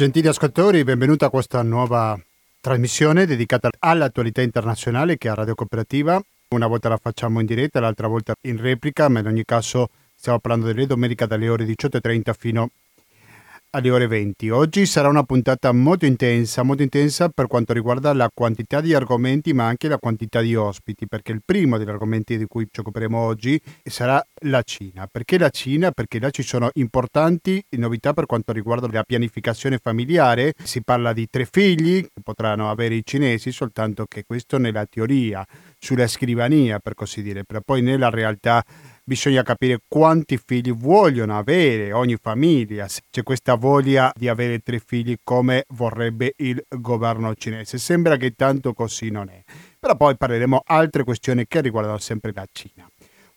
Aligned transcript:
Gentili 0.00 0.28
ascoltatori, 0.28 0.82
benvenuti 0.82 1.24
a 1.24 1.28
questa 1.28 1.60
nuova 1.60 2.18
trasmissione 2.58 3.26
dedicata 3.26 3.68
all'attualità 3.80 4.40
internazionale 4.40 5.18
che 5.18 5.28
è 5.28 5.30
a 5.30 5.34
Radio 5.34 5.54
Cooperativa. 5.54 6.18
Una 6.54 6.66
volta 6.66 6.88
la 6.88 6.96
facciamo 6.96 7.38
in 7.38 7.44
diretta, 7.44 7.80
l'altra 7.80 8.06
volta 8.06 8.32
in 8.44 8.58
replica, 8.58 9.10
ma 9.10 9.18
in 9.18 9.26
ogni 9.26 9.44
caso 9.44 9.90
stiamo 10.14 10.38
parlando 10.38 10.64
delle 10.64 10.86
domenica 10.86 11.26
dalle 11.26 11.50
ore 11.50 11.66
18.30 11.66 12.32
fino 12.32 12.70
alle 13.72 13.90
ore 13.90 14.06
20. 14.08 14.50
Oggi 14.50 14.84
sarà 14.84 15.08
una 15.08 15.22
puntata 15.22 15.70
molto 15.70 16.04
intensa, 16.04 16.62
molto 16.62 16.82
intensa 16.82 17.28
per 17.28 17.46
quanto 17.46 17.72
riguarda 17.72 18.12
la 18.12 18.28
quantità 18.32 18.80
di 18.80 18.94
argomenti 18.94 19.52
ma 19.52 19.66
anche 19.66 19.86
la 19.86 19.98
quantità 19.98 20.40
di 20.40 20.56
ospiti, 20.56 21.06
perché 21.06 21.32
il 21.32 21.42
primo 21.44 21.78
degli 21.78 21.88
argomenti 21.88 22.36
di 22.36 22.46
cui 22.46 22.66
ci 22.70 22.80
occuperemo 22.80 23.16
oggi 23.16 23.60
sarà 23.84 24.22
la 24.44 24.62
Cina. 24.62 25.06
Perché 25.06 25.38
la 25.38 25.50
Cina? 25.50 25.92
Perché 25.92 26.18
là 26.18 26.30
ci 26.30 26.42
sono 26.42 26.70
importanti 26.74 27.62
novità 27.76 28.12
per 28.12 28.26
quanto 28.26 28.52
riguarda 28.52 28.88
la 28.90 29.04
pianificazione 29.04 29.78
familiare. 29.78 30.54
Si 30.62 30.82
parla 30.82 31.12
di 31.12 31.28
tre 31.30 31.46
figli 31.50 32.02
che 32.02 32.20
potranno 32.22 32.70
avere 32.70 32.96
i 32.96 33.02
cinesi, 33.04 33.52
soltanto 33.52 34.06
che 34.06 34.24
questo 34.26 34.58
nella 34.58 34.84
teoria, 34.86 35.46
sulla 35.78 36.08
scrivania 36.08 36.78
per 36.80 36.94
così 36.94 37.22
dire, 37.22 37.44
però 37.44 37.60
poi 37.64 37.82
nella 37.82 38.10
realtà 38.10 38.64
bisogna 39.04 39.42
capire 39.42 39.80
quanti 39.86 40.38
figli 40.42 40.72
vogliono 40.72 41.36
avere 41.36 41.92
ogni 41.92 42.16
famiglia, 42.20 42.88
se 42.88 43.02
c'è 43.10 43.22
questa 43.22 43.54
voglia 43.54 44.12
di 44.16 44.28
avere 44.28 44.60
tre 44.60 44.80
figli 44.84 45.16
come 45.22 45.64
vorrebbe 45.68 46.34
il 46.36 46.64
governo 46.68 47.34
cinese. 47.34 47.78
Sembra 47.78 48.16
che 48.16 48.32
tanto 48.32 48.72
così 48.72 49.10
non 49.10 49.28
è. 49.28 49.42
Però 49.78 49.96
poi 49.96 50.16
parleremo 50.16 50.62
altre 50.64 51.04
questioni 51.04 51.46
che 51.46 51.60
riguardano 51.60 51.98
sempre 51.98 52.32
la 52.34 52.46
Cina. 52.50 52.88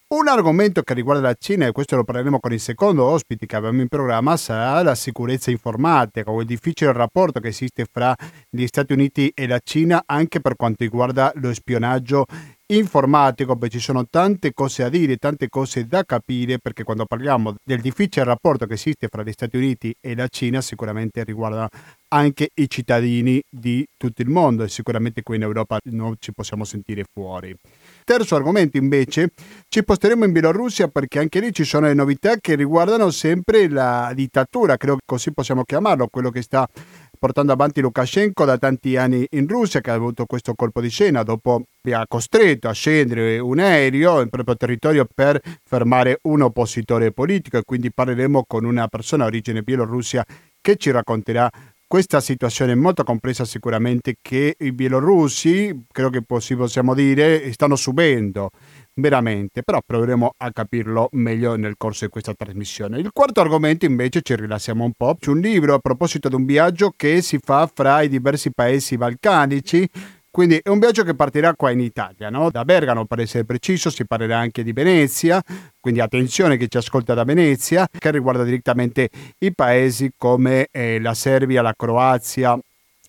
Un 0.05 0.27
argomento 0.27 0.84
che 0.84 0.94
riguarda 0.94 1.23
la 1.23 1.35
Cina, 1.40 1.66
e 1.66 1.71
questo 1.71 1.95
lo 1.95 2.04
parleremo 2.04 2.40
con 2.40 2.54
il 2.54 2.59
secondo 2.59 3.04
ospite 3.04 3.48
che 3.48 3.55
abbiamo 3.55 3.82
in 3.82 3.88
programma, 3.88 4.38
sarà 4.38 4.84
la 4.84 4.93
sicurezza 4.93 5.49
informatica 5.49 6.29
o 6.29 6.40
il 6.40 6.45
difficile 6.45 6.91
rapporto 6.93 7.40
che 7.40 7.48
esiste 7.48 7.88
fra 7.91 8.16
gli 8.48 8.68
Stati 8.68 8.93
Uniti 8.93 9.32
e 9.34 9.48
la 9.48 9.60
Cina 9.63 10.04
anche 10.05 10.40
per 10.40 10.55
quanto 10.55 10.84
riguarda 10.84 11.32
lo 11.38 11.51
spionaggio 11.51 12.26
informatico, 12.77 13.55
beh, 13.55 13.70
ci 13.70 13.79
sono 13.79 14.07
tante 14.10 14.54
cose 14.54 14.84
a 14.84 14.90
dire, 14.90 15.18
tante 15.18 15.49
cose 15.49 15.85
da 15.85 16.04
capire, 16.04 16.60
perché 16.60 16.84
quando 16.84 17.05
parliamo 17.05 17.55
del 17.63 17.82
difficile 17.82 18.26
rapporto 18.26 18.66
che 18.66 18.74
esiste 18.74 19.07
fra 19.07 19.24
gli 19.24 19.32
Stati 19.32 19.57
Uniti 19.57 19.96
e 19.99 20.16
la 20.16 20.27
Cina, 20.27 20.62
sicuramente 20.62 21.24
riguarda 21.24 21.70
anche 22.10 22.51
i 22.54 22.70
cittadini 22.70 23.41
di 23.49 23.84
tutto 23.98 24.21
il 24.21 24.29
mondo 24.29 24.63
e 24.63 24.70
sicuramente 24.70 25.24
qui 25.24 25.38
in 25.38 25.41
Europa 25.41 25.79
non 25.85 26.16
ci 26.20 26.32
possiamo 26.32 26.63
sentire 26.63 27.05
fuori. 27.12 27.55
Terzo 28.04 28.35
argomento 28.35 28.77
invece, 28.77 29.32
ci 29.68 29.79
sposteremo 29.79 30.24
in 30.26 30.32
Bielorussia 30.32 30.90
perché 30.90 31.20
anche 31.20 31.40
lì 31.40 31.51
ci 31.51 31.63
sono 31.63 31.88
le 31.88 31.94
novità 31.96 32.35
che 32.38 32.55
riguardano 32.55 33.10
sempre 33.10 33.68
la 33.68 34.12
dittatura, 34.13 34.77
credo 34.77 34.96
che 34.96 35.04
così 35.05 35.34
possiamo 35.34 35.63
chiamarlo, 35.63 36.07
quello 36.07 36.29
che 36.29 36.44
sta 36.44 36.68
portando 37.24 37.54
avanti 37.54 37.79
Lukashenko 37.79 38.43
da 38.43 38.57
tanti 38.57 38.98
anni 38.98 39.26
in 39.29 39.48
Russia, 39.48 39.79
che 39.79 39.91
ha 39.91 39.93
avuto 39.93 40.26
questo 40.26 40.55
colpo 40.55 40.82
di 40.82 40.90
scena. 40.90 41.24
Dopo 41.24 41.63
che 41.82 41.93
ha 41.93 42.05
costretto 42.05 42.68
a 42.68 42.74
scendere 42.74 43.40
un 43.40 43.60
aereo 43.60 44.20
in 44.20 44.27
proprio 44.27 44.57
territorio 44.57 45.07
per 45.07 45.40
fermare 45.63 46.20
un 46.24 46.41
oppositore 46.41 47.13
politico. 47.13 47.55
E 47.55 47.63
quindi 47.63 47.94
parleremo 47.94 48.44
con 48.46 48.66
una 48.66 48.90
persona 48.90 49.24
origine 49.24 49.62
bielorussia 49.62 50.26
che 50.60 50.76
ci 50.76 50.91
racconterà 50.91 51.49
questa 51.88 52.20
situazione 52.20 52.76
molto 52.76 53.05
complessa 53.05 53.46
sicuramente 53.46 54.16
che 54.21 54.55
i 54.60 54.74
bielorussi, 54.74 55.85
credo 55.94 56.10
che 56.10 56.24
possiamo 56.24 56.94
dire, 56.94 57.54
stanno 57.54 57.77
subendo 57.77 58.49
veramente, 58.96 59.63
però 59.63 59.80
proveremo 59.86 60.34
a 60.38 60.52
capirlo 60.52 61.10
meglio 61.13 61.55
nel 61.55 61.76
corso 61.77 62.05
di 62.05 62.12
questa 62.12 62.34
trasmissione. 62.34 63.00
Il 63.00 63.12
quarto 63.12 63.41
argomento 63.41 63.85
invece 63.85 64.22
ci 64.22 64.35
rilassiamo 64.35 64.84
un 64.84 64.94
po', 64.96 65.16
c'è 65.19 65.30
un 65.30 65.40
libro 65.40 65.74
a 65.74 65.80
proposito 65.80 66.30
di 66.30 66.35
un 66.35 66.46
viaggio 66.46 66.94
che 66.95 67.22
si 67.22 67.40
fa 67.41 67.69
fra 67.73 68.01
i 68.01 68.09
diversi 68.09 68.51
paesi 68.51 68.97
balcanici, 68.97 69.90
quindi 70.29 70.59
è 70.63 70.69
un 70.69 70.79
viaggio 70.79 71.03
che 71.03 71.13
partirà 71.13 71.53
qua 71.53 71.69
in 71.69 71.79
Italia, 71.79 72.31
no? 72.31 72.50
da 72.50 72.66
Bergamo 72.66 73.06
per 73.06 73.19
essere 73.19 73.45
preciso, 73.45 73.91
si 73.91 74.03
parlerà 74.06 74.40
anche 74.40 74.63
di 74.63 74.73
Venezia, 74.73 75.40
quindi 75.79 76.00
attenzione 76.00 76.57
che 76.57 76.67
ci 76.67 76.78
ascolta 76.78 77.13
da 77.13 77.23
Venezia, 77.23 77.88
che 77.96 78.09
riguarda 78.09 78.44
direttamente 78.44 79.09
i 79.38 79.53
paesi 79.53 80.12
come 80.17 80.69
eh, 80.72 81.00
la 81.00 81.13
Serbia, 81.13 81.62
la 81.62 81.75
Croazia 81.75 82.57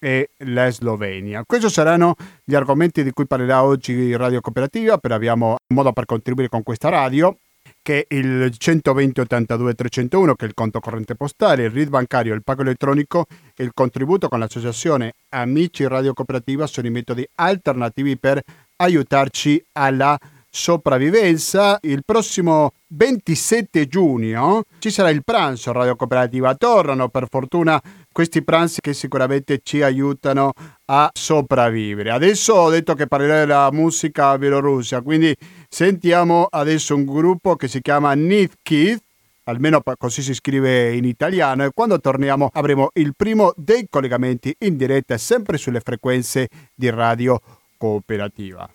e 0.05 0.29
la 0.45 0.71
Slovenia. 0.71 1.45
Questi 1.47 1.71
saranno 1.71 2.15
gli 2.45 2.55
argomenti 2.55 3.03
di 3.03 3.11
cui 3.11 3.27
parlerà 3.27 3.65
oggi 3.65 4.15
Radio 4.15 4.43
Cooperativa, 4.43 4.99
però 4.99 5.15
abbiamo 5.15 5.57
modo 5.69 5.95
per 5.95 6.05
contribuire 6.05 6.51
con 6.51 6.63
questa 6.63 6.91
radio 6.91 7.35
che 7.81 8.07
il 8.11 8.55
120 8.55 9.21
82 9.21 9.73
301 9.73 10.35
che 10.35 10.45
è 10.45 10.49
il 10.49 10.53
conto 10.53 10.81
corrente 10.81 11.15
postale, 11.15 11.65
il 11.65 11.71
RID 11.71 11.89
bancario, 11.89 12.35
il 12.35 12.43
pago 12.43 12.61
elettronico 12.61 13.25
e 13.57 13.65
il 13.65 13.71
contributo 13.73 14.29
con 14.29 14.41
l'associazione 14.41 15.15
Amici 15.31 15.87
Radio 15.87 16.13
Cooperativa 16.13 16.67
sono 16.67 16.87
i 16.87 16.91
metodi 16.91 17.27
alternativi 17.37 18.19
per 18.19 18.43
aiutarci 18.77 19.65
alla 19.73 20.19
sopravvivenza. 20.55 21.79
Il 21.81 22.03
prossimo 22.05 22.73
27 22.89 23.89
giugno 23.89 24.63
ci 24.79 24.91
sarà 24.91 25.11
il 25.11 25.25
pranzo 25.25 25.73
Radio 25.73 25.97
Cooperativa. 25.97 26.55
Tornano 26.55 27.09
per 27.09 27.27
fortuna 27.29 27.81
questi 28.14 28.44
pranzi 28.44 28.82
che 28.82 28.94
sicuramente 28.94 29.60
ci 29.64 29.82
aiutano 29.82 30.52
a 30.86 31.10
sopravvivere. 31.14 32.12
Adesso 32.12 32.54
ho 32.54 32.70
detto 32.70 32.94
che 32.94 33.08
parlerò 33.08 33.34
della 33.34 33.70
musica 33.72 34.38
bielorussia, 34.38 35.02
quindi 35.02 35.36
sentiamo 35.68 36.48
adesso 36.50 36.96
un 36.96 37.06
gruppo 37.06 37.56
che 37.56 37.68
si 37.68 37.82
chiama 37.82 38.14
Need 38.14 38.52
Kids 38.62 39.02
almeno 39.50 39.82
così 39.98 40.22
si 40.22 40.34
scrive 40.36 40.94
in 40.94 41.06
italiano 41.06 41.64
e 41.66 41.72
quando 41.74 42.00
torniamo 42.00 42.50
avremo 42.54 42.90
il 42.94 43.14
primo 43.16 43.52
dei 43.56 43.88
collegamenti 43.90 44.56
in 44.60 44.78
diretta 44.78 45.18
sempre 45.18 45.58
sulle 45.58 45.80
frequenze 45.80 46.48
di 46.76 46.90
radio 46.90 47.42
cooperativa. 47.78 48.70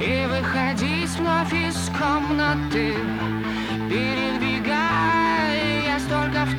и 0.00 0.26
выходить 0.26 1.10
вновь 1.18 1.52
из 1.52 1.90
комнаты 1.98 2.94
Передвигая 3.88 4.00
я 4.00 4.08
столько 4.10 4.33
в 4.33 4.33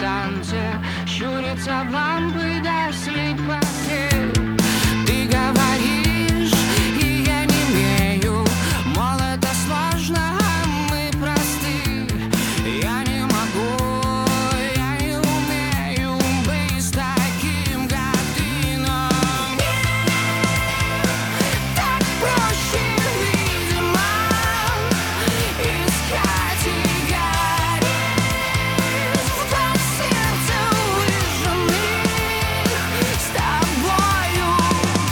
танце. 0.01 0.63
Щурятся 1.07 1.87
в 1.89 1.93
лампы 1.93 2.61
до 2.63 2.93
слепоты 2.93 3.66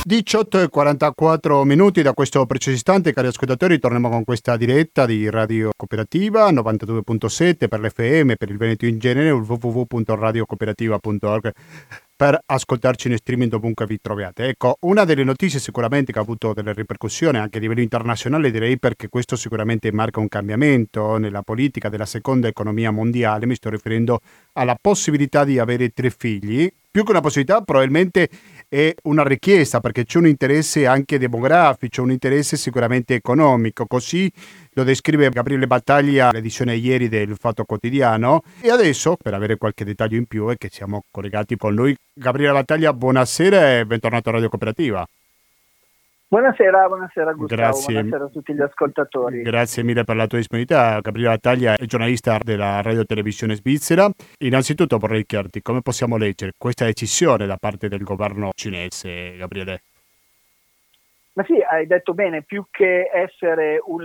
e 0.06 0.68
44 0.68 1.64
minuti. 1.64 2.02
Da 2.02 2.12
questo 2.12 2.44
preciso 2.44 2.76
istante, 2.76 3.14
cari 3.14 3.28
ascoltatori, 3.28 3.78
torniamo 3.78 4.10
con 4.10 4.24
questa 4.24 4.58
diretta 4.58 5.06
di 5.06 5.30
Radio 5.30 5.70
Cooperativa 5.74 6.50
92.7 6.50 7.68
per 7.68 7.80
l'FM, 7.80 8.34
per 8.36 8.50
il 8.50 8.58
Veneto 8.58 8.84
in 8.84 8.98
genere, 8.98 9.30
www.radiocooperativa.org 9.30 11.52
per 12.16 12.38
ascoltarci 12.46 13.08
in 13.08 13.16
streaming 13.16 13.50
dovunque 13.50 13.86
vi 13.86 13.98
troviate. 14.00 14.46
Ecco, 14.46 14.76
una 14.80 15.04
delle 15.04 15.24
notizie 15.24 15.58
sicuramente 15.58 16.12
che 16.12 16.18
ha 16.18 16.22
avuto 16.22 16.52
delle 16.52 16.72
ripercussioni 16.72 17.38
anche 17.38 17.58
a 17.58 17.60
livello 17.60 17.80
internazionale, 17.80 18.50
direi 18.50 18.78
perché 18.78 19.08
questo 19.08 19.36
sicuramente 19.36 19.90
marca 19.90 20.20
un 20.20 20.28
cambiamento 20.28 21.16
nella 21.16 21.42
politica 21.42 21.88
della 21.88 22.06
seconda 22.06 22.46
economia 22.46 22.92
mondiale, 22.92 23.46
mi 23.46 23.56
sto 23.56 23.68
riferendo 23.68 24.20
alla 24.52 24.76
possibilità 24.80 25.44
di 25.44 25.58
avere 25.58 25.88
tre 25.88 26.10
figli, 26.10 26.70
più 26.88 27.02
che 27.02 27.10
una 27.10 27.20
possibilità 27.20 27.60
probabilmente 27.62 28.28
è 28.74 28.92
una 29.04 29.22
richiesta 29.22 29.78
perché 29.78 30.04
c'è 30.04 30.18
un 30.18 30.26
interesse 30.26 30.84
anche 30.84 31.16
demografico, 31.16 32.02
un 32.02 32.10
interesse 32.10 32.56
sicuramente 32.56 33.14
economico, 33.14 33.86
così 33.86 34.28
lo 34.72 34.82
descrive 34.82 35.28
Gabriele 35.28 35.68
Battaglia 35.68 36.32
l'edizione 36.32 36.74
ieri 36.74 37.08
del 37.08 37.36
Fatto 37.38 37.62
Quotidiano 37.62 38.42
e 38.60 38.70
adesso 38.70 39.14
per 39.14 39.32
avere 39.32 39.58
qualche 39.58 39.84
dettaglio 39.84 40.16
in 40.16 40.26
più 40.26 40.48
è 40.48 40.56
che 40.56 40.70
siamo 40.72 41.04
collegati 41.08 41.56
con 41.56 41.72
lui. 41.72 41.94
Gabriele 42.12 42.52
Battaglia, 42.52 42.92
buonasera 42.92 43.78
e 43.78 43.86
bentornato 43.86 44.30
a 44.30 44.32
Radio 44.32 44.48
Cooperativa. 44.48 45.06
Buonasera, 46.34 46.88
buonasera 46.88 47.32
Gustavo, 47.32 47.62
Grazie. 47.62 47.92
buonasera 47.92 48.24
a 48.24 48.28
tutti 48.28 48.54
gli 48.54 48.60
ascoltatori. 48.60 49.42
Grazie 49.42 49.84
mille 49.84 50.02
per 50.02 50.16
la 50.16 50.26
tua 50.26 50.38
disponibilità. 50.38 50.98
Gabriele 50.98 51.28
Battaglia 51.34 51.76
è 51.76 51.84
giornalista 51.84 52.38
della 52.42 52.82
radio 52.82 53.04
televisione 53.04 53.54
svizzera. 53.54 54.10
Innanzitutto 54.38 54.98
vorrei 54.98 55.24
chiederti 55.26 55.62
come 55.62 55.80
possiamo 55.80 56.16
leggere 56.16 56.50
questa 56.58 56.86
decisione 56.86 57.46
da 57.46 57.56
parte 57.56 57.86
del 57.86 58.02
governo 58.02 58.50
cinese, 58.52 59.36
Gabriele? 59.36 59.82
Ma 61.34 61.44
sì, 61.44 61.54
hai 61.60 61.86
detto 61.86 62.14
bene, 62.14 62.42
più 62.42 62.66
che 62.68 63.08
essere 63.12 63.80
un, 63.84 64.02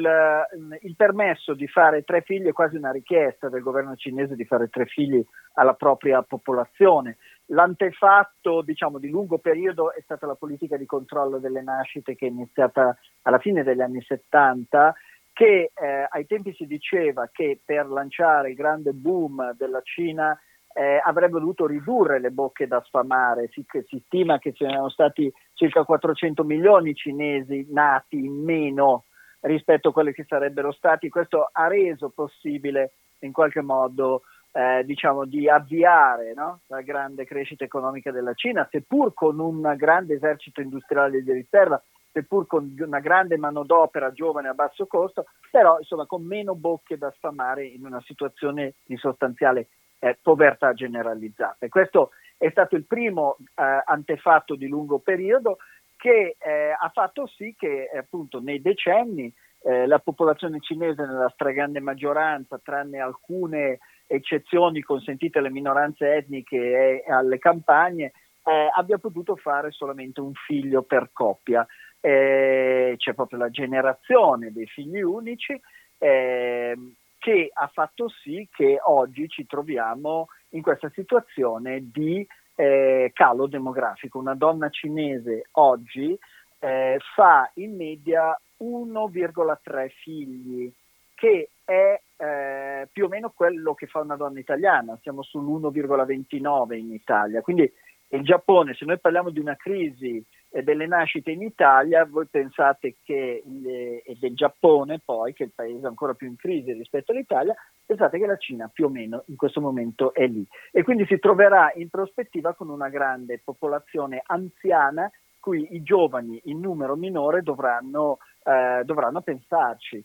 il 0.81 0.95
permesso 0.95 1.55
di 1.55 1.67
fare 1.67 2.03
tre 2.03 2.21
figli 2.21 2.45
è 2.45 2.53
quasi 2.53 2.75
una 2.75 2.91
richiesta 2.91 3.49
del 3.49 3.63
governo 3.63 3.95
cinese 3.95 4.35
di 4.35 4.45
fare 4.45 4.67
tre 4.69 4.85
figli 4.85 5.23
alla 5.53 5.73
propria 5.73 6.21
popolazione. 6.21 7.17
L'antefatto 7.51 8.61
diciamo, 8.61 8.99
di 8.99 9.09
lungo 9.09 9.39
periodo 9.39 9.93
è 9.93 10.01
stata 10.01 10.27
la 10.27 10.35
politica 10.35 10.77
di 10.77 10.85
controllo 10.85 11.39
delle 11.39 11.61
nascite 11.61 12.15
che 12.15 12.27
è 12.27 12.29
iniziata 12.29 12.95
alla 13.23 13.39
fine 13.39 13.63
degli 13.63 13.81
anni 13.81 14.01
70 14.01 14.93
che 15.33 15.71
eh, 15.73 16.07
ai 16.09 16.25
tempi 16.25 16.53
si 16.53 16.65
diceva 16.65 17.29
che 17.31 17.59
per 17.63 17.87
lanciare 17.87 18.49
il 18.49 18.55
grande 18.55 18.91
boom 18.91 19.55
della 19.57 19.81
Cina 19.81 20.37
eh, 20.73 21.01
avrebbe 21.03 21.39
dovuto 21.39 21.65
ridurre 21.65 22.19
le 22.19 22.29
bocche 22.29 22.67
da 22.67 22.81
sfamare, 22.85 23.49
si, 23.51 23.65
si 23.87 24.03
stima 24.05 24.37
che 24.37 24.53
ne 24.59 24.67
erano 24.67 24.89
stati 24.89 25.31
circa 25.53 25.83
400 25.83 26.43
milioni 26.43 26.93
cinesi 26.93 27.65
nati 27.69 28.17
in 28.17 28.43
meno 28.43 29.05
rispetto 29.41 29.89
a 29.89 29.93
quelli 29.93 30.13
che 30.13 30.25
sarebbero 30.27 30.71
stati, 30.71 31.09
questo 31.09 31.49
ha 31.51 31.67
reso 31.67 32.09
possibile 32.09 32.91
in 33.19 33.31
qualche 33.31 33.61
modo 33.61 34.23
eh, 34.51 34.83
diciamo, 34.85 35.25
di 35.25 35.49
avviare 35.49 36.33
no? 36.33 36.61
la 36.67 36.81
grande 36.81 37.25
crescita 37.25 37.63
economica 37.63 38.11
della 38.11 38.33
Cina, 38.33 38.67
seppur 38.69 39.13
con 39.13 39.39
un 39.39 39.73
grande 39.77 40.15
esercito 40.15 40.61
industriale 40.61 41.21
di 41.21 41.31
riserva, 41.31 41.81
seppur 42.11 42.47
con 42.47 42.73
una 42.79 42.99
grande 42.99 43.37
manodopera 43.37 44.11
giovane 44.11 44.47
a 44.47 44.53
basso 44.53 44.87
costo, 44.87 45.25
però 45.51 45.77
insomma 45.77 46.05
con 46.05 46.23
meno 46.23 46.55
bocche 46.55 46.97
da 46.97 47.11
sfamare 47.15 47.65
in 47.65 47.85
una 47.85 48.01
situazione 48.01 48.73
di 48.85 48.97
sostanziale 48.97 49.67
eh, 49.99 50.17
povertà 50.21 50.73
generalizzata. 50.73 51.65
E 51.65 51.69
questo 51.69 52.11
è 52.37 52.49
stato 52.49 52.75
il 52.75 52.85
primo 52.85 53.37
eh, 53.39 53.83
antefatto 53.85 54.55
di 54.55 54.67
lungo 54.67 54.99
periodo 54.99 55.57
che 55.97 56.37
eh, 56.39 56.71
ha 56.71 56.89
fatto 56.93 57.27
sì 57.27 57.53
che 57.57 57.89
appunto 57.93 58.39
nei 58.39 58.61
decenni 58.61 59.31
eh, 59.61 59.85
la 59.87 59.99
popolazione 59.99 60.59
cinese 60.59 61.05
nella 61.05 61.29
stragrande 61.29 61.79
maggioranza, 61.79 62.59
tranne 62.63 62.99
alcune 62.99 63.79
eccezioni 64.07 64.81
consentite 64.81 65.39
alle 65.39 65.51
minoranze 65.51 66.15
etniche 66.15 67.03
e 67.05 67.11
alle 67.11 67.37
campagne, 67.37 68.11
eh, 68.43 68.69
abbia 68.73 68.97
potuto 68.97 69.35
fare 69.35 69.71
solamente 69.71 70.21
un 70.21 70.33
figlio 70.33 70.83
per 70.83 71.09
coppia. 71.13 71.65
Eh, 71.99 72.95
c'è 72.97 73.13
proprio 73.13 73.39
la 73.39 73.49
generazione 73.49 74.51
dei 74.51 74.65
figli 74.65 75.01
unici. 75.01 75.59
Eh, 75.97 76.77
che 77.19 77.51
ha 77.53 77.67
fatto 77.67 78.07
sì 78.07 78.47
che 78.49 78.79
oggi 78.81 79.27
ci 79.27 79.45
troviamo 79.45 80.29
in 80.51 80.61
questa 80.61 80.89
situazione 80.89 81.91
di 81.91 82.25
eh, 82.55 83.11
calo 83.13 83.45
demografico. 83.47 84.17
Una 84.17 84.35
donna 84.35 84.69
cinese 84.69 85.49
oggi 85.51 86.17
eh, 86.59 86.97
fa 87.13 87.51
in 87.55 87.75
media 87.75 88.35
1,3 88.61 89.89
figli, 90.01 90.71
che 91.15 91.49
è 91.63 92.01
eh, 92.17 92.87
più 92.91 93.05
o 93.05 93.07
meno 93.07 93.31
quello 93.35 93.73
che 93.73 93.87
fa 93.87 93.99
una 93.99 94.15
donna 94.15 94.39
italiana, 94.39 94.97
siamo 95.01 95.21
sull'1,29 95.21 96.73
in 96.73 96.93
Italia. 96.93 97.41
Quindi 97.41 97.71
il 98.11 98.23
Giappone, 98.23 98.73
se 98.73 98.85
noi 98.85 98.99
parliamo 98.99 99.29
di 99.29 99.39
una 99.39 99.55
crisi 99.55 100.23
eh, 100.49 100.63
delle 100.63 100.87
nascite 100.87 101.31
in 101.31 101.43
Italia, 101.43 102.05
voi 102.05 102.25
pensate 102.25 102.95
che, 103.03 103.43
le, 103.45 104.01
e 104.01 104.17
del 104.19 104.33
Giappone 104.33 104.99
poi, 105.03 105.33
che 105.33 105.43
è 105.43 105.45
il 105.45 105.53
paese 105.53 105.85
ancora 105.85 106.15
più 106.15 106.27
in 106.27 106.35
crisi 106.35 106.73
rispetto 106.73 107.11
all'Italia, 107.11 107.53
pensate 107.85 108.17
che 108.17 108.25
la 108.25 108.37
Cina 108.37 108.67
più 108.67 108.85
o 108.85 108.89
meno 108.89 109.23
in 109.27 109.35
questo 109.35 109.61
momento 109.61 110.13
è 110.13 110.25
lì. 110.25 110.45
E 110.71 110.83
quindi 110.83 111.05
si 111.05 111.19
troverà 111.19 111.71
in 111.75 111.89
prospettiva 111.89 112.55
con 112.55 112.69
una 112.69 112.89
grande 112.89 113.39
popolazione 113.43 114.23
anziana 114.25 115.11
cui 115.39 115.67
i 115.71 115.81
giovani 115.81 116.39
in 116.45 116.59
numero 116.59 116.95
minore 116.95 117.41
dovranno, 117.41 118.17
eh, 118.43 118.83
dovranno 118.83 119.21
pensarci 119.21 120.03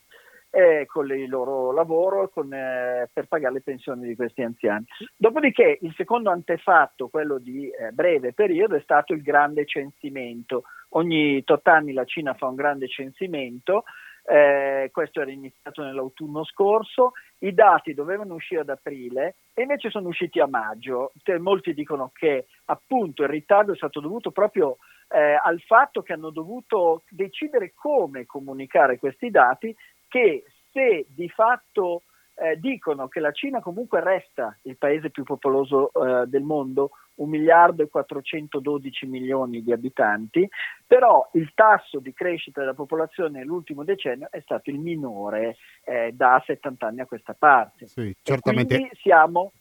eh, 0.55 0.87
con 0.87 1.11
il 1.11 1.29
loro 1.29 1.73
lavoro 1.73 2.29
con, 2.29 2.53
eh, 2.53 3.11
per 3.13 3.27
pagare 3.27 3.55
le 3.55 3.61
pensioni 3.61 4.07
di 4.07 4.15
questi 4.15 4.43
anziani. 4.43 4.85
Dopodiché 5.17 5.79
il 5.81 5.93
secondo 5.97 6.31
antefatto, 6.31 7.09
quello 7.09 7.39
di 7.39 7.69
eh, 7.69 7.91
breve 7.91 8.33
periodo, 8.33 8.77
è 8.77 8.81
stato 8.81 9.13
il 9.13 9.23
grande 9.23 9.67
censimento. 9.67 10.63
Ogni 10.91 11.43
tot 11.43 11.67
anni 11.67 11.93
la 11.93 12.05
Cina 12.05 12.35
fa 12.35 12.47
un 12.47 12.55
grande 12.55 12.87
censimento, 12.87 13.83
eh, 14.27 14.91
questo 14.93 15.21
era 15.21 15.31
iniziato 15.31 15.83
nell'autunno 15.83 16.45
scorso, 16.45 17.13
i 17.39 17.53
dati 17.53 17.93
dovevano 17.93 18.35
uscire 18.35 18.61
ad 18.61 18.69
aprile 18.71 19.35
e 19.53 19.63
invece 19.63 19.91
sono 19.91 20.09
usciti 20.09 20.39
a 20.41 20.47
maggio. 20.47 21.13
Molti 21.41 21.75
dicono 21.75 22.11
che 22.15 22.47
appunto 22.67 23.25
il 23.25 23.29
ritardo 23.29 23.73
è 23.73 23.77
stato 23.77 24.01
dovuto 24.01 24.31
proprio 24.31 24.79
eh, 25.09 25.39
al 25.43 25.61
fatto 25.61 26.03
che 26.03 26.13
hanno 26.13 26.31
dovuto 26.31 27.05
decidere 27.09 27.73
come 27.75 28.27
comunicare 28.27 28.99
questi 28.99 29.31
dati 29.31 29.75
che 30.09 30.45
se 30.73 31.07
di 31.09 31.29
fatto 31.29 32.03
eh, 32.37 32.59
dicono 32.59 33.07
che 33.09 33.21
la 33.21 33.31
Cina 33.31 33.61
comunque 33.61 34.01
resta 34.01 34.57
il 34.63 34.77
paese 34.77 35.11
più 35.11 35.23
popoloso 35.23 35.91
eh, 35.93 36.27
del 36.27 36.43
mondo, 36.43 36.91
1 37.17 37.31
miliardo 37.31 37.83
e 37.83 37.89
412 37.89 39.07
milioni 39.07 39.63
di 39.63 39.73
abitanti, 39.73 40.49
però 40.87 41.29
il 41.35 41.53
tasso 41.55 42.01
di 42.01 42.13
crescita 42.13 42.61
della 42.61 42.75
popolazione 42.75 43.39
nell'ultimo 43.39 43.85
decennio 43.85 44.29
è 44.31 44.41
stato 44.41 44.71
il 44.71 44.81
minore 44.81 45.57
eh, 45.85 46.13
da 46.13 46.43
70 46.45 46.87
anni 46.87 47.01
a 47.01 47.07
questa 47.07 47.35
parte. 47.35 47.87
Sì, 47.87 48.15
certamente. 48.23 48.75
E 48.75 48.79
quindi 48.79 48.97
siamo... 48.97 49.53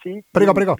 Sì, 0.00 0.22
prego, 0.30 0.52
prego. 0.52 0.76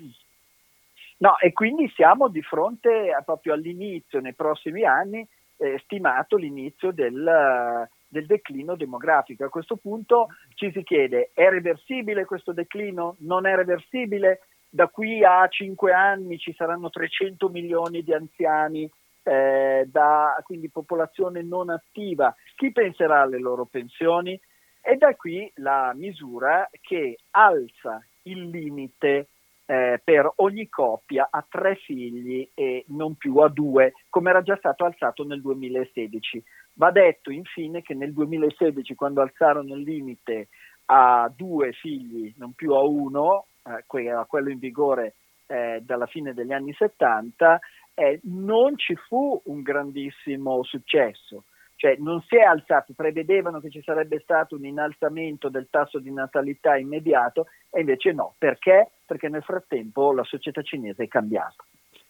No, 1.18 1.36
e 1.38 1.52
quindi 1.52 1.88
siamo 1.94 2.28
di 2.28 2.42
fronte 2.42 3.10
a, 3.12 3.22
proprio 3.22 3.54
all'inizio, 3.54 4.20
nei 4.20 4.34
prossimi 4.34 4.84
anni, 4.84 5.26
eh, 5.56 5.78
stimato 5.82 6.36
l'inizio 6.36 6.92
del 6.92 7.88
del 8.08 8.26
declino 8.26 8.74
demografico. 8.74 9.44
A 9.44 9.50
questo 9.50 9.76
punto 9.76 10.28
ci 10.54 10.70
si 10.72 10.82
chiede, 10.82 11.30
è 11.34 11.48
reversibile 11.48 12.24
questo 12.24 12.52
declino? 12.52 13.16
Non 13.20 13.46
è 13.46 13.54
reversibile? 13.54 14.40
Da 14.68 14.88
qui 14.88 15.22
a 15.24 15.46
cinque 15.48 15.92
anni 15.92 16.38
ci 16.38 16.52
saranno 16.54 16.90
300 16.90 17.48
milioni 17.48 18.02
di 18.02 18.12
anziani, 18.12 18.90
eh, 19.22 19.86
da, 19.90 20.38
quindi 20.42 20.70
popolazione 20.70 21.42
non 21.42 21.70
attiva. 21.70 22.34
Chi 22.56 22.72
penserà 22.72 23.22
alle 23.22 23.38
loro 23.38 23.66
pensioni? 23.66 24.38
E 24.80 24.96
da 24.96 25.14
qui 25.14 25.50
la 25.56 25.92
misura 25.94 26.68
che 26.80 27.18
alza 27.30 28.02
il 28.22 28.48
limite 28.48 29.28
eh, 29.70 30.00
per 30.02 30.32
ogni 30.36 30.70
coppia 30.70 31.28
a 31.30 31.44
tre 31.46 31.74
figli 31.74 32.48
e 32.54 32.86
non 32.88 33.16
più 33.16 33.36
a 33.36 33.48
due, 33.48 33.92
come 34.08 34.30
era 34.30 34.40
già 34.40 34.56
stato 34.56 34.86
alzato 34.86 35.24
nel 35.24 35.42
2016. 35.42 36.42
Va 36.74 36.90
detto 36.90 37.30
infine 37.30 37.82
che 37.82 37.92
nel 37.92 38.14
2016, 38.14 38.94
quando 38.94 39.20
alzarono 39.20 39.74
il 39.74 39.82
limite 39.82 40.48
a 40.86 41.30
due 41.36 41.72
figli, 41.72 42.32
non 42.38 42.52
più 42.52 42.72
a 42.72 42.82
uno, 42.82 43.48
eh, 43.62 43.84
quello 43.86 44.48
in 44.48 44.58
vigore 44.58 45.16
eh, 45.46 45.82
dalla 45.82 46.06
fine 46.06 46.32
degli 46.32 46.52
anni 46.52 46.72
70, 46.72 47.60
eh, 47.92 48.20
non 48.22 48.78
ci 48.78 48.94
fu 48.94 49.38
un 49.44 49.60
grandissimo 49.60 50.62
successo. 50.62 51.44
Cioè 51.78 51.94
non 52.00 52.20
si 52.26 52.34
è 52.34 52.42
alzato, 52.42 52.92
prevedevano 52.92 53.60
che 53.60 53.70
ci 53.70 53.80
sarebbe 53.84 54.18
stato 54.24 54.56
un 54.56 54.64
innalzamento 54.64 55.48
del 55.48 55.68
tasso 55.70 56.00
di 56.00 56.10
natalità 56.10 56.76
immediato 56.76 57.46
e 57.70 57.78
invece 57.78 58.10
no. 58.10 58.34
Perché? 58.36 58.90
Perché 59.06 59.28
nel 59.28 59.44
frattempo 59.44 60.12
la 60.12 60.24
società 60.24 60.60
cinese 60.62 61.04
è 61.04 61.06
cambiata. 61.06 61.64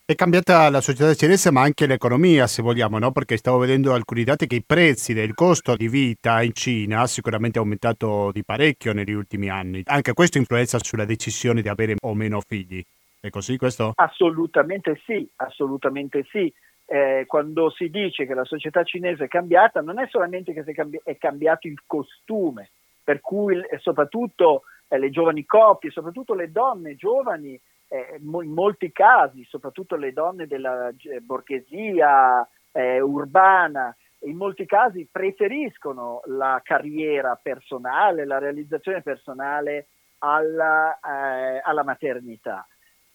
È 0.07 0.15
cambiata 0.15 0.71
la 0.71 0.81
società 0.81 1.13
cinese 1.13 1.51
ma 1.51 1.61
anche 1.61 1.85
l'economia 1.85 2.47
se 2.47 2.63
vogliamo, 2.63 2.99
no? 2.99 3.13
perché 3.13 3.37
stavo 3.37 3.59
vedendo 3.59 3.93
alcuni 3.93 4.25
dati 4.25 4.47
che 4.47 4.55
i 4.55 4.65
prezzi 4.65 5.13
del 5.13 5.35
costo 5.35 5.77
di 5.77 5.87
vita 5.87 6.41
in 6.41 6.55
Cina 6.55 7.07
sicuramente 7.07 7.59
è 7.59 7.61
aumentato 7.61 8.31
di 8.33 8.43
parecchio 8.43 8.95
negli 8.95 9.13
ultimi 9.13 9.51
anni. 9.51 9.83
Anche 9.85 10.15
questo 10.15 10.39
influenza 10.39 10.79
sulla 10.81 11.05
decisione 11.05 11.61
di 11.61 11.69
avere 11.69 11.97
o 12.01 12.15
meno 12.15 12.41
figli. 12.41 12.83
È 13.21 13.29
così 13.29 13.59
questo? 13.59 13.93
Assolutamente 13.97 14.99
sì, 15.05 15.29
assolutamente 15.37 16.25
sì. 16.31 16.51
Eh, 16.91 17.25
quando 17.27 17.69
si 17.69 17.91
dice 17.91 18.25
che 18.25 18.33
la 18.33 18.45
società 18.45 18.83
cinese 18.83 19.25
è 19.25 19.29
cambiata, 19.29 19.83
non 19.83 19.99
è 19.99 20.07
solamente 20.09 20.55
che 20.55 20.65
è 21.05 21.19
cambiato 21.19 21.67
il 21.67 21.83
costume, 21.85 22.71
per 23.05 23.21
cui 23.21 23.61
soprattutto 23.77 24.63
eh, 24.89 24.99
le 24.99 25.11
giovani 25.11 25.45
coppie, 25.45 25.91
soprattutto 25.91 26.33
le 26.33 26.51
donne 26.51 26.97
giovani 26.97 27.61
eh, 27.89 28.19
in 28.21 28.53
molti 28.53 28.91
casi, 28.91 29.45
soprattutto 29.45 29.97
le 29.97 30.15
donne 30.15 30.47
della 30.47 30.89
eh, 30.89 31.21
borghesia 31.21 32.49
eh, 32.73 33.01
urbana, 33.01 33.95
in 34.21 34.37
molti 34.37 34.67
casi 34.67 35.07
preferiscono 35.11 36.23
la 36.25 36.61
carriera 36.65 37.39
personale, 37.41 38.25
la 38.25 38.39
realizzazione 38.39 39.03
personale 39.03 39.89
alla, 40.19 40.99
eh, 40.99 41.61
alla 41.63 41.85
maternità. 41.85 42.67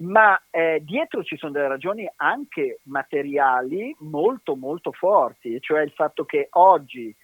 Ma 0.04 0.42
eh, 0.50 0.82
dietro 0.84 1.24
ci 1.24 1.38
sono 1.38 1.52
delle 1.52 1.68
ragioni 1.68 2.10
anche 2.18 2.80
materiali 2.84 3.96
molto 4.00 4.56
molto 4.56 4.92
forti, 4.92 5.60
cioè 5.62 5.82
il 5.82 5.92
fatto 5.92 6.26
che 6.26 6.48
oggi 6.52 7.16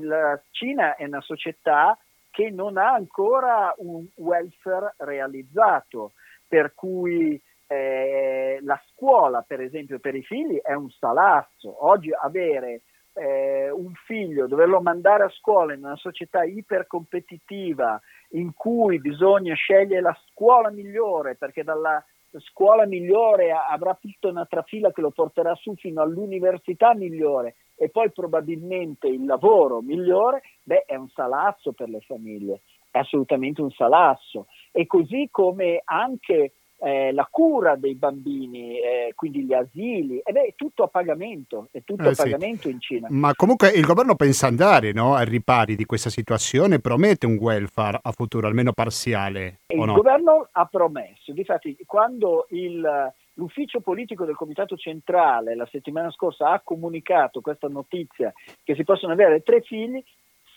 la 0.00 0.40
Cina 0.50 0.96
è 0.96 1.04
una 1.04 1.20
società 1.20 1.98
che 2.30 2.50
non 2.50 2.76
ha 2.76 2.92
ancora 2.92 3.74
un 3.78 4.06
welfare 4.16 4.94
realizzato 4.98 6.12
per 6.46 6.74
cui 6.74 7.40
eh, 7.66 8.60
la 8.62 8.80
scuola, 8.90 9.42
per 9.42 9.60
esempio, 9.60 9.98
per 9.98 10.14
i 10.14 10.22
figli 10.22 10.56
è 10.60 10.72
un 10.72 10.90
salazzo. 10.90 11.86
Oggi 11.86 12.10
avere 12.12 12.82
eh, 13.16 13.70
un 13.70 13.92
figlio, 14.04 14.46
doverlo 14.46 14.80
mandare 14.80 15.24
a 15.24 15.30
scuola 15.30 15.72
in 15.72 15.84
una 15.84 15.96
società 15.96 16.44
ipercompetitiva 16.44 18.00
in 18.30 18.52
cui 18.52 19.00
bisogna 19.00 19.54
scegliere 19.54 20.02
la 20.02 20.18
scuola 20.30 20.70
migliore 20.70 21.34
perché 21.36 21.64
dalla 21.64 22.04
scuola 22.40 22.84
migliore 22.84 23.50
avrà 23.52 23.96
tutta 23.98 24.28
una 24.28 24.44
trafila 24.44 24.92
che 24.92 25.00
lo 25.00 25.10
porterà 25.10 25.54
su 25.54 25.74
fino 25.76 26.02
all'università 26.02 26.94
migliore 26.94 27.56
e 27.76 27.88
poi 27.88 28.10
probabilmente 28.10 29.06
il 29.06 29.24
lavoro 29.24 29.80
migliore, 29.80 30.42
beh, 30.62 30.84
è 30.86 30.96
un 30.96 31.08
salazzo 31.08 31.72
per 31.72 31.88
le 31.88 32.00
famiglie, 32.00 32.62
è 32.90 32.98
assolutamente 32.98 33.62
un 33.62 33.70
salasso. 33.70 34.46
E 34.72 34.86
così 34.86 35.28
come 35.30 35.80
anche 35.84 36.52
eh, 36.78 37.12
la 37.12 37.26
cura 37.30 37.76
dei 37.76 37.94
bambini, 37.94 38.78
eh, 38.78 39.12
quindi 39.14 39.44
gli 39.44 39.54
asili, 39.54 40.20
ed 40.22 40.36
è 40.36 40.52
tutto 40.54 40.82
a 40.82 40.88
pagamento, 40.88 41.68
è 41.70 41.82
tutto 41.84 42.04
eh, 42.04 42.08
a 42.10 42.14
pagamento 42.14 42.68
in 42.68 42.80
Cina. 42.80 43.08
Ma 43.10 43.34
comunque 43.34 43.70
il 43.70 43.84
governo 43.84 44.14
pensa 44.14 44.46
andare 44.46 44.92
no, 44.92 45.14
ai 45.14 45.26
ripari 45.26 45.74
di 45.74 45.84
questa 45.84 46.10
situazione, 46.10 46.80
promette 46.80 47.26
un 47.26 47.36
welfare 47.36 47.98
a 48.02 48.12
futuro, 48.12 48.46
almeno 48.46 48.72
parziale. 48.72 49.60
Il 49.68 49.78
no? 49.78 49.94
governo 49.94 50.48
ha 50.52 50.66
promesso, 50.66 51.32
difatti 51.32 51.76
quando 51.86 52.46
il, 52.50 53.12
l'ufficio 53.34 53.80
politico 53.80 54.24
del 54.24 54.36
Comitato 54.36 54.76
Centrale 54.76 55.54
la 55.54 55.68
settimana 55.70 56.10
scorsa 56.10 56.50
ha 56.50 56.60
comunicato 56.62 57.40
questa 57.40 57.68
notizia 57.68 58.32
che 58.62 58.74
si 58.74 58.84
possono 58.84 59.12
avere 59.12 59.42
tre 59.42 59.62
figli, 59.62 60.02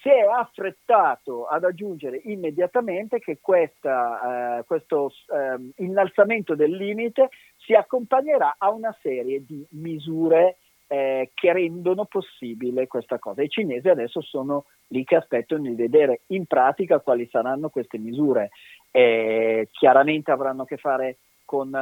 si 0.02 0.10
è 0.10 0.22
affrettato 0.22 1.46
ad 1.46 1.64
aggiungere 1.64 2.22
immediatamente 2.26 3.20
che 3.20 3.40
questa, 3.42 4.60
eh, 4.60 4.64
questo 4.64 5.12
eh, 5.28 5.84
innalzamento 5.84 6.56
del 6.56 6.72
limite 6.72 7.30
si 7.58 7.74
accompagnerà 7.74 8.56
a 8.58 8.70
una 8.72 8.96
serie 9.02 9.44
di 9.46 9.66
misure 9.72 10.58
eh, 10.88 11.32
che 11.34 11.54
rendono 11.54 12.06
possibile 12.06 12.88
questa 12.88 13.20
cosa. 13.20 13.44
I 13.44 13.50
cinesi 13.50 13.90
adesso 13.90 14.22
sono 14.22 14.66
lì 14.88 15.04
che 15.04 15.18
aspettano 15.18 15.64
di 15.64 15.76
vedere 15.76 16.22
in 16.28 16.46
pratica 16.46 17.00
quali 17.00 17.28
saranno 17.30 17.70
queste 17.70 17.98
misure. 17.98 18.50
Eh, 18.92 19.68
chiaramente 19.72 20.32
avranno 20.32 20.64
a 20.64 20.66
che 20.66 20.78
fare 20.78 21.18
con 21.46 21.74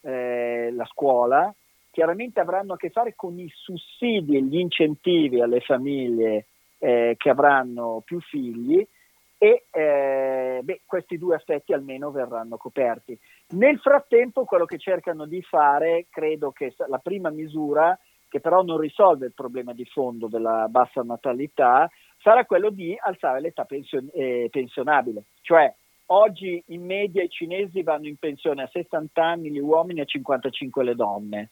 eh, 0.00 0.70
la 0.70 0.84
scuola, 0.86 1.52
chiaramente 1.90 2.40
avranno 2.40 2.74
a 2.74 2.76
che 2.76 2.90
fare 2.90 3.14
con 3.16 3.38
i 3.38 3.50
sussidi 3.52 4.36
e 4.36 4.42
gli 4.42 4.58
incentivi 4.58 5.40
alle 5.40 5.60
famiglie 5.60 6.46
eh, 6.78 7.14
che 7.16 7.30
avranno 7.30 8.02
più 8.04 8.20
figli 8.20 8.86
e 9.40 9.66
eh, 9.70 10.60
beh, 10.62 10.82
questi 10.84 11.16
due 11.16 11.36
aspetti 11.36 11.72
almeno 11.72 12.10
verranno 12.10 12.56
coperti. 12.56 13.16
Nel 13.50 13.78
frattempo 13.78 14.44
quello 14.44 14.64
che 14.64 14.78
cercano 14.78 15.26
di 15.26 15.40
fare, 15.42 16.06
credo 16.10 16.50
che 16.50 16.74
la 16.88 16.98
prima 16.98 17.30
misura, 17.30 17.96
che 18.28 18.40
però 18.40 18.62
non 18.62 18.78
risolve 18.78 19.26
il 19.26 19.32
problema 19.32 19.72
di 19.72 19.84
fondo 19.84 20.26
della 20.26 20.66
bassa 20.68 21.02
natalità, 21.02 21.88
sarà 22.20 22.44
quello 22.44 22.70
di 22.70 22.96
alzare 23.00 23.40
l'età 23.40 23.64
pension- 23.64 24.10
eh, 24.12 24.48
pensionabile, 24.50 25.24
cioè 25.40 25.72
oggi 26.06 26.62
in 26.68 26.84
media 26.84 27.22
i 27.22 27.28
cinesi 27.28 27.82
vanno 27.82 28.08
in 28.08 28.16
pensione 28.16 28.62
a 28.62 28.68
60 28.70 29.24
anni 29.24 29.50
gli 29.50 29.58
uomini 29.58 30.00
e 30.00 30.02
a 30.02 30.06
55 30.06 30.82
le 30.82 30.94
donne 30.94 31.50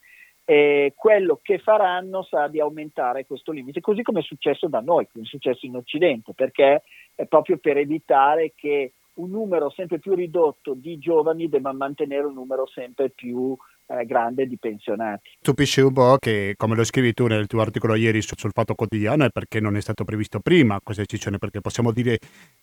eh, 0.48 0.92
quello 0.94 1.40
che 1.42 1.58
faranno 1.58 2.22
sarà 2.22 2.46
di 2.48 2.60
aumentare 2.60 3.26
questo 3.26 3.50
limite, 3.50 3.80
così 3.80 4.02
come 4.02 4.20
è 4.20 4.22
successo 4.22 4.68
da 4.68 4.80
noi, 4.80 5.08
come 5.12 5.24
è 5.24 5.28
successo 5.28 5.66
in 5.66 5.74
Occidente, 5.74 6.32
perché 6.34 6.84
è 7.14 7.26
proprio 7.26 7.58
per 7.58 7.76
evitare 7.76 8.52
che 8.54 8.92
un 9.14 9.30
numero 9.30 9.70
sempre 9.70 9.98
più 9.98 10.14
ridotto 10.14 10.74
di 10.74 10.98
giovani 10.98 11.48
debba 11.48 11.72
mantenere 11.72 12.26
un 12.26 12.34
numero 12.34 12.66
sempre 12.68 13.10
più 13.10 13.56
eh, 13.86 14.04
grande 14.04 14.46
di 14.46 14.56
pensionati. 14.56 15.30
Stupisce 15.40 15.80
un 15.80 15.92
po' 15.92 16.16
che, 16.18 16.54
come 16.56 16.76
lo 16.76 16.84
scrivi 16.84 17.12
tu 17.12 17.26
nel 17.26 17.48
tuo 17.48 17.60
articolo 17.60 17.96
ieri 17.96 18.22
sul, 18.22 18.38
sul 18.38 18.52
Fatto 18.52 18.74
Quotidiano, 18.74 19.24
è 19.24 19.30
perché 19.30 19.58
non 19.58 19.74
è 19.74 19.80
stato 19.80 20.04
previsto 20.04 20.38
prima 20.38 20.80
questa 20.80 21.02
decisione, 21.02 21.38
perché 21.38 21.60
possiamo 21.60 21.90
dire 21.90 22.18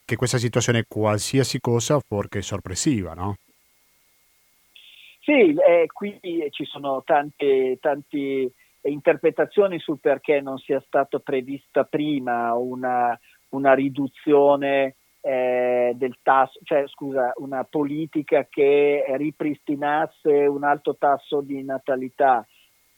che 0.05 0.15
questa 0.15 0.37
situazione, 0.37 0.85
qualsiasi 0.87 1.59
cosa, 1.59 1.99
fuorché 1.99 2.41
sorpresiva, 2.41 3.13
no? 3.13 3.35
Sì, 5.23 5.53
eh, 5.55 5.87
qui 5.93 6.19
ci 6.49 6.65
sono 6.65 7.01
tante, 7.05 7.77
tante 7.79 8.51
interpretazioni 8.81 9.79
sul 9.79 9.99
perché 9.99 10.41
non 10.41 10.57
sia 10.57 10.83
stata 10.85 11.19
prevista 11.19 11.85
prima 11.85 12.53
una, 12.55 13.17
una 13.51 13.73
riduzione 13.73 14.95
eh, 15.21 15.93
del 15.95 16.17
tasso, 16.21 16.59
cioè 16.63 16.85
scusa, 16.87 17.31
una 17.37 17.63
politica 17.63 18.47
che 18.49 19.05
ripristinasse 19.15 20.29
un 20.45 20.65
alto 20.65 20.97
tasso 20.97 21.39
di 21.39 21.63
natalità. 21.63 22.45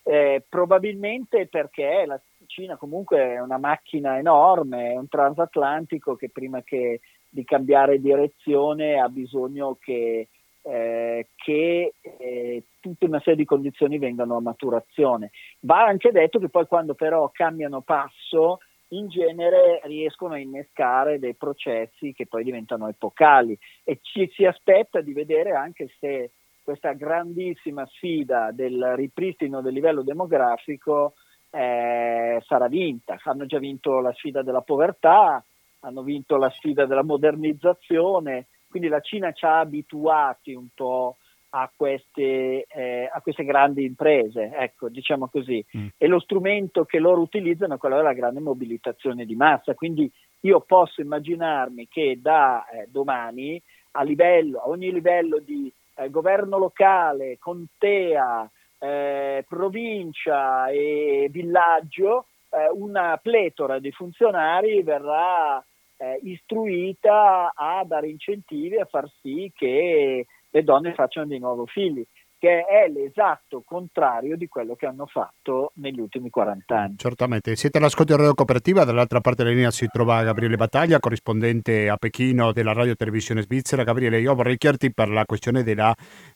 Eh, 0.01 0.44
probabilmente 0.50 1.46
perché 1.48 2.05
la 2.08 2.20
Cina 2.48 2.75
comunque 2.75 3.20
è 3.36 3.39
una 3.39 3.58
macchina 3.60 4.17
enorme, 4.17 4.94
è 4.94 4.98
un 4.98 5.08
transatlantico 5.08 6.15
che 6.15 6.29
prima 6.29 6.63
che 6.63 7.01
di 7.29 7.44
cambiare 7.44 8.00
direzione 8.00 9.00
ha 9.00 9.10
bisogno 9.10 9.77
che 9.79 10.27
eh, 10.67 11.27
che 11.36 11.93
eh, 12.01 12.63
tutta 12.79 13.05
una 13.05 13.19
serie 13.19 13.36
di 13.36 13.45
condizioni 13.45 14.00
vengano 14.00 14.36
a 14.36 14.41
maturazione. 14.41 15.31
Va 15.62 15.84
anche 15.84 16.12
detto 16.12 16.39
che 16.39 16.50
poi 16.50 16.65
quando 16.65 16.95
però 16.95 17.29
cambiano 17.31 17.81
passo, 17.81 18.60
in 18.89 19.07
genere 19.07 19.81
riescono 19.84 20.34
a 20.34 20.39
innescare 20.39 21.19
dei 21.19 21.36
processi 21.36 22.13
che 22.13 22.27
poi 22.27 22.43
diventano 22.43 22.88
epocali 22.88 23.57
e 23.84 24.00
ci 24.01 24.29
si 24.34 24.45
aspetta 24.45 25.01
di 25.01 25.13
vedere 25.13 25.51
anche 25.51 25.89
se 26.00 26.31
questa 26.63 26.93
grandissima 26.93 27.86
sfida 27.86 28.51
del 28.51 28.93
ripristino 28.95 29.62
del 29.62 29.74
livello 29.74 30.01
demografico 30.01 31.13
eh, 31.51 32.41
sarà 32.45 32.67
vinta. 32.67 33.19
Hanno 33.24 33.45
già 33.45 33.60
vinto 33.60 34.00
la 34.00 34.13
sfida 34.13 34.41
della 34.41 34.62
povertà, 34.62 35.43
hanno 35.81 36.01
vinto 36.01 36.38
la 36.38 36.50
sfida 36.50 36.86
della 36.86 37.03
modernizzazione, 37.03 38.48
quindi 38.75 38.91
la 38.91 39.00
Cina 39.00 39.32
ci 39.32 39.46
ha 39.46 39.60
abituati 39.60 40.53
un 40.53 40.67
po' 40.75 41.15
a 41.51 41.72
queste, 41.74 42.65
eh, 42.67 43.10
a 43.10 43.22
queste 43.22 43.46
grandi 43.46 43.86
imprese, 43.86 44.51
ecco, 44.53 44.89
diciamo 44.89 45.29
così. 45.29 45.63
Mm. 45.77 45.88
E 45.98 46.08
lo 46.08 46.20
strumento 46.20 46.84
che 46.84 47.00
loro 47.00 47.22
utilizzano 47.22 47.75
è 47.75 47.77
quello 47.77 47.96
della 47.96 48.12
grande 48.12 48.41
mobilitazione 48.41 49.24
di 49.24 49.34
massa. 49.38 49.75
Quindi 49.75 50.12
io 50.41 50.60
posso 50.60 51.00
immaginarmi 51.00 51.88
che 51.88 52.20
da 52.22 52.67
eh, 52.67 52.88
domani 52.89 53.62
a, 53.91 54.03
livello, 54.03 54.60
a 54.60 54.67
ogni 54.67 54.91
livello 54.91 55.39
di 55.39 55.72
eh, 55.96 56.10
governo 56.10 56.58
locale, 56.58 57.38
contea, 57.39 58.51
eh, 58.77 59.46
provincia 59.48 60.67
e 60.67 61.29
villaggio, 61.32 62.25
eh, 62.50 62.70
una 62.74 63.17
pletora 63.24 63.79
di 63.79 63.91
funzionari 63.91 64.84
verrà 64.84 65.63
eh, 65.97 66.19
istruita 66.23 67.51
a 67.53 67.83
dare 67.85 68.09
incentivi 68.09 68.77
a 68.77 68.85
far 68.85 69.09
sì 69.21 69.51
che 69.55 70.25
le 70.49 70.63
donne 70.63 70.93
facciano 70.93 71.27
di 71.27 71.39
nuovo 71.39 71.65
figli 71.65 72.05
che 72.37 72.63
è 72.63 72.87
l'esatto 72.89 73.63
contrario 73.65 74.37
di 74.37 74.47
quello 74.47 74.75
che 74.75 74.85
hanno 74.85 75.07
fatto 75.07 75.71
negli 75.75 75.99
ultimi 75.99 76.29
40 76.29 76.77
anni. 76.77 76.97
Certamente, 76.97 77.55
siete 77.55 77.77
all'ascolto 77.77 78.13
di 78.13 78.19
Radio 78.19 78.35
Cooperativa, 78.35 78.83
dall'altra 78.83 79.19
parte 79.19 79.41
della 79.41 79.55
linea 79.55 79.71
si 79.71 79.87
trova 79.87 80.21
Gabriele 80.21 80.55
Battaglia, 80.55 80.99
corrispondente 80.99 81.89
a 81.89 81.97
Pechino 81.97 82.51
della 82.51 82.73
Radio 82.73 82.95
Televisione 82.95 83.41
Svizzera. 83.41 83.83
Gabriele, 83.83 84.19
io 84.19 84.35
vorrei 84.35 84.57
chiederti 84.57 84.93
per 84.93 85.09
la 85.09 85.25
questione 85.25 85.63
della 85.63 85.95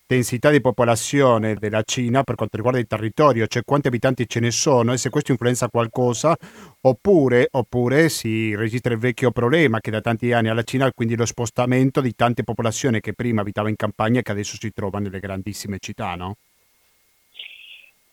densità 0.09 0.49
di 0.49 0.59
popolazione 0.59 1.53
della 1.53 1.83
Cina 1.83 2.23
per 2.23 2.33
quanto 2.33 2.55
riguarda 2.55 2.79
il 2.79 2.87
territorio, 2.87 3.45
cioè 3.45 3.61
quanti 3.63 3.89
abitanti 3.89 4.27
ce 4.27 4.39
ne 4.39 4.49
sono 4.49 4.91
e 4.91 4.97
se 4.97 5.11
questo 5.11 5.31
influenza 5.31 5.69
qualcosa, 5.69 6.35
oppure, 6.81 7.47
oppure 7.51 8.09
si 8.09 8.55
registra 8.55 8.91
il 8.91 8.99
vecchio 8.99 9.29
problema 9.29 9.79
che 9.79 9.91
da 9.91 10.01
tanti 10.01 10.33
anni 10.33 10.49
alla 10.49 10.63
Cina, 10.63 10.91
quindi 10.91 11.15
lo 11.15 11.27
spostamento 11.27 12.01
di 12.01 12.15
tante 12.15 12.43
popolazioni 12.43 13.01
che 13.01 13.13
prima 13.13 13.41
abitavano 13.41 13.69
in 13.69 13.75
campagna 13.75 14.21
e 14.21 14.23
che 14.23 14.31
adesso 14.31 14.57
si 14.59 14.71
trovano 14.71 15.05
nelle 15.05 15.19
grandissime 15.19 15.77
città, 15.79 16.15
no? 16.15 16.37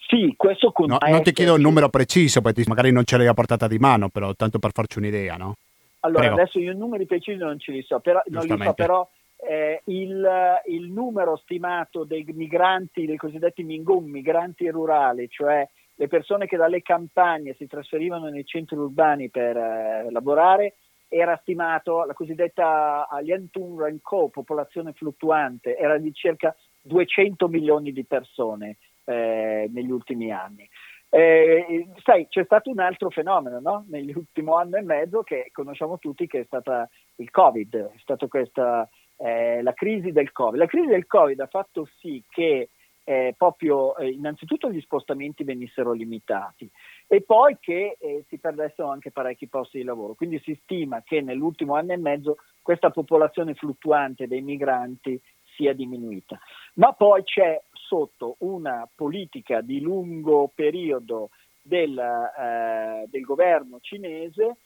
Sì, 0.07 0.35
questo 0.37 0.73
no, 0.87 0.99
Non 1.01 1.23
ti 1.23 1.33
chiedo 1.33 1.55
un 1.55 1.63
numero 1.63 1.89
preciso, 1.89 2.43
perché 2.43 2.63
magari 2.67 2.93
non 2.93 3.05
ce 3.05 3.17
l'hai 3.17 3.27
a 3.27 3.33
portata 3.33 3.67
di 3.67 3.79
mano, 3.79 4.11
però 4.11 4.35
tanto 4.35 4.59
per 4.59 4.73
farci 4.73 4.99
un'idea, 4.99 5.37
no? 5.37 5.55
Allora, 6.01 6.21
Prego. 6.21 6.35
adesso 6.35 6.59
io 6.59 6.73
i 6.73 6.77
numeri 6.77 7.07
precisi 7.07 7.39
non 7.39 7.59
ce 7.59 7.73
li 7.73 7.83
so, 7.83 8.01
però, 8.01 8.21
non 8.27 8.45
li 8.45 8.63
so, 8.63 8.75
però 8.75 9.09
eh, 9.37 9.83
il, 9.87 10.61
il, 10.67 10.91
numero 10.91 11.37
stimato 11.37 12.05
dei 12.05 12.25
migranti, 12.33 13.07
dei 13.07 13.17
cosiddetti 13.17 13.63
Mingun, 13.63 14.09
migranti 14.09 14.69
rurali, 14.69 15.29
cioè 15.29 15.69
le 15.95 16.09
persone 16.09 16.47
che 16.47 16.57
dalle 16.57 16.83
campagne 16.83 17.55
si 17.55 17.67
trasferivano 17.67 18.29
nei 18.29 18.45
centri 18.45 18.77
urbani 18.77 19.31
per 19.31 19.57
eh, 19.57 20.07
lavorare, 20.11 20.75
era 21.09 21.39
stimato, 21.41 22.05
la 22.05 22.13
cosiddetta 22.13 23.09
Alientun 23.09 23.81
Renko, 23.81 24.29
popolazione 24.29 24.93
fluttuante, 24.93 25.77
era 25.77 25.99
di 25.99 26.13
circa 26.13 26.55
200 26.83 27.49
milioni 27.49 27.93
di 27.93 28.05
persone 28.05 28.79
eh, 29.05 29.69
negli 29.73 29.91
ultimi 29.91 30.33
anni. 30.33 30.69
Eh, 31.09 31.87
sai, 32.03 32.27
c'è 32.29 32.45
stato 32.45 32.69
un 32.71 32.81
altro 32.81 33.11
fenomeno 33.11 33.61
no? 33.61 33.85
nell'ultimo 33.89 34.57
anno 34.57 34.77
e 34.77 34.83
mezzo 34.83 35.23
che 35.23 35.51
conosciamo 35.53 35.99
tutti, 35.99 36.27
che 36.27 36.41
è 36.41 36.45
stata 36.45 36.89
il 37.17 37.31
Covid, 37.31 37.93
è 37.95 37.99
stata 37.99 38.27
questa 38.27 38.89
eh, 39.17 39.63
la 39.63 39.73
crisi 39.73 40.13
del 40.13 40.33
Covid. 40.33 40.59
La 40.59 40.67
crisi 40.67 40.89
del 40.89 41.07
Covid 41.07 41.39
ha 41.41 41.47
fatto 41.47 41.89
sì 41.99 42.23
che 42.29 42.71
eh, 43.09 43.35
proprio 43.37 43.97
eh, 43.97 44.09
innanzitutto 44.09 44.69
gli 44.69 44.81
spostamenti 44.81 45.45
venissero 45.45 45.93
limitati 45.93 46.69
e 47.07 47.23
poi 47.23 47.57
che 47.61 47.97
eh, 48.01 48.25
si 48.27 48.39
perdessero 48.39 48.89
anche 48.89 49.13
parecchi 49.13 49.47
posti 49.47 49.79
di 49.79 49.85
lavoro. 49.85 50.15
Quindi 50.15 50.41
si 50.41 50.59
stima 50.63 51.03
che 51.03 51.21
nell'ultimo 51.21 51.77
anno 51.77 51.93
e 51.93 51.99
mezzo 51.99 52.39
questa 52.63 52.91
popolazione 52.91 53.55
fluttuante 53.55 54.27
dei 54.27 54.43
migranti 54.43 55.21
sia 55.55 55.73
diminuita. 55.73 56.39
Ma 56.75 56.93
poi 56.93 57.23
c'è 57.23 57.63
sotto 57.71 58.35
una 58.39 58.89
politica 58.93 59.61
di 59.61 59.81
lungo 59.81 60.51
periodo 60.53 61.31
del, 61.63 61.97
eh, 61.97 63.07
del 63.09 63.23
governo 63.23 63.79
cinese 63.81 64.57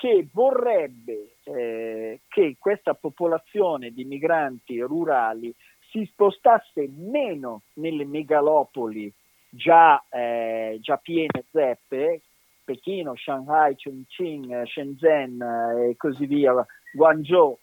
che 0.00 0.26
vorrebbe 0.32 1.34
eh, 1.44 2.22
che 2.26 2.56
questa 2.58 2.94
popolazione 2.94 3.90
di 3.90 4.04
migranti 4.06 4.80
rurali 4.80 5.54
si 5.90 6.06
spostasse 6.06 6.88
meno 6.88 7.64
nelle 7.74 8.06
megalopoli 8.06 9.12
già, 9.50 10.02
eh, 10.08 10.78
già 10.80 10.96
piene 10.96 11.44
zeppe, 11.50 12.22
Pechino, 12.64 13.14
Shanghai, 13.14 13.76
Chongqing, 13.76 14.62
Shenzhen 14.62 15.38
eh, 15.42 15.90
e 15.90 15.96
così 15.98 16.24
via, 16.24 16.54
Guangzhou, 16.94 17.58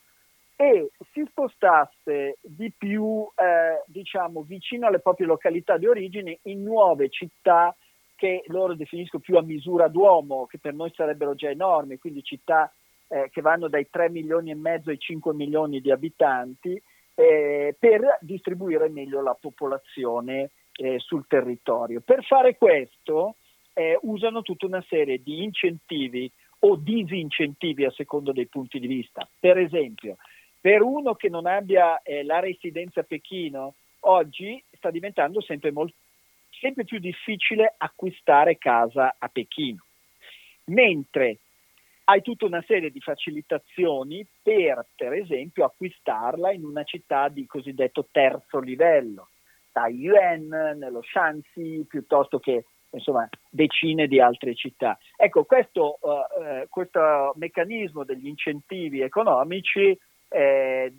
e 0.55 0.91
si 1.11 1.25
spostasse 1.27 2.37
di 2.43 2.71
più 2.77 3.27
eh, 3.33 3.83
diciamo, 3.87 4.43
vicino 4.43 4.85
alle 4.85 4.99
proprie 4.99 5.25
località 5.25 5.75
di 5.77 5.87
origine 5.87 6.37
in 6.43 6.61
nuove 6.61 7.09
città 7.09 7.75
che 8.17 8.43
loro 8.47 8.73
definiscono 8.73 9.21
più 9.21 9.37
a 9.37 9.43
misura 9.43 9.87
d'uomo, 9.87 10.47
che 10.47 10.57
per 10.57 10.73
noi 10.73 10.91
sarebbero 10.93 11.35
già 11.35 11.49
enormi, 11.49 11.99
quindi 11.99 12.23
città 12.23 12.73
eh, 13.07 13.29
che 13.31 13.41
vanno 13.41 13.69
dai 13.69 13.87
3 13.89 14.09
milioni 14.09 14.51
e 14.51 14.55
mezzo 14.55 14.89
ai 14.89 14.97
5 14.97 15.33
milioni 15.33 15.79
di 15.79 15.91
abitanti, 15.91 16.81
eh, 17.13 17.75
per 17.79 18.17
distribuire 18.21 18.89
meglio 18.89 19.21
la 19.21 19.37
popolazione 19.39 20.49
eh, 20.73 20.99
sul 20.99 21.25
territorio. 21.27 22.01
Per 22.01 22.23
fare 22.25 22.57
questo 22.57 23.35
eh, 23.73 23.97
usano 24.01 24.41
tutta 24.41 24.65
una 24.65 24.83
serie 24.87 25.21
di 25.21 25.43
incentivi 25.43 26.29
o 26.59 26.75
disincentivi 26.75 27.85
a 27.85 27.91
secondo 27.91 28.31
dei 28.31 28.47
punti 28.47 28.79
di 28.79 28.87
vista. 28.87 29.27
Per 29.39 29.57
esempio, 29.57 30.17
per 30.59 30.81
uno 30.81 31.13
che 31.13 31.29
non 31.29 31.45
abbia 31.45 32.01
eh, 32.01 32.23
la 32.23 32.39
residenza 32.39 33.01
a 33.01 33.03
Pechino, 33.03 33.75
oggi 34.01 34.61
sta 34.71 34.89
diventando 34.89 35.41
sempre, 35.41 35.71
molto, 35.71 35.95
sempre 36.49 36.83
più 36.83 36.99
difficile 36.99 37.73
acquistare 37.77 38.57
casa 38.57 39.15
a 39.17 39.27
Pechino, 39.27 39.83
mentre 40.65 41.39
hai 42.05 42.21
tutta 42.21 42.45
una 42.45 42.63
serie 42.65 42.89
di 42.89 43.01
facilitazioni 43.01 44.25
per, 44.41 44.85
per 44.95 45.13
esempio, 45.13 45.65
acquistarla 45.65 46.51
in 46.51 46.63
una 46.63 46.83
città 46.83 47.27
di 47.27 47.45
cosiddetto 47.45 48.07
terzo 48.11 48.59
livello, 48.59 49.29
Taiyuan, 49.73 50.47
nello 50.77 51.01
Shanxi, 51.03 51.85
piuttosto 51.87 52.39
che 52.39 52.65
insomma, 52.91 53.27
decine 53.49 54.07
di 54.07 54.21
altre 54.21 54.55
città. 54.55 54.97
Ecco, 55.17 55.43
questo, 55.43 55.99
uh, 56.01 56.67
questo 56.69 57.33
meccanismo 57.35 58.05
degli 58.05 58.27
incentivi 58.27 59.01
economici 59.01 59.97
eh, 60.29 60.93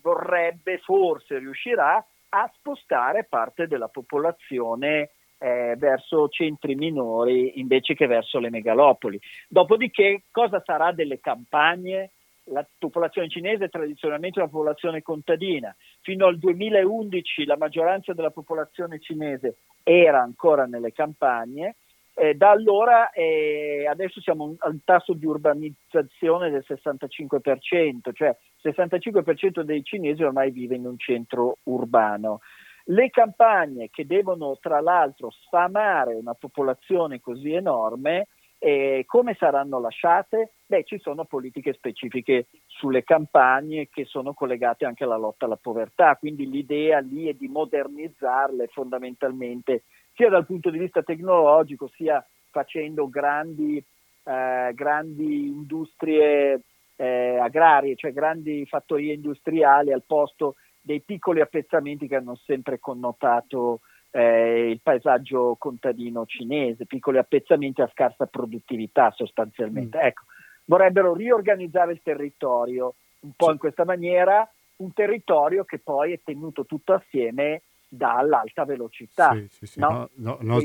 vorrebbe, 0.00 0.78
forse 0.78 1.38
riuscirà 1.38 2.04
a 2.36 2.50
spostare 2.52 3.24
parte 3.24 3.68
della 3.68 3.86
popolazione 3.86 5.10
eh, 5.38 5.76
verso 5.78 6.28
centri 6.28 6.74
minori 6.74 7.60
invece 7.60 7.94
che 7.94 8.06
verso 8.06 8.40
le 8.40 8.50
megalopoli. 8.50 9.20
Dopodiché 9.48 10.24
cosa 10.32 10.60
sarà 10.64 10.90
delle 10.92 11.20
campagne? 11.20 12.10
La 12.48 12.66
popolazione 12.76 13.28
cinese 13.28 13.66
è 13.66 13.70
tradizionalmente 13.70 14.40
una 14.40 14.48
popolazione 14.48 15.00
contadina. 15.00 15.74
Fino 16.00 16.26
al 16.26 16.38
2011 16.38 17.44
la 17.44 17.56
maggioranza 17.56 18.12
della 18.12 18.30
popolazione 18.30 18.98
cinese 18.98 19.58
era 19.84 20.20
ancora 20.20 20.66
nelle 20.66 20.92
campagne. 20.92 21.76
Eh, 22.16 22.34
da 22.34 22.50
allora 22.50 23.10
eh, 23.10 23.86
adesso 23.88 24.20
siamo 24.20 24.54
a 24.58 24.68
un 24.68 24.78
tasso 24.84 25.14
di 25.14 25.26
urbanizzazione 25.26 26.48
del 26.48 26.64
65%, 26.66 28.12
cioè 28.12 28.28
il 28.62 28.72
65% 28.72 29.62
dei 29.62 29.82
cinesi 29.82 30.22
ormai 30.22 30.52
vive 30.52 30.76
in 30.76 30.86
un 30.86 30.96
centro 30.96 31.58
urbano. 31.64 32.38
Le 32.84 33.10
campagne 33.10 33.88
che 33.90 34.06
devono 34.06 34.56
tra 34.60 34.80
l'altro 34.80 35.30
sfamare 35.30 36.14
una 36.14 36.34
popolazione 36.34 37.18
così 37.18 37.52
enorme, 37.52 38.28
eh, 38.58 39.02
come 39.06 39.34
saranno 39.38 39.80
lasciate? 39.80 40.54
Beh, 40.66 40.84
ci 40.84 40.98
sono 40.98 41.24
politiche 41.24 41.72
specifiche 41.72 42.46
sulle 42.66 43.02
campagne 43.02 43.88
che 43.88 44.04
sono 44.04 44.34
collegate 44.34 44.84
anche 44.84 45.04
alla 45.04 45.16
lotta 45.16 45.46
alla 45.46 45.58
povertà, 45.60 46.16
quindi 46.16 46.48
l'idea 46.48 47.00
lì 47.00 47.28
è 47.28 47.32
di 47.32 47.48
modernizzarle 47.48 48.68
fondamentalmente 48.68 49.82
sia 50.14 50.28
dal 50.28 50.46
punto 50.46 50.70
di 50.70 50.78
vista 50.78 51.02
tecnologico 51.02 51.88
sia 51.94 52.24
facendo 52.50 53.08
grandi, 53.08 53.84
eh, 54.22 54.72
grandi 54.74 55.48
industrie 55.48 56.60
eh, 56.96 57.38
agrarie, 57.38 57.96
cioè 57.96 58.12
grandi 58.12 58.64
fattorie 58.66 59.14
industriali 59.14 59.92
al 59.92 60.04
posto 60.06 60.54
dei 60.80 61.00
piccoli 61.00 61.40
appezzamenti 61.40 62.06
che 62.06 62.16
hanno 62.16 62.36
sempre 62.44 62.78
connotato 62.78 63.80
eh, 64.10 64.70
il 64.70 64.80
paesaggio 64.80 65.56
contadino 65.58 66.24
cinese, 66.26 66.86
piccoli 66.86 67.18
appezzamenti 67.18 67.80
a 67.80 67.90
scarsa 67.92 68.26
produttività 68.26 69.10
sostanzialmente. 69.10 69.98
Mm. 69.98 70.00
Ecco, 70.00 70.22
vorrebbero 70.66 71.14
riorganizzare 71.14 71.92
il 71.92 72.00
territorio 72.02 72.94
un 73.20 73.32
po' 73.34 73.50
in 73.50 73.58
questa 73.58 73.84
maniera, 73.84 74.48
un 74.76 74.92
territorio 74.92 75.64
che 75.64 75.78
poi 75.78 76.12
è 76.12 76.20
tenuto 76.22 76.64
tutto 76.66 76.92
assieme 76.92 77.62
dall'alta 77.96 78.64
velocità. 78.64 79.32
Sì, 79.32 79.46
sì, 79.50 79.66
sì. 79.66 79.80
No? 79.80 80.08
No, 80.14 80.38
no, 80.40 80.60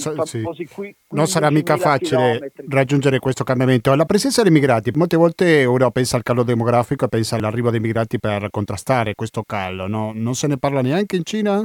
qui, 0.74 0.96
non 1.10 1.28
sarà 1.28 1.50
mica 1.50 1.78
facile 1.78 2.32
chilometri. 2.34 2.65
raggiungere 2.70 3.20
questo 3.20 3.44
cambiamento. 3.44 3.94
La 3.96 4.06
presenza 4.06 4.42
dei 4.42 4.52
migranti, 4.52 4.92
molte 4.94 5.18
volte 5.18 5.65
uno 5.65 5.92
pensa 5.92 6.18
al 6.18 6.24
callo 6.24 6.44
demografico 6.44 7.06
e 7.06 7.10
pensa 7.10 7.36
all'arrivo 7.36 7.70
dei 7.70 7.80
migranti 7.80 8.20
per 8.20 8.50
contrastare 8.50 9.15
questo 9.15 9.44
callo, 9.44 9.88
no? 9.88 10.12
non 10.13 10.36
se 10.36 10.48
ne 10.48 10.58
parla 10.58 10.82
neanche 10.82 11.15
in 11.15 11.24
Cina? 11.24 11.63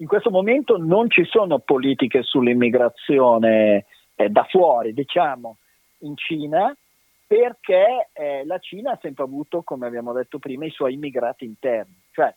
In 0.00 0.06
questo 0.06 0.30
momento 0.30 0.76
non 0.76 1.10
ci 1.10 1.24
sono 1.24 1.58
politiche 1.58 2.22
sull'immigrazione 2.22 3.86
eh, 4.14 4.28
da 4.28 4.44
fuori, 4.48 4.92
diciamo, 4.92 5.56
in 6.00 6.16
Cina, 6.16 6.72
perché 7.26 8.08
eh, 8.12 8.44
la 8.46 8.58
Cina 8.58 8.92
ha 8.92 8.98
sempre 9.02 9.24
avuto, 9.24 9.62
come 9.62 9.86
abbiamo 9.86 10.12
detto 10.12 10.38
prima, 10.38 10.64
i 10.64 10.70
suoi 10.70 10.94
immigrati 10.94 11.44
interni. 11.44 11.94
Cioè, 12.12 12.32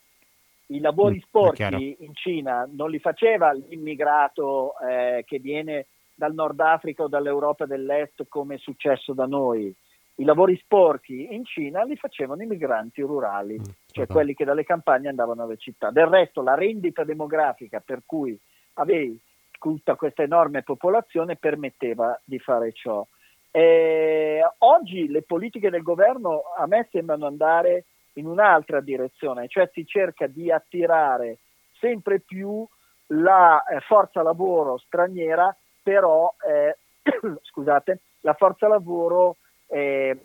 i 0.71 0.79
lavori 0.79 1.15
mm, 1.15 1.19
sporchi 1.19 1.97
in 1.99 2.13
Cina 2.13 2.67
non 2.71 2.89
li 2.89 2.99
faceva 2.99 3.51
l'immigrato 3.51 4.73
eh, 4.79 5.23
che 5.25 5.39
viene 5.39 5.88
dal 6.13 6.34
Nord 6.34 6.60
Africa 6.60 7.03
o 7.03 7.07
dall'Europa 7.07 7.65
dell'Est 7.65 8.25
come 8.27 8.55
è 8.55 8.57
successo 8.57 9.13
da 9.13 9.25
noi. 9.25 9.73
I 10.15 10.23
lavori 10.23 10.57
sporchi 10.57 11.34
in 11.34 11.45
Cina 11.45 11.84
li 11.84 11.95
facevano 11.95 12.43
i 12.43 12.45
migranti 12.45 13.01
rurali, 13.01 13.57
mm, 13.57 13.63
cioè 13.91 14.07
quelli 14.07 14.34
che 14.34 14.45
dalle 14.45 14.63
campagne 14.63 15.10
andavano 15.10 15.43
alle 15.43 15.57
città. 15.57 15.89
Del 15.89 16.07
resto 16.07 16.41
la 16.41 16.55
rendita 16.55 17.03
demografica 17.03 17.81
per 17.84 18.03
cui 18.05 18.39
avevi 18.75 19.19
tutta 19.60 19.95
questa 19.95 20.23
enorme 20.23 20.63
popolazione 20.63 21.36
permetteva 21.36 22.19
di 22.23 22.39
fare 22.39 22.71
ciò. 22.71 23.05
Eh, 23.51 24.41
oggi 24.60 25.07
le 25.10 25.23
politiche 25.23 25.69
del 25.69 25.81
governo 25.81 26.43
a 26.57 26.65
me 26.67 26.88
sembrano 26.89 27.25
andare 27.25 27.86
in 28.13 28.26
un'altra 28.26 28.82
direzione, 28.82 29.47
cioè 29.47 29.69
si 29.74 29.86
cerca 29.86 30.28
di 30.28 30.52
attirare 30.52 31.38
sempre 31.80 32.19
più 32.19 32.65
la 33.08 33.63
eh, 33.63 33.80
forza 33.82 34.21
lavoro 34.21 34.78
straniera, 34.78 35.56
però 35.82 36.34
eh, 36.47 36.78
scusate, 37.41 38.00
la 38.21 38.34
forza 38.34 38.67
lavoro 38.67 39.38
eh, 39.67 40.17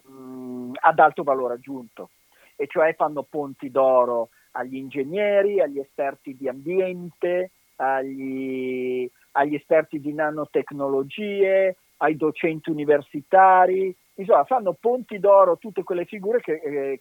ad 0.81 0.99
alto 0.99 1.23
valore 1.23 1.55
aggiunto, 1.55 2.11
e 2.57 2.67
cioè 2.67 2.95
fanno 2.95 3.23
ponti 3.23 3.71
d'oro 3.71 4.31
agli 4.53 4.77
ingegneri, 4.77 5.61
agli 5.61 5.79
esperti 5.79 6.37
di 6.37 6.49
ambiente, 6.49 7.51
agli, 7.77 9.09
agli 9.33 9.55
esperti 9.55 10.01
di 10.01 10.13
nanotecnologie, 10.13 11.77
ai 11.99 12.17
docenti 12.17 12.71
universitari, 12.71 13.95
insomma 14.15 14.45
fanno 14.45 14.75
ponti 14.79 15.19
d'oro 15.19 15.57
tutte 15.59 15.83
quelle 15.83 16.05
figure 16.05 16.41
che, 16.41 16.53
eh, 16.53 17.01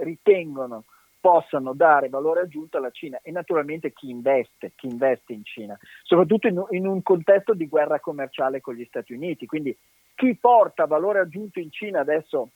ritengono 0.00 0.84
possano 1.20 1.74
dare 1.74 2.08
valore 2.08 2.40
aggiunto 2.40 2.78
alla 2.78 2.90
Cina 2.90 3.20
e 3.22 3.30
naturalmente 3.30 3.92
chi 3.92 4.08
investe, 4.08 4.72
chi 4.74 4.86
investe 4.86 5.34
in 5.34 5.44
Cina, 5.44 5.78
soprattutto 6.02 6.48
in, 6.48 6.64
in, 6.70 6.86
un 6.86 7.02
contesto 7.02 7.52
di 7.52 7.68
guerra 7.68 8.00
commerciale 8.00 8.60
con 8.60 8.74
gli 8.74 8.84
Stati 8.86 9.12
Uniti. 9.12 9.46
Quindi 9.46 9.76
chi 10.14 10.34
porta 10.34 10.86
valore 10.86 11.20
aggiunto 11.20 11.60
in 11.60 11.70
Cina 11.70 12.00
adesso 12.00 12.48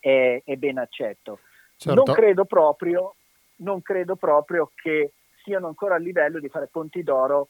è, 0.00 0.40
è 0.42 0.56
ben 0.56 0.78
accetto. 0.78 1.40
Certo. 1.76 2.02
Non, 2.02 2.14
credo 2.14 2.46
proprio, 2.46 3.14
non 3.56 3.82
credo 3.82 4.16
proprio 4.16 4.72
che 4.74 5.12
siano 5.42 5.66
ancora 5.66 5.96
a 5.96 5.98
livello 5.98 6.40
di 6.40 6.48
fare 6.48 6.68
ponti 6.68 7.02
d'oro 7.02 7.48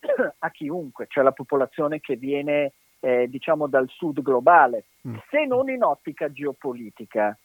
a 0.38 0.50
chiunque, 0.50 1.06
cioè 1.08 1.22
la 1.22 1.32
popolazione 1.32 2.00
che 2.00 2.16
viene 2.16 2.72
eh, 3.00 3.28
diciamo 3.28 3.66
dal 3.66 3.88
sud 3.90 4.22
globale, 4.22 4.84
mm. 5.06 5.16
se 5.30 5.44
non 5.44 5.68
in 5.68 5.82
ottica 5.82 6.32
geopolitica. 6.32 7.36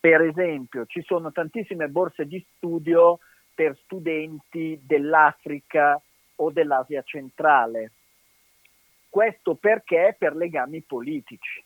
Per 0.00 0.22
esempio, 0.22 0.86
ci 0.86 1.02
sono 1.02 1.30
tantissime 1.30 1.88
borse 1.88 2.24
di 2.24 2.42
studio 2.56 3.18
per 3.54 3.76
studenti 3.84 4.80
dell'Africa 4.82 6.00
o 6.36 6.50
dell'Asia 6.50 7.02
centrale. 7.02 7.92
Questo 9.10 9.56
perché? 9.56 10.16
Per 10.18 10.34
legami 10.34 10.80
politici, 10.80 11.62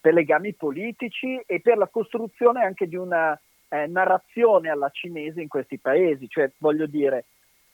per 0.00 0.14
legami 0.14 0.54
politici 0.54 1.40
e 1.46 1.60
per 1.60 1.76
la 1.76 1.86
costruzione 1.86 2.64
anche 2.64 2.88
di 2.88 2.96
una 2.96 3.38
eh, 3.68 3.86
narrazione 3.86 4.68
alla 4.68 4.90
cinese 4.90 5.40
in 5.40 5.48
questi 5.48 5.78
paesi. 5.78 6.28
Cioè, 6.28 6.50
voglio 6.58 6.86
dire, 6.86 7.26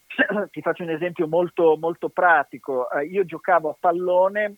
ti 0.51 0.61
faccio 0.61 0.83
un 0.83 0.91
esempio 0.91 1.27
molto, 1.27 1.75
molto 1.77 2.09
pratico. 2.09 2.91
Eh, 2.91 3.05
io 3.05 3.25
giocavo 3.25 3.69
a 3.69 3.75
pallone 3.79 4.57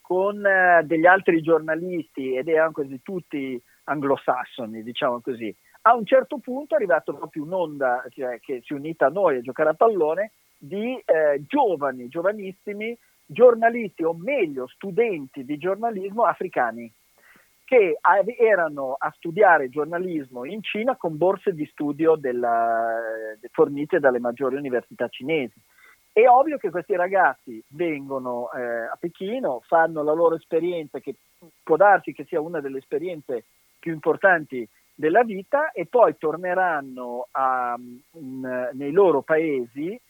con 0.00 0.44
eh, 0.44 0.82
degli 0.84 1.06
altri 1.06 1.40
giornalisti 1.42 2.34
ed 2.34 2.48
erano 2.48 2.72
quasi 2.72 3.00
tutti 3.02 3.62
anglosassoni, 3.84 4.82
diciamo 4.82 5.20
così. 5.20 5.54
A 5.82 5.94
un 5.94 6.06
certo 6.06 6.38
punto 6.38 6.74
è 6.74 6.76
arrivata 6.76 7.12
proprio 7.12 7.42
un'onda 7.42 8.04
cioè, 8.10 8.38
che 8.40 8.60
si 8.64 8.72
è 8.72 8.76
unita 8.76 9.06
a 9.06 9.10
noi 9.10 9.38
a 9.38 9.40
giocare 9.40 9.70
a 9.70 9.74
pallone 9.74 10.32
di 10.56 10.94
eh, 11.04 11.42
giovani, 11.46 12.08
giovanissimi 12.08 12.96
giornalisti 13.26 14.04
o 14.04 14.14
meglio 14.14 14.68
studenti 14.68 15.44
di 15.44 15.58
giornalismo 15.58 16.24
africani 16.24 16.92
che 17.64 17.98
erano 18.38 18.96
a 18.98 19.10
studiare 19.16 19.70
giornalismo 19.70 20.44
in 20.44 20.62
Cina 20.62 20.94
con 20.96 21.16
borse 21.16 21.54
di 21.54 21.64
studio 21.64 22.16
della, 22.16 22.98
fornite 23.50 23.98
dalle 23.98 24.18
maggiori 24.18 24.56
università 24.56 25.08
cinesi. 25.08 25.58
È 26.12 26.26
ovvio 26.28 26.58
che 26.58 26.68
questi 26.68 26.94
ragazzi 26.94 27.64
vengono 27.68 28.52
eh, 28.52 28.60
a 28.60 28.96
Pechino, 29.00 29.62
fanno 29.66 30.02
la 30.02 30.12
loro 30.12 30.34
esperienza, 30.34 30.98
che 30.98 31.14
può 31.62 31.76
darsi 31.76 32.12
che 32.12 32.24
sia 32.24 32.42
una 32.42 32.60
delle 32.60 32.76
esperienze 32.76 33.44
più 33.82 33.92
importanti 33.92 34.66
della 34.94 35.24
vita, 35.24 35.72
e 35.72 35.86
poi 35.86 36.16
torneranno 36.16 37.26
a, 37.32 37.74
in, 38.12 38.70
nei 38.72 38.92
loro 38.92 39.22
paesi 39.22 40.00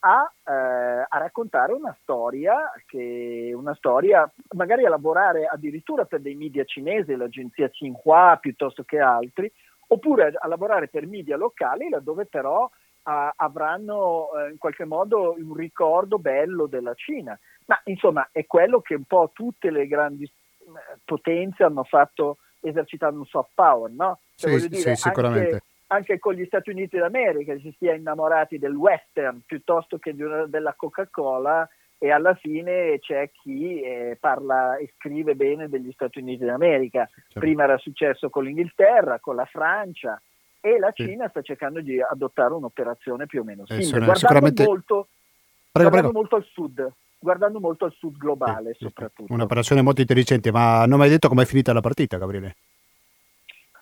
a, 0.00 0.32
eh, 0.44 1.06
a, 1.08 1.18
raccontare 1.18 1.72
una 1.72 1.96
storia, 2.02 2.70
che, 2.86 3.52
una 3.52 3.74
storia, 3.74 4.30
magari 4.54 4.84
a 4.84 4.88
lavorare 4.88 5.46
addirittura 5.46 6.04
per 6.04 6.20
dei 6.20 6.36
media 6.36 6.62
cinesi, 6.62 7.16
l'agenzia 7.16 7.68
Xinhua 7.68 8.38
piuttosto 8.40 8.84
che 8.84 9.00
altri, 9.00 9.50
oppure 9.88 10.26
a, 10.26 10.32
a 10.38 10.46
lavorare 10.46 10.86
per 10.86 11.08
media 11.08 11.36
locali, 11.36 11.88
laddove 11.88 12.26
però 12.26 12.70
a, 13.02 13.32
avranno 13.34 14.28
eh, 14.36 14.50
in 14.50 14.58
qualche 14.58 14.84
modo 14.84 15.34
un 15.36 15.54
ricordo 15.54 16.20
bello 16.20 16.66
della 16.66 16.94
Cina. 16.94 17.36
Ma 17.66 17.80
insomma 17.86 18.28
è 18.30 18.46
quello 18.46 18.80
che 18.80 18.94
un 18.94 19.04
po' 19.04 19.30
tutte 19.32 19.70
le 19.70 19.88
grandi 19.88 20.22
eh, 20.22 20.98
potenze 21.04 21.64
hanno 21.64 21.82
fatto 21.82 22.38
esercitando 22.68 23.18
un 23.18 23.26
soft 23.26 23.50
power, 23.54 23.90
no? 23.90 24.20
Cioè, 24.34 24.58
sì, 24.58 24.68
dire, 24.68 24.94
sì, 24.94 25.02
sicuramente. 25.02 25.52
Anche, 25.52 25.64
anche, 25.88 26.18
con 26.18 26.34
gli 26.34 26.44
Stati 26.46 26.70
Uniti 26.70 26.96
d'America 26.98 27.56
si 27.58 27.74
sia 27.78 27.94
innamorati 27.94 28.58
del 28.58 28.74
western 28.74 29.42
piuttosto 29.44 29.98
che 29.98 30.14
una, 30.18 30.46
della 30.46 30.74
Coca-Cola 30.74 31.68
e 31.98 32.10
alla 32.10 32.34
fine 32.34 32.98
c'è 32.98 33.30
chi 33.30 33.80
eh, 33.80 34.18
parla 34.20 34.76
e 34.76 34.92
scrive 34.96 35.34
bene 35.34 35.68
degli 35.68 35.90
Stati 35.92 36.18
Uniti 36.18 36.44
d'America. 36.44 37.06
Certo. 37.06 37.40
Prima 37.40 37.64
era 37.64 37.78
successo 37.78 38.28
con 38.28 38.44
l'Inghilterra, 38.44 39.18
con 39.18 39.36
la 39.36 39.46
Francia, 39.46 40.20
e 40.60 40.78
la 40.78 40.90
Cina 40.92 41.24
sì. 41.24 41.30
sta 41.30 41.42
cercando 41.42 41.80
di 41.80 42.00
adottare 42.00 42.52
un'operazione 42.54 43.26
più 43.26 43.40
o 43.40 43.44
meno 43.44 43.64
simile, 43.66 43.86
eh, 43.86 43.90
guardando, 43.90 44.18
sicuramente... 44.18 44.64
molto, 44.64 45.08
prego, 45.70 45.90
guardando 45.90 46.08
prego. 46.08 46.12
molto 46.12 46.36
al 46.36 46.44
sud 46.44 46.92
guardando 47.26 47.58
molto 47.58 47.84
al 47.86 47.92
sud 47.92 48.16
globale 48.16 48.74
sì, 48.74 48.84
soprattutto. 48.84 49.32
Un'operazione 49.32 49.82
molto 49.82 50.00
intelligente, 50.00 50.52
ma 50.52 50.86
non 50.86 50.98
mi 50.98 51.06
hai 51.06 51.10
detto 51.10 51.26
com'è 51.26 51.44
finita 51.44 51.72
la 51.72 51.80
partita, 51.80 52.18
Gabriele? 52.18 52.54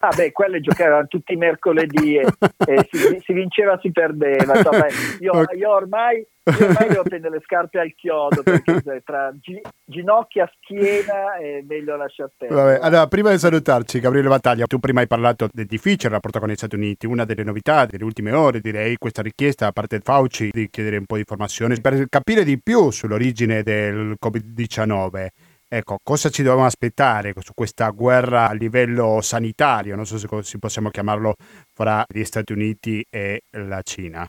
Ah 0.05 0.13
beh, 0.15 0.33
quelle 0.33 0.61
giocavano 0.61 1.07
tutti 1.07 1.33
i 1.33 1.37
mercoledì 1.37 2.19
e, 2.19 2.27
e 2.67 2.89
si, 2.91 3.21
si, 3.25 3.33
vinceva, 3.33 3.79
si 3.81 3.91
perdeva. 3.91 4.55
Insomma, 4.55 4.87
io, 5.19 5.33
io, 5.57 5.71
ormai, 5.71 6.19
io 6.19 6.67
ormai 6.67 6.89
devo 6.89 7.03
prendere 7.05 7.37
le 7.37 7.41
scarpe 7.43 7.79
al 7.79 7.95
chiodo 7.95 8.43
perché 8.43 8.83
tra 9.03 9.33
gi, 9.41 9.63
ginocchia, 9.83 10.47
schiena 10.57 11.39
è 11.39 11.65
meglio 11.67 11.97
lasciare 11.97 12.33
perdere. 12.37 12.61
Vabbè, 12.61 12.79
allora, 12.83 13.07
prima 13.07 13.31
di 13.31 13.39
salutarci, 13.39 13.99
Gabriele 13.99 14.29
Battaglia, 14.29 14.67
tu 14.67 14.79
prima 14.79 15.01
hai 15.01 15.07
parlato 15.07 15.49
del 15.51 15.65
difficile 15.65 16.13
rapporto 16.13 16.39
con 16.39 16.51
gli 16.51 16.55
Stati 16.55 16.75
Uniti. 16.75 17.07
Una 17.07 17.25
delle 17.25 17.43
novità 17.43 17.87
delle 17.87 18.05
ultime 18.05 18.33
ore, 18.33 18.61
direi, 18.61 18.97
questa 18.99 19.23
richiesta 19.23 19.65
da 19.65 19.73
parte 19.73 19.97
del 19.97 20.05
Fauci 20.05 20.51
di 20.53 20.69
chiedere 20.69 20.99
un 20.99 21.07
po' 21.07 21.15
di 21.15 21.21
informazioni 21.21 21.81
per 21.81 22.11
capire 22.11 22.45
di 22.45 22.61
più 22.61 22.91
sull'origine 22.91 23.63
del 23.63 24.17
Covid-19. 24.23 25.29
Ecco, 25.77 25.99
cosa 26.05 26.29
ci 26.29 26.45
dobbiamo 26.45 26.67
aspettare 26.67 27.33
su 27.39 27.53
questa 27.53 27.91
guerra 27.91 28.49
a 28.49 28.53
livello 28.53 29.21
sanitario, 29.21 29.97
non 29.97 30.07
so 30.07 30.19
se 30.19 30.29
si 30.43 30.61
possiamo 30.61 30.89
chiamarlo, 30.89 31.35
fra 31.73 32.05
gli 32.07 32.23
Stati 32.23 32.53
Uniti 32.53 33.05
e 33.11 33.43
la 33.51 33.83
Cina? 33.83 34.25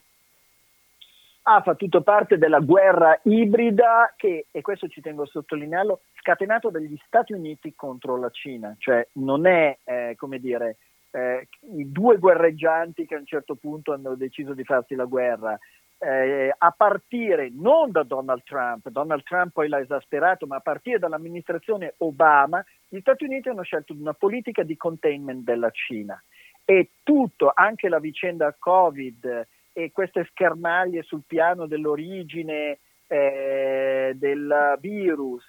Ah, 1.42 1.62
fa 1.62 1.76
tutto 1.76 2.02
parte 2.02 2.36
della 2.36 2.58
guerra 2.58 3.20
ibrida 3.22 4.12
che, 4.16 4.46
e 4.50 4.60
questo 4.60 4.88
ci 4.88 5.00
tengo 5.00 5.22
a 5.22 5.26
sottolinearlo, 5.26 6.00
scatenato 6.18 6.70
dagli 6.70 6.98
Stati 7.06 7.32
Uniti 7.32 7.74
contro 7.76 8.18
la 8.18 8.30
Cina, 8.30 8.74
cioè 8.76 9.06
non 9.12 9.46
è, 9.46 9.78
eh, 9.84 10.14
come 10.16 10.40
dire, 10.40 10.78
eh, 11.12 11.46
i 11.76 11.92
due 11.92 12.18
guerreggianti 12.18 13.06
che 13.06 13.14
a 13.14 13.18
un 13.18 13.26
certo 13.26 13.54
punto 13.54 13.92
hanno 13.92 14.16
deciso 14.16 14.52
di 14.52 14.64
farsi 14.64 14.96
la 14.96 15.04
guerra, 15.04 15.56
eh, 15.98 16.54
a 16.56 16.70
partire 16.72 17.50
non 17.52 17.90
da 17.90 18.02
Donald 18.02 18.42
Trump, 18.44 18.88
Donald 18.88 19.22
Trump 19.22 19.52
poi 19.52 19.68
l'ha 19.68 19.80
esasperato, 19.80 20.46
ma 20.46 20.56
a 20.56 20.60
partire 20.60 20.98
dall'amministrazione 20.98 21.94
Obama, 21.98 22.64
gli 22.88 23.00
Stati 23.00 23.24
Uniti 23.24 23.48
hanno 23.48 23.62
scelto 23.62 23.94
una 23.94 24.12
politica 24.12 24.62
di 24.62 24.76
containment 24.76 25.42
della 25.42 25.70
Cina. 25.70 26.22
E 26.64 26.90
tutto, 27.02 27.50
anche 27.54 27.88
la 27.88 28.00
vicenda 28.00 28.54
Covid 28.58 29.46
e 29.72 29.92
queste 29.92 30.26
schermaglie 30.30 31.02
sul 31.02 31.22
piano 31.26 31.66
dell'origine 31.66 32.78
eh, 33.06 34.12
del 34.16 34.76
virus, 34.80 35.44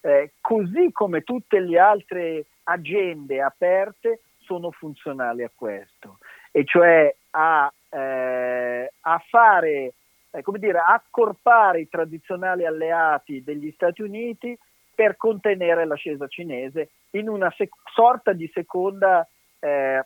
eh, 0.00 0.32
così 0.40 0.90
come 0.92 1.22
tutte 1.22 1.60
le 1.60 1.78
altre 1.78 2.46
agende 2.64 3.42
aperte, 3.42 4.20
sono 4.38 4.70
funzionali 4.70 5.42
a 5.44 5.50
questo, 5.54 6.18
e 6.50 6.64
cioè 6.64 7.14
a 7.30 7.72
eh, 7.90 8.92
a 9.00 9.24
fare, 9.28 9.94
eh, 10.30 10.42
come 10.42 10.58
dire, 10.58 10.78
accorpare 10.78 11.80
i 11.80 11.88
tradizionali 11.88 12.64
alleati 12.64 13.42
degli 13.42 13.70
Stati 13.72 14.02
Uniti 14.02 14.56
per 14.94 15.16
contenere 15.16 15.86
l'ascesa 15.86 16.26
cinese 16.26 16.90
in 17.10 17.28
una 17.28 17.52
sec- 17.56 17.74
sorta 17.92 18.32
di 18.32 18.48
seconda 18.52 19.26
eh, 19.58 20.04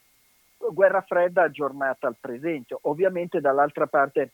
guerra 0.57 1.03
fredda 1.03 1.43
aggiornata 1.43 2.07
al 2.07 2.17
presente. 2.19 2.77
Ovviamente 2.83 3.41
dall'altra 3.41 3.87
parte 3.87 4.31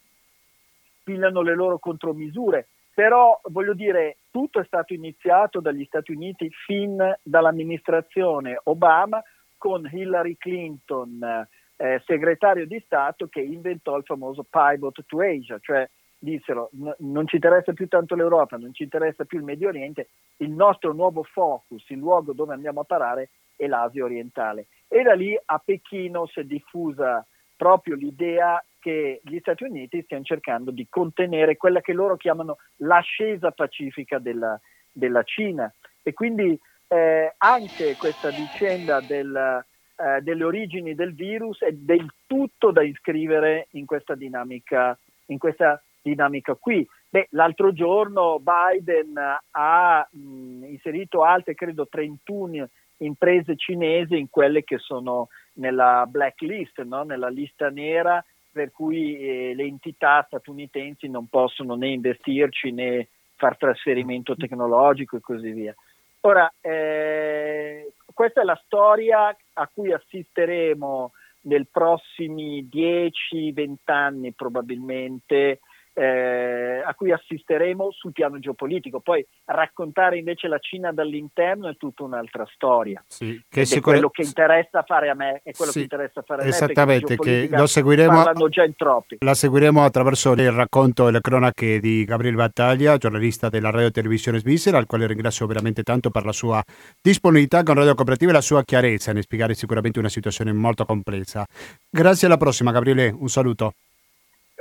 pigliano 1.03 1.43
le 1.43 1.55
loro 1.55 1.79
contromisure, 1.79 2.69
però 2.95 3.41
voglio 3.45 3.75
dire, 3.75 4.19
tutto 4.31 4.61
è 4.61 4.65
stato 4.65 4.93
iniziato 4.93 5.61
dagli 5.61 5.85
Stati 5.85 6.13
Uniti 6.13 6.51
fin 6.67 6.99
dall'amministrazione 7.23 8.61
Obama 8.65 9.23
con 9.57 9.89
Hillary 9.91 10.37
Clinton 10.37 11.47
eh, 11.81 12.03
segretario 12.05 12.67
di 12.67 12.79
Stato 12.85 13.29
che 13.29 13.41
inventò 13.41 13.97
il 13.97 14.05
famoso 14.05 14.45
pivot 14.49 15.03
to 15.07 15.21
Asia, 15.23 15.59
cioè 15.61 15.89
dissero 16.19 16.69
n- 16.73 16.95
non 16.99 17.27
ci 17.27 17.37
interessa 17.37 17.73
più 17.73 17.89
tanto 17.89 18.15
l'Europa, 18.15 18.59
non 18.59 18.75
ci 18.75 18.83
interessa 18.83 19.25
più 19.25 19.39
il 19.39 19.45
Medio 19.45 19.69
Oriente, 19.69 20.11
il 20.39 20.51
nostro 20.51 20.93
nuovo 20.93 21.23
focus, 21.23 21.89
il 21.89 21.97
luogo 21.97 22.35
dove 22.35 22.53
andiamo 22.53 22.81
a 22.81 22.85
parare 22.85 23.31
è 23.57 23.67
l'Asia 23.67 24.05
orientale. 24.05 24.67
E 24.89 25.03
da 25.03 25.15
lì 25.15 25.35
a 25.43 25.59
Pechino 25.59 26.27
si 26.27 26.41
è 26.41 26.45
diffusa 26.45 27.27
proprio 27.57 27.95
l'idea 27.95 28.63
che 28.79 29.23
gli 29.25 29.39
Stati 29.39 29.65
Uniti 29.65 30.03
stiano 30.03 30.25
cercando 30.25 30.71
di 30.71 30.87
contenere 30.87 31.57
quella 31.57 31.81
che 31.81 31.95
loro 31.95 32.17
chiamano 32.17 32.59
l'ascesa 32.77 33.53
pacifica 33.53 34.19
della, 34.19 34.59
della 34.93 35.23
Cina. 35.23 35.73
E 36.03 36.13
quindi 36.13 36.59
eh, 36.89 37.35
anche 37.39 37.97
questa 37.97 38.29
vicenda 38.29 39.01
del, 39.01 39.65
eh, 40.01 40.21
delle 40.23 40.45
origini 40.45 40.95
del 40.95 41.15
virus 41.15 41.61
è 41.61 41.73
del 41.73 42.11
tutto 42.27 42.71
da 42.71 42.83
iscrivere 42.83 43.69
in 43.73 43.85
questa 43.85 44.15
dinamica, 44.15 44.99
in 45.27 45.39
questa 45.39 45.83
dinamica 46.01 46.55
qui. 46.55 46.87
Beh, 47.09 47.29
l'altro 47.33 47.73
giorno 47.73 48.41
Biden 48.41 49.15
ha 49.51 50.09
mh, 50.11 50.65
inserito 50.65 51.25
altre, 51.25 51.55
credo 51.55 51.87
31 51.87 52.69
imprese 52.99 53.57
cinesi 53.57 54.17
in 54.19 54.31
quelle 54.31 54.63
che 54.63 54.79
sono 54.79 55.29
nella 55.55 56.07
blacklist, 56.07 56.83
no? 56.83 57.03
nella 57.03 57.29
lista 57.29 57.69
nera, 57.69 58.25
per 58.53 58.71
cui 58.71 59.19
eh, 59.19 59.55
le 59.55 59.65
entità 59.65 60.23
statunitensi 60.27 61.09
non 61.09 61.29
possono 61.29 61.75
né 61.75 61.89
investirci 61.89 62.73
né 62.73 63.09
far 63.37 63.57
trasferimento 63.57 64.37
tecnologico 64.37 65.17
e 65.17 65.21
così 65.21 65.51
via. 65.51 65.75
Ora, 66.23 66.53
eh, 66.61 67.93
questa 68.13 68.43
è 68.43 68.45
la 68.45 68.61
storia 68.65 69.35
a 69.61 69.69
cui 69.73 69.93
assisteremo 69.93 71.13
nei 71.43 71.67
prossimi 71.67 72.67
10-20 72.71 73.75
anni 73.85 74.33
probabilmente, 74.33 75.61
eh, 76.01 76.83
a 76.83 76.95
cui 76.95 77.13
assisteremo 77.13 77.91
sul 77.93 78.13
piano 78.13 78.39
geopolitico. 78.39 79.01
Poi 79.01 79.25
raccontare 79.45 80.17
invece 80.17 80.49
la 80.49 80.59
Cina 80.59 80.93
dall'interno 80.93 81.69
è 81.69 81.77
tutta 81.77 82.05
un'altra 82.05 82.47
storia. 82.55 83.05
Sì, 83.07 83.39
che 83.47 83.63
è 83.63 83.81
quello 83.81 84.09
che 84.09 84.23
interessa 84.23 84.83
fare 84.83 85.11
a 85.11 85.15
me, 85.15 85.43
è 85.45 85.53
quello 85.53 85.73
sì, 85.73 85.79
che 85.79 85.85
interessa 85.85 86.23
fare 86.23 86.41
a 86.41 86.45
me. 86.45 86.51
Esattamente, 86.51 87.17
che 87.17 87.49
lo 87.51 87.67
seguiremo, 87.67 88.33
già 88.49 88.65
in 88.65 88.75
troppi. 88.77 89.19
La 89.21 89.35
seguiremo 89.35 89.85
attraverso 89.85 90.33
il 90.33 90.51
racconto 90.51 91.09
e 91.09 91.11
le 91.11 91.21
cronache 91.21 91.81
di 91.81 92.05
Gabriele 92.05 92.37
Battaglia, 92.37 92.97
giornalista 92.97 93.51
della 93.51 93.69
Radio 93.69 93.91
Televisione 93.91 94.39
Svizzera, 94.39 94.79
al 94.79 94.87
quale 94.87 95.07
ringrazio 95.07 95.47
veramente 95.47 95.83
tanto 95.83 96.09
per 96.09 96.25
la 96.25 96.33
sua 96.33 96.63
disponibilità 97.03 97.63
con 97.63 97.75
Radio 97.75 97.95
Cooperativa 97.95 98.31
e 98.31 98.35
la 98.35 98.41
sua 98.41 98.65
chiarezza 98.65 99.13
nel 99.13 99.25
spiegare 99.25 99.53
sicuramente 99.53 99.99
una 99.99 100.09
situazione 100.09 100.51
molto 100.53 100.87
complessa. 100.87 101.45
Grazie 101.91 102.27
alla 102.27 102.39
prossima 102.39 102.73
Gabriele, 102.73 103.15
un 103.15 103.29
saluto. 103.29 103.75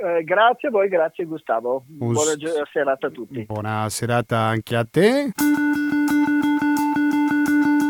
Eh, 0.02 0.24
grazie 0.24 0.68
a 0.68 0.70
voi, 0.70 0.88
grazie 0.88 1.24
Gustavo. 1.26 1.84
Buona 1.86 2.32
s- 2.32 2.70
serata 2.72 3.08
a 3.08 3.10
tutti. 3.10 3.44
Buona 3.46 3.86
serata 3.90 4.38
anche 4.38 4.74
a 4.76 4.86
te. 4.90 5.30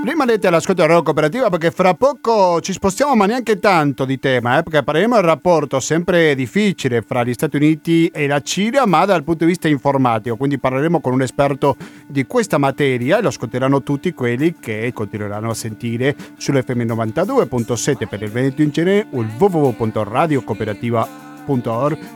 Rimanete 0.02 0.46
all'ascolto 0.46 0.80
della 0.84 1.02
cooperativa 1.02 1.50
perché 1.50 1.70
fra 1.70 1.92
poco 1.94 2.60
ci 2.62 2.72
spostiamo 2.72 3.14
ma 3.14 3.26
neanche 3.26 3.58
tanto 3.58 4.06
di 4.06 4.18
tema 4.18 4.58
eh, 4.58 4.62
perché 4.62 4.82
parleremo 4.82 5.14
del 5.16 5.24
rapporto 5.24 5.78
sempre 5.78 6.34
difficile 6.34 7.02
fra 7.02 7.22
gli 7.22 7.34
Stati 7.34 7.56
Uniti 7.56 8.06
e 8.08 8.26
la 8.26 8.40
Cina 8.40 8.86
ma 8.86 9.04
dal 9.04 9.22
punto 9.22 9.44
di 9.44 9.50
vista 9.50 9.68
informatico 9.68 10.36
quindi 10.36 10.58
parleremo 10.58 11.00
con 11.00 11.12
un 11.12 11.20
esperto 11.20 11.76
di 12.08 12.24
questa 12.26 12.56
materia 12.56 13.18
e 13.18 13.22
lo 13.22 13.28
ascolteranno 13.28 13.82
tutti 13.82 14.12
quelli 14.14 14.54
che 14.58 14.90
continueranno 14.94 15.50
a 15.50 15.54
sentire 15.54 16.16
sull'FM 16.38 16.80
92.7 16.80 18.08
per 18.08 18.22
il 18.22 18.30
Veneto 18.30 18.62
in 18.62 18.70
genere 18.70 19.06
o 19.12 19.20
il 19.20 19.28
www.radiocooperativa.com 19.38 21.28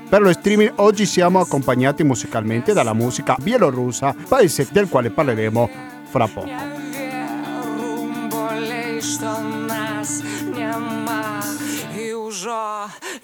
per 0.10 0.21
lo 0.21 0.32
streaming 0.32 0.73
oggi 0.78 1.06
siamo 1.06 1.39
accompagnati 1.39 2.04
musicalmente 2.04 2.73
dalla 2.73 2.93
musica 2.93 3.38
bielorussa, 3.39 4.15
paese 4.28 4.67
del 4.71 4.89
quale 4.89 5.12
parleremo 5.12 5.69
fra 6.10 6.28
poco. 6.28 6.78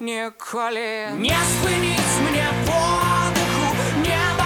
ніколи 0.00 0.90
не 1.18 1.34
спиніть 1.50 2.16
мене 2.24 2.48
подиху, 2.66 3.68
небо 4.02 4.39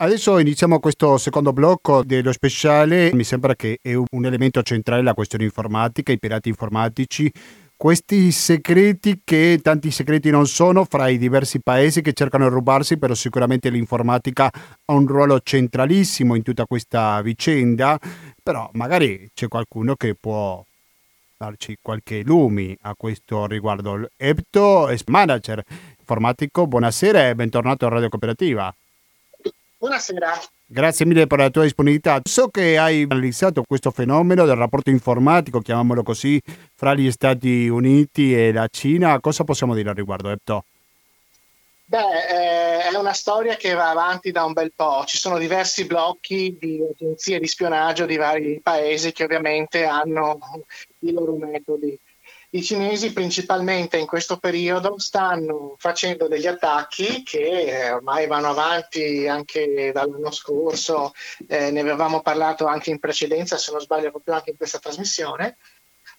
Adesso 0.00 0.38
iniziamo 0.38 0.78
questo 0.78 1.18
secondo 1.18 1.52
blocco 1.52 2.04
dello 2.04 2.30
speciale. 2.30 3.10
Mi 3.14 3.24
sembra 3.24 3.56
che 3.56 3.80
è 3.82 3.94
un 3.94 4.24
elemento 4.24 4.62
centrale 4.62 5.02
la 5.02 5.12
questione 5.12 5.42
informatica, 5.42 6.12
i 6.12 6.20
pirati 6.20 6.48
informatici 6.48 7.28
questi 7.74 8.30
segreti 8.30 9.22
che 9.24 9.58
tanti 9.60 9.90
segreti 9.90 10.30
non 10.30 10.46
sono 10.46 10.84
fra 10.84 11.08
i 11.08 11.18
diversi 11.18 11.60
paesi 11.60 12.00
che 12.00 12.12
cercano 12.12 12.48
di 12.48 12.54
rubarsi, 12.54 12.96
però 12.96 13.14
sicuramente 13.14 13.70
l'informatica 13.70 14.46
ha 14.84 14.92
un 14.92 15.06
ruolo 15.06 15.40
centralissimo 15.40 16.36
in 16.36 16.42
tutta 16.42 16.66
questa 16.66 17.20
vicenda, 17.22 17.98
però 18.40 18.68
magari 18.74 19.30
c'è 19.34 19.48
qualcuno 19.48 19.96
che 19.96 20.14
può 20.14 20.64
darci 21.36 21.78
qualche 21.80 22.22
lumi 22.24 22.76
a 22.82 22.94
questo 22.96 23.46
riguardo. 23.46 24.10
Epto, 24.16 24.92
manager 25.06 25.62
informatico, 25.98 26.68
buonasera 26.68 27.28
e 27.28 27.34
bentornato 27.34 27.86
a 27.86 27.90
Radio 27.90 28.08
Cooperativa. 28.08 28.72
Buonasera. 29.78 30.32
Grazie 30.66 31.06
mille 31.06 31.28
per 31.28 31.38
la 31.38 31.50
tua 31.50 31.62
disponibilità. 31.62 32.20
So 32.24 32.48
che 32.48 32.76
hai 32.78 33.04
analizzato 33.08 33.62
questo 33.62 33.92
fenomeno 33.92 34.44
del 34.44 34.56
rapporto 34.56 34.90
informatico, 34.90 35.60
chiamiamolo 35.60 36.02
così, 36.02 36.40
fra 36.74 36.94
gli 36.94 37.08
Stati 37.12 37.68
Uniti 37.68 38.34
e 38.34 38.52
la 38.52 38.66
Cina. 38.68 39.20
Cosa 39.20 39.44
possiamo 39.44 39.76
dire 39.76 39.90
al 39.90 39.94
riguardo, 39.94 40.30
Epto? 40.30 40.64
Beh, 41.84 41.96
eh, 41.96 42.88
è 42.90 42.96
una 42.96 43.12
storia 43.12 43.54
che 43.54 43.72
va 43.72 43.90
avanti 43.90 44.32
da 44.32 44.44
un 44.44 44.52
bel 44.52 44.72
po'. 44.74 45.04
Ci 45.06 45.16
sono 45.16 45.38
diversi 45.38 45.86
blocchi 45.86 46.56
di 46.60 46.82
agenzie 46.90 47.38
di 47.38 47.46
spionaggio 47.46 48.04
di 48.04 48.16
vari 48.16 48.60
paesi 48.60 49.12
che 49.12 49.22
ovviamente 49.22 49.84
hanno 49.84 50.38
i 50.98 51.12
loro 51.12 51.36
metodi. 51.36 51.96
I 52.50 52.62
cinesi 52.62 53.12
principalmente 53.12 53.98
in 53.98 54.06
questo 54.06 54.38
periodo 54.38 54.98
stanno 54.98 55.74
facendo 55.76 56.28
degli 56.28 56.46
attacchi 56.46 57.22
che 57.22 57.90
ormai 57.92 58.26
vanno 58.26 58.48
avanti 58.48 59.28
anche 59.28 59.92
dall'anno 59.92 60.30
scorso, 60.30 61.12
eh, 61.46 61.70
ne 61.70 61.80
avevamo 61.80 62.22
parlato 62.22 62.64
anche 62.64 62.88
in 62.88 63.00
precedenza, 63.00 63.58
se 63.58 63.70
non 63.70 63.82
sbaglio 63.82 64.10
proprio 64.10 64.34
anche 64.34 64.50
in 64.50 64.56
questa 64.56 64.78
trasmissione, 64.78 65.58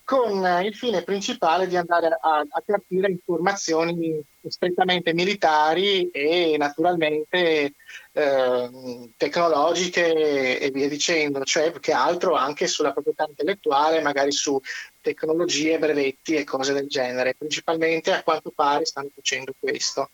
con 0.09 0.43
il 0.63 0.73
fine 0.73 1.03
principale 1.03 1.67
di 1.67 1.77
andare 1.77 2.07
a, 2.07 2.39
a 2.39 2.63
capire 2.65 3.11
informazioni 3.11 4.19
strettamente 4.47 5.13
militari 5.13 6.09
e 6.09 6.55
naturalmente 6.57 7.73
eh, 8.11 9.09
tecnologiche 9.17 10.59
e 10.59 10.71
via 10.71 10.87
dicendo, 10.87 11.43
cioè 11.43 11.69
più 11.69 11.79
che 11.79 11.91
altro 11.91 12.33
anche 12.33 12.65
sulla 12.65 12.91
proprietà 12.91 13.25
intellettuale, 13.27 14.01
magari 14.01 14.31
su 14.31 14.59
tecnologie, 15.01 15.79
brevetti 15.79 16.35
e 16.35 16.43
cose 16.43 16.73
del 16.73 16.87
genere. 16.87 17.35
Principalmente 17.35 18.11
a 18.11 18.23
quanto 18.23 18.51
pare 18.51 18.85
stanno 18.85 19.09
facendo 19.13 19.53
questo 19.57 20.09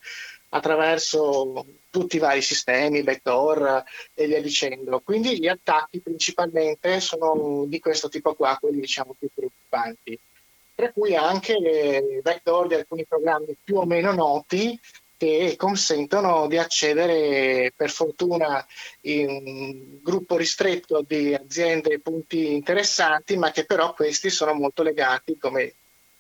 attraverso 0.49 1.65
tutti 1.89 2.15
i 2.15 2.19
vari 2.19 2.41
sistemi, 2.41 3.03
backdoor 3.03 3.83
e 4.13 4.27
via 4.27 4.41
dicendo. 4.41 5.01
Quindi 5.01 5.39
gli 5.39 5.47
attacchi 5.47 5.99
principalmente 5.99 6.99
sono 6.99 7.65
di 7.67 7.79
questo 7.79 8.09
tipo 8.09 8.33
qua, 8.35 8.57
quelli 8.59 8.79
diciamo 8.79 9.15
più 9.17 9.27
preoccupanti. 9.33 10.17
Tra 10.75 10.91
cui 10.91 11.15
anche 11.15 12.19
backdoor 12.21 12.67
di 12.67 12.73
alcuni 12.73 13.05
programmi 13.05 13.55
più 13.63 13.77
o 13.77 13.85
meno 13.85 14.13
noti 14.13 14.77
che 15.17 15.55
consentono 15.57 16.47
di 16.47 16.57
accedere 16.57 17.71
per 17.75 17.89
fortuna 17.89 18.65
in 19.01 19.29
un 19.29 19.99
gruppo 20.01 20.37
ristretto 20.37 21.03
di 21.07 21.33
aziende 21.33 21.91
e 21.91 21.99
punti 21.99 22.53
interessanti, 22.53 23.37
ma 23.37 23.51
che 23.51 23.65
però 23.65 23.93
questi 23.93 24.29
sono 24.29 24.53
molto 24.53 24.83
legati, 24.83 25.37
come 25.37 25.73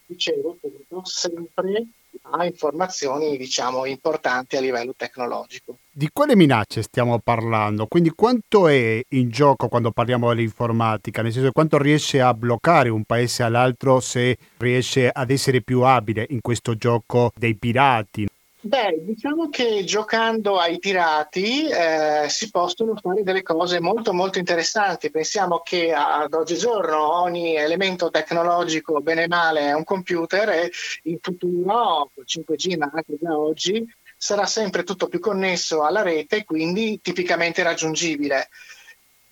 dicevo, 0.05 0.57
sempre 1.03 1.87
a 2.31 2.45
informazioni 2.45 3.37
diciamo 3.37 3.85
importanti 3.85 4.55
a 4.55 4.61
livello 4.61 4.93
tecnologico. 4.95 5.77
Di 5.91 6.09
quale 6.11 6.35
minacce 6.35 6.81
stiamo 6.81 7.19
parlando? 7.19 7.85
Quindi 7.87 8.11
quanto 8.11 8.67
è 8.67 9.01
in 9.09 9.29
gioco 9.29 9.67
quando 9.67 9.91
parliamo 9.91 10.29
dell'informatica? 10.29 11.21
Nel 11.21 11.31
senso 11.31 11.51
quanto 11.51 11.77
riesce 11.77 12.21
a 12.21 12.33
bloccare 12.33 12.89
un 12.89 13.03
paese 13.03 13.43
all'altro 13.43 13.99
se 13.99 14.37
riesce 14.57 15.09
ad 15.09 15.29
essere 15.29 15.61
più 15.61 15.81
abile 15.81 16.25
in 16.29 16.41
questo 16.41 16.75
gioco 16.75 17.31
dei 17.35 17.55
pirati? 17.55 18.27
Beh, 18.67 19.03
diciamo 19.03 19.49
che 19.49 19.83
giocando 19.83 20.57
ai 20.57 20.79
pirati 20.79 21.67
eh, 21.67 22.25
si 22.29 22.49
possono 22.49 22.95
fare 22.95 23.21
delle 23.21 23.43
cose 23.43 23.79
molto 23.79 24.11
molto 24.11 24.39
interessanti. 24.39 25.11
Pensiamo 25.11 25.59
che 25.59 25.93
ad 25.93 26.33
oggigiorno 26.33 27.21
ogni 27.21 27.55
elemento 27.55 28.09
tecnologico, 28.09 29.01
bene 29.01 29.25
o 29.25 29.27
male, 29.27 29.67
è 29.67 29.73
un 29.73 29.83
computer 29.83 30.49
e 30.49 30.71
in 31.03 31.19
futuro, 31.21 32.09
col 32.15 32.25
5G, 32.25 32.75
ma 32.79 32.89
anche 32.91 33.17
già 33.21 33.37
oggi, 33.37 33.85
sarà 34.17 34.47
sempre 34.47 34.81
tutto 34.81 35.09
più 35.09 35.19
connesso 35.19 35.83
alla 35.83 36.01
rete 36.01 36.37
e 36.37 36.43
quindi 36.43 36.99
tipicamente 37.03 37.61
raggiungibile 37.61 38.49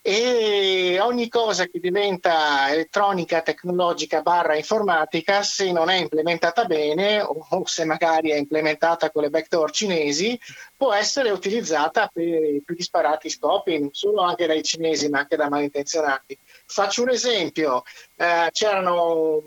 e 0.06 1.00
ogni 1.00 1.30
cosa 1.30 1.66
che 1.68 1.80
diventa 1.80 2.70
elettronica, 2.70 3.42
tecnologica, 3.42 4.22
barra 4.22 4.58
informatica, 4.58 5.44
se 5.44 5.72
non 5.72 5.90
è 5.90 5.96
implementata 5.96 6.66
bene 6.66 7.22
o, 7.22 7.64
se 7.64 7.86
magari 7.86 8.32
è 8.32 8.36
implementata 8.36 9.12
con 9.12 9.24
le 9.24 9.30
backdoor 9.30 9.72
cinesi, 9.72 10.38
può 10.76 10.94
essere 10.94 11.30
utilizzata 11.30 12.10
per 12.12 12.26
i 12.26 12.62
più 12.66 12.76
disparati 12.76 13.30
scopi, 13.30 13.80
non 13.80 13.94
solo 13.94 14.24
anche 14.24 14.46
dai 14.46 14.62
cinesi 14.62 15.08
ma 15.08 15.20
anche 15.20 15.38
da 15.38 15.48
malintenzionati. 15.48 16.38
Faccio 16.66 17.04
un 17.04 17.10
esempio, 17.10 17.84
eh, 18.18 18.50
c'erano 18.52 19.42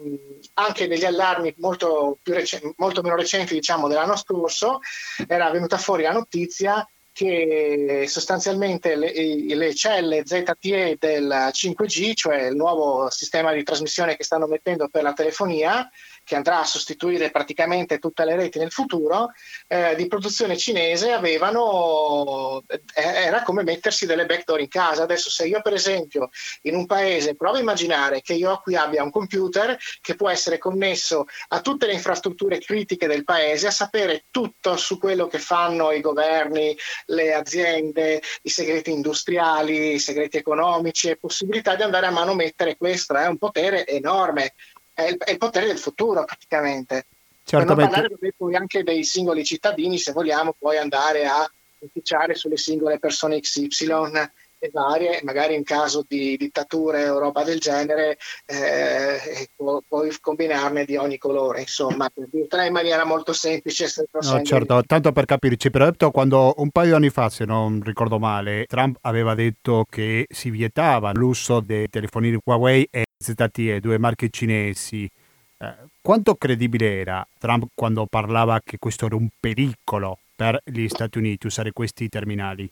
anche 0.54 0.88
degli 0.88 1.04
allarmi 1.04 1.54
molto, 1.58 2.16
rec- 2.22 2.72
molto 2.76 3.02
meno 3.02 3.16
recenti 3.16 3.52
diciamo, 3.52 3.88
dell'anno 3.88 4.16
scorso, 4.16 4.80
era 5.26 5.50
venuta 5.50 5.76
fuori 5.76 6.04
la 6.04 6.12
notizia 6.12 6.82
che 7.16 8.04
sostanzialmente 8.08 8.94
le, 8.94 9.10
le, 9.54 9.74
celle 9.74 10.22
ZTE 10.26 10.98
del 10.98 11.48
5G, 11.50 12.12
cioè 12.12 12.48
il 12.48 12.56
nuovo 12.56 13.08
sistema 13.08 13.54
di 13.54 13.62
trasmissione 13.62 14.16
che 14.16 14.22
stanno 14.22 14.46
mettendo 14.46 14.88
per 14.88 15.02
la 15.02 15.14
telefonia, 15.14 15.90
che 16.26 16.34
andrà 16.34 16.58
a 16.58 16.64
sostituire 16.64 17.30
praticamente 17.30 18.00
tutte 18.00 18.24
le 18.24 18.34
reti 18.34 18.58
nel 18.58 18.72
futuro, 18.72 19.30
eh, 19.68 19.94
di 19.94 20.08
produzione 20.08 20.56
cinese 20.56 21.12
avevano, 21.12 22.64
eh, 22.68 23.00
era 23.00 23.44
come 23.44 23.62
mettersi 23.62 24.06
delle 24.06 24.26
backdoor 24.26 24.58
in 24.58 24.66
casa. 24.66 25.04
Adesso 25.04 25.30
se 25.30 25.46
io 25.46 25.62
per 25.62 25.74
esempio 25.74 26.30
in 26.62 26.74
un 26.74 26.84
paese 26.84 27.36
provo 27.36 27.58
a 27.58 27.60
immaginare 27.60 28.22
che 28.22 28.34
io 28.34 28.60
qui 28.60 28.74
abbia 28.74 29.04
un 29.04 29.12
computer 29.12 29.78
che 30.00 30.16
può 30.16 30.28
essere 30.28 30.58
connesso 30.58 31.26
a 31.48 31.60
tutte 31.60 31.86
le 31.86 31.92
infrastrutture 31.92 32.58
critiche 32.58 33.06
del 33.06 33.22
paese, 33.22 33.68
a 33.68 33.70
sapere 33.70 34.24
tutto 34.32 34.76
su 34.76 34.98
quello 34.98 35.28
che 35.28 35.38
fanno 35.38 35.92
i 35.92 36.00
governi, 36.00 36.76
le 37.06 37.34
aziende, 37.34 38.20
i 38.42 38.48
segreti 38.48 38.90
industriali, 38.90 39.92
i 39.94 40.00
segreti 40.00 40.38
economici 40.38 41.08
e 41.08 41.18
possibilità 41.18 41.76
di 41.76 41.82
andare 41.84 42.06
a 42.06 42.10
manomettere 42.10 42.76
questo 42.76 43.14
è 43.14 43.28
un 43.28 43.38
potere 43.38 43.86
enorme 43.86 44.54
è 44.96 45.02
il, 45.02 45.18
è 45.18 45.30
il 45.30 45.38
potere 45.38 45.66
del 45.66 45.78
futuro 45.78 46.24
praticamente. 46.24 47.04
Certamente. 47.44 47.90
Per 47.90 48.00
non 48.00 48.08
parlare 48.08 48.34
poi 48.36 48.56
anche 48.56 48.82
dei 48.82 49.04
singoli 49.04 49.44
cittadini, 49.44 49.98
se 49.98 50.12
vogliamo 50.12 50.54
poi 50.58 50.78
andare 50.78 51.26
a 51.26 51.48
ufficiare 51.78 52.34
sulle 52.34 52.56
singole 52.56 52.98
persone 52.98 53.38
XY 53.38 54.30
e 54.58 54.70
varie, 54.72 55.20
magari 55.22 55.54
in 55.54 55.64
caso 55.64 56.02
di 56.08 56.34
dittature 56.38 57.10
o 57.10 57.18
roba 57.18 57.44
del 57.44 57.60
genere, 57.60 58.16
eh, 58.46 59.48
pu- 59.54 59.82
puoi 59.86 60.10
combinarne 60.18 60.86
di 60.86 60.96
ogni 60.96 61.18
colore, 61.18 61.60
insomma, 61.60 62.10
in 62.16 62.72
maniera 62.72 63.04
molto 63.04 63.34
semplice. 63.34 63.86
No, 64.22 64.42
certo, 64.42 64.82
tanto 64.84 65.12
per 65.12 65.26
capirci, 65.26 65.70
però 65.70 65.92
quando 66.10 66.54
un 66.56 66.70
paio 66.70 66.88
di 66.88 66.94
anni 66.94 67.10
fa, 67.10 67.28
se 67.28 67.44
non 67.44 67.82
ricordo 67.84 68.18
male, 68.18 68.64
Trump 68.66 68.96
aveva 69.02 69.34
detto 69.34 69.84
che 69.88 70.24
si 70.30 70.48
vietava 70.48 71.12
l'uso 71.12 71.60
dei 71.60 71.88
telefonini 71.88 72.38
Huawei 72.42 72.88
e 72.90 73.05
ZTE, 73.18 73.80
due 73.80 73.98
marche 73.98 74.28
cinesi. 74.30 75.10
Eh, 75.58 75.74
quanto 76.00 76.34
credibile 76.34 77.00
era 77.00 77.26
Trump 77.38 77.68
quando 77.74 78.06
parlava 78.06 78.60
che 78.62 78.78
questo 78.78 79.06
era 79.06 79.16
un 79.16 79.28
pericolo 79.38 80.18
per 80.36 80.60
gli 80.64 80.86
Stati 80.88 81.18
Uniti 81.18 81.46
usare 81.46 81.72
questi 81.72 82.08
terminali? 82.08 82.70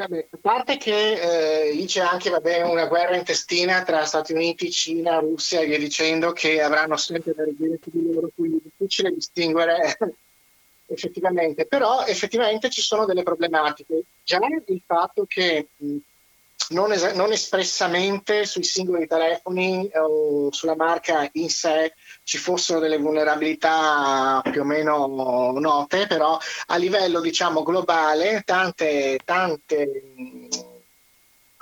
Vabbè, 0.00 0.28
a 0.30 0.38
parte 0.40 0.78
che 0.78 1.66
eh, 1.68 1.74
lì 1.74 1.84
c'è 1.84 2.00
anche 2.00 2.30
vabbè, 2.30 2.62
una 2.62 2.86
guerra 2.86 3.16
intestina 3.16 3.82
tra 3.82 4.06
Stati 4.06 4.32
Uniti, 4.32 4.70
Cina, 4.70 5.18
Russia 5.18 5.60
e 5.60 5.66
via 5.66 5.78
dicendo 5.78 6.32
che 6.32 6.62
avranno 6.62 6.96
sempre 6.96 7.34
da 7.34 7.44
regime 7.44 7.78
su 7.82 7.90
di 7.92 8.10
loro, 8.10 8.30
quindi 8.34 8.56
è 8.56 8.60
difficile 8.62 9.12
distinguere 9.12 9.98
effettivamente, 10.86 11.66
però 11.66 12.06
effettivamente 12.06 12.70
ci 12.70 12.80
sono 12.80 13.04
delle 13.04 13.22
problematiche. 13.22 14.04
Già 14.24 14.38
il 14.66 14.82
fatto 14.86 15.26
che 15.28 15.68
non, 16.70 16.92
es- 16.92 17.12
non, 17.14 17.32
espressamente 17.32 18.44
sui 18.44 18.64
singoli 18.64 19.06
telefoni 19.06 19.90
o 19.94 20.52
sulla 20.52 20.76
marca 20.76 21.28
in 21.32 21.48
sé 21.48 21.94
ci 22.22 22.38
fossero 22.38 22.78
delle 22.80 22.98
vulnerabilità 22.98 24.40
più 24.50 24.62
o 24.62 24.64
meno 24.64 25.52
note, 25.58 26.06
però 26.06 26.38
a 26.66 26.76
livello 26.76 27.20
diciamo 27.20 27.62
globale 27.62 28.42
tante, 28.44 29.18
tante 29.24 30.48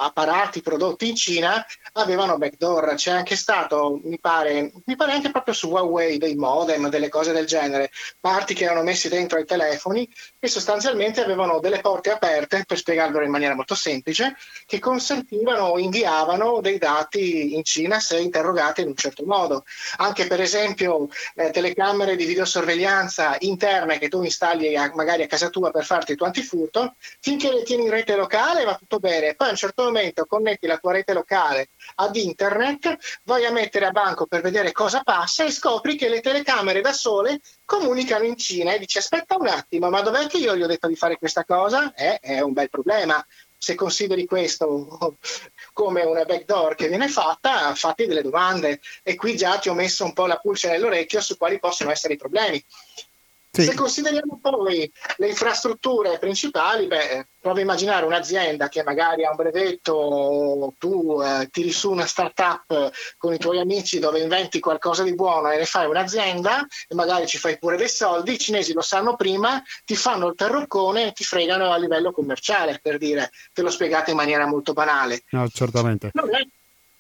apparati 0.01 0.61
prodotti 0.61 1.09
in 1.09 1.17
Cina 1.17 1.65
avevano 1.93 2.39
backdoor. 2.39 2.95
C'è 2.95 3.11
anche 3.11 3.37
stato, 3.37 4.01
mi 4.03 4.19
pare, 4.19 4.73
mi 4.85 4.97
pare 4.97 5.13
anche 5.13 5.31
proprio 5.31 5.55
su 5.55 5.69
Huawei 5.69 6.19
dei 6.19 6.37
modem, 6.37 6.89
delle 6.89 7.09
cose 7.09 7.33
del 7.33 7.47
genere, 7.47 7.91
parti 8.21 8.55
che 8.55 8.65
erano 8.65 8.83
messi 8.83 9.09
dentro 9.09 9.39
ai 9.39 9.45
telefoni 9.45 10.09
e 10.39 10.49
sostanzialmente 10.49 11.23
avevano 11.23 11.59
delle 11.59 11.81
porte 11.81 12.11
aperte, 12.11 12.65
per 12.67 12.79
spiegarvelo 12.79 13.25
in 13.25 13.31
maniera 13.31 13.55
molto 13.55 13.75
semplice, 13.75 14.37
che 14.67 14.79
consentivano 14.79 15.65
o 15.65 15.79
inviavano 15.79 16.61
dei 16.61 16.79
dati 16.79 17.55
in 17.55 17.65
Cina 17.65 17.99
se 17.99 18.19
interrogati 18.19 18.83
in 18.83 18.89
un 18.89 18.97
certo 18.97 19.25
modo. 19.25 19.65
Anche 19.97 20.27
per 20.27 20.41
esempio 20.41 21.09
eh, 21.35 21.51
telecamere 21.51 22.17
di 22.17 22.25
videosorveglianza 22.25 23.37
interne 23.41 23.99
che 23.99 24.09
tu 24.09 24.23
installi 24.23 24.77
a, 24.77 24.91
magari 24.95 25.23
a 25.23 25.27
casa 25.27 25.51
tua 25.51 25.71
per 25.71 25.85
farti 25.85 26.13
il 26.13 26.17
tuo 26.17 26.27
antifurto, 26.27 26.95
finché 27.21 27.53
le 27.53 27.63
tieni 27.63 27.85
in 27.85 27.91
rete 27.91 28.15
locale 28.15 28.65
va 28.65 28.77
tutto 28.77 28.99
bene, 28.99 29.35
poi 29.35 29.49
a 29.49 29.51
un 29.51 29.57
certo 29.57 29.88
momento 29.89 30.27
connetti 30.27 30.67
la 30.67 30.79
tua 30.79 30.93
rete 30.93 31.13
locale 31.13 31.71
ad 31.97 32.15
internet, 32.17 32.97
vai 33.25 33.45
a 33.45 33.51
mettere 33.51 33.87
a 33.87 33.91
banco 33.91 34.27
per 34.27 34.41
vedere 34.41 34.73
cosa 34.73 35.03
passa 35.03 35.45
e 35.45 35.51
scopri 35.51 35.97
che 35.97 36.09
le 36.09 36.21
telecamere 36.21 36.81
da 36.81 36.93
sole 36.93 37.41
comunicano 37.65 38.25
in 38.25 38.37
Cina 38.37 38.73
e 38.73 38.79
dici 38.79 38.99
aspetta 38.99 39.37
un 39.37 39.47
attimo, 39.47 39.91
ma 39.91 40.01
dov'è 40.01 40.27
che 40.27 40.39
io 40.39 40.57
gli 40.57 40.63
ho 40.63 40.67
detto 40.67 40.89
di 40.89 40.97
fare 40.97 41.17
questa 41.17 41.45
cosa? 41.45 41.93
Eh, 41.95 42.19
è 42.19 42.41
un 42.41 42.53
bel 42.53 42.69
problema. 42.69 43.25
Se 43.61 43.75
consideri 43.75 44.25
questo 44.25 45.19
come 45.73 46.05
una 46.05 46.25
backdoor 46.25 46.77
che 46.77 46.89
viene 46.89 47.09
fatta, 47.09 47.75
fatti 47.75 48.07
delle 48.07 48.23
domande 48.23 48.81
e 49.03 49.17
qui 49.17 49.37
già 49.37 49.59
ti 49.59 49.69
ho 49.69 49.75
messo 49.75 50.05
un 50.05 50.13
po' 50.13 50.27
la 50.27 50.39
pulce 50.39 50.69
nell'orecchio 50.69 51.21
su 51.21 51.37
quali 51.37 51.59
possono 51.59 51.91
essere 51.91 52.15
i 52.15 52.19
problemi. 52.19 52.65
Sì. 53.59 53.65
Se 53.65 53.75
consideriamo 53.75 54.39
poi 54.41 54.89
le 55.17 55.27
infrastrutture 55.27 56.19
principali, 56.19 56.87
beh, 56.87 57.27
prova 57.41 57.59
a 57.59 57.63
immaginare 57.63 58.07
un'azienda 58.07 58.69
che 58.69 58.85
magari 58.85 59.25
ha 59.25 59.31
un 59.31 59.37
brevetto, 59.37 60.75
tu 60.79 61.21
eh, 61.21 61.49
tiri 61.51 61.73
su 61.73 61.91
una 61.91 62.07
startup 62.07 62.93
con 63.17 63.35
i 63.35 63.39
tuoi 63.39 63.59
amici 63.59 63.99
dove 63.99 64.21
inventi 64.21 64.61
qualcosa 64.61 65.03
di 65.03 65.17
buono 65.17 65.51
e 65.51 65.59
ne 65.59 65.65
fai 65.65 65.89
un'azienda 65.89 66.65
e 66.87 66.95
magari 66.95 67.27
ci 67.27 67.39
fai 67.39 67.59
pure 67.59 67.77
dei 67.77 67.89
soldi, 67.89 68.35
i 68.35 68.39
cinesi 68.39 68.73
lo 68.73 68.81
sanno 68.81 69.17
prima, 69.17 69.61
ti 69.85 69.97
fanno 69.97 70.29
il 70.29 70.37
terroccone 70.37 71.09
e 71.09 71.13
ti 71.13 71.25
fregano 71.25 71.73
a 71.73 71.79
livello 71.79 72.13
commerciale, 72.13 72.79
per 72.81 72.97
dire, 72.97 73.33
te 73.53 73.63
l'ho 73.63 73.71
spiegato 73.71 74.11
in 74.11 74.17
maniera 74.17 74.47
molto 74.47 74.73
banale. 74.73 75.25
No, 75.31 75.49
certamente. 75.49 76.13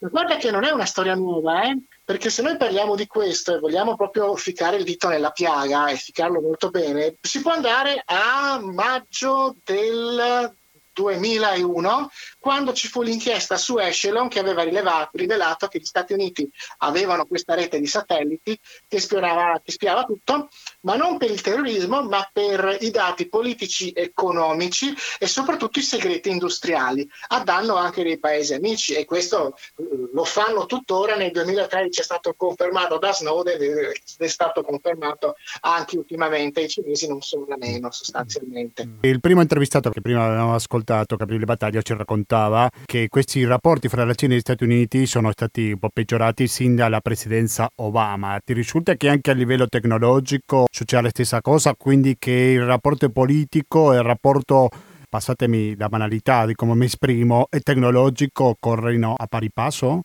Guarda 0.01 0.37
che 0.39 0.51
non 0.51 0.65
è 0.65 0.71
una 0.71 0.87
storia 0.87 1.15
nuova, 1.15 1.63
eh? 1.63 1.77
Perché 2.09 2.31
se 2.31 2.41
noi 2.41 2.57
parliamo 2.57 2.95
di 2.95 3.07
questo 3.07 3.55
e 3.55 3.59
vogliamo 3.59 3.95
proprio 3.95 4.35
ficcare 4.35 4.79
il 4.79 4.85
dito 4.85 5.09
nella 5.09 5.31
piaga 5.31 5.89
e 5.89 5.97
ficcarlo 5.97 6.41
molto 6.41 6.71
bene, 6.71 7.17
si 7.21 7.43
può 7.43 7.53
andare 7.53 8.03
a 8.03 8.59
maggio 8.63 9.55
del 9.63 10.51
2001, 10.95 12.11
quando 12.39 12.73
ci 12.73 12.89
fu 12.89 13.03
l'inchiesta 13.03 13.59
su 13.59 13.77
Echelon 13.77 14.29
che 14.29 14.39
aveva 14.39 14.63
rilevato, 14.63 15.19
rivelato 15.19 15.69
che 15.69 15.81
gli 15.81 15.85
Stati 15.85 16.15
Uniti 16.15 16.51
avevano 16.79 17.27
questa 17.27 17.53
rete 17.53 17.79
di 17.79 17.87
satelliti 17.87 18.59
che, 18.89 19.01
spiava, 19.01 19.61
che 19.63 19.71
spiava 19.71 20.05
tutto, 20.05 20.49
ma 20.81 20.97
non 20.97 21.19
per 21.19 21.31
il 21.31 21.41
terrorismo, 21.41 22.03
ma 22.03 22.29
per 22.33 22.79
i 22.81 22.91
dati 22.91 23.29
politici, 23.29 23.93
economici 23.95 24.95
e 25.19 25.27
soprattutto 25.27 25.79
i 25.79 25.83
segreti 25.83 26.31
industriali, 26.31 27.09
a 27.29 27.43
danno 27.43 27.77
anche 27.77 28.03
dei 28.03 28.19
paesi 28.19 28.55
amici. 28.55 28.95
E 28.95 29.05
questo 29.05 29.57
eh, 29.77 29.85
lo 30.13 30.25
fanno 30.25 30.67
tuttora. 30.67 31.17
Nel 31.17 31.33
2013 31.33 32.01
è 32.01 32.05
stato 32.05 32.35
confermato 32.37 32.99
da 32.99 33.13
Snowden 33.13 33.61
ed 33.61 33.93
è 34.19 34.27
stato 34.27 34.63
confermato 34.63 35.35
anche 35.61 35.97
ultimamente. 35.97 36.61
I 36.61 36.69
cinesi 36.69 37.09
non 37.09 37.21
sono 37.23 37.47
la 37.49 37.57
meno, 37.57 37.91
sostanzialmente. 37.91 38.89
Il 39.01 39.21
primo 39.21 39.41
intervistato 39.41 39.91
che 39.91 40.01
prima 40.01 40.25
avevamo 40.25 40.55
ascoltato 40.55 41.17
Gabriele 41.17 41.45
Battaglia 41.45 41.83
ci 41.83 41.95
raccontava 41.95 42.69
che 42.85 43.09
questi 43.09 43.45
rapporti 43.45 43.89
fra 43.89 44.05
la 44.05 44.15
Cina 44.15 44.35
e 44.35 44.37
gli 44.37 44.41
Stati 44.41 44.65
Uniti 44.65 45.07
sono 45.07 45.31
stati 45.33 45.73
un 45.73 45.79
po' 45.79 45.91
peggiorati 45.93 46.47
sin 46.47 46.77
dalla 46.77 47.01
presidenza 47.01 47.69
Obama. 47.77 48.39
Ti 48.45 48.53
risulta 48.53 48.95
che 48.95 49.09
anche 49.09 49.31
a 49.31 49.35
livello 49.35 49.67
tecnologico 49.67 50.67
succede 50.79 51.03
la 51.03 51.09
stessa 51.09 51.41
cosa, 51.41 51.75
quindi 51.75 52.17
che 52.19 52.31
il 52.31 52.65
rapporto 52.65 53.11
politico 53.11 53.93
e 53.93 53.97
il 53.97 54.05
rapporto 54.05 54.69
passatemi 55.09 55.77
la 55.77 55.89
banalità 55.89 56.47
di 56.47 56.55
come 56.55 56.75
mi 56.75 56.85
esprimo, 56.85 57.49
e 57.51 57.61
tecnologico 57.61 58.57
corrono 58.61 59.15
a 59.17 59.27
pari 59.27 59.51
passo? 59.53 60.03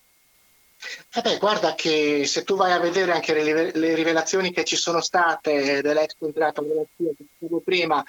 Eh 1.14 1.38
guarda 1.38 1.76
che 1.76 2.26
se 2.26 2.44
tu 2.44 2.56
vai 2.56 2.72
a 2.72 2.80
vedere 2.80 3.12
anche 3.12 3.34
le, 3.34 3.72
le 3.72 3.94
rivelazioni 3.94 4.52
che 4.52 4.64
ci 4.64 4.76
sono 4.76 5.00
state 5.00 5.82
dell'ex 5.82 6.16
contratto 6.18 6.64
che 6.98 7.14
dicevo 7.18 7.62
prima 7.64 8.04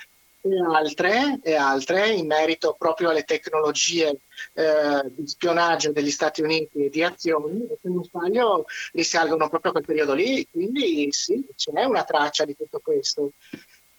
e 0.46 0.61
altre, 0.61 1.40
e 1.42 1.54
altre 1.54 2.11
in 2.11 2.26
merito 2.26 2.74
proprio 2.78 3.09
alle 3.09 3.24
tecnologie 3.24 4.20
eh, 4.52 5.02
di 5.07 5.26
spionaggio 5.26 5.90
degli 5.90 6.11
Stati 6.11 6.42
Uniti 6.42 6.85
e 6.85 6.90
di 6.90 7.02
azioni, 7.02 7.66
se 7.80 7.88
non 7.88 8.04
sbaglio 8.04 8.66
risalgono 8.92 9.48
proprio 9.48 9.70
a 9.70 9.74
quel 9.74 9.87
periodo 9.87 10.12
lì, 10.12 10.46
quindi 10.50 11.09
sì, 11.12 11.46
c'è 11.57 11.85
una 11.85 12.04
traccia 12.04 12.44
di 12.44 12.54
tutto 12.54 12.80
questo. 12.80 13.33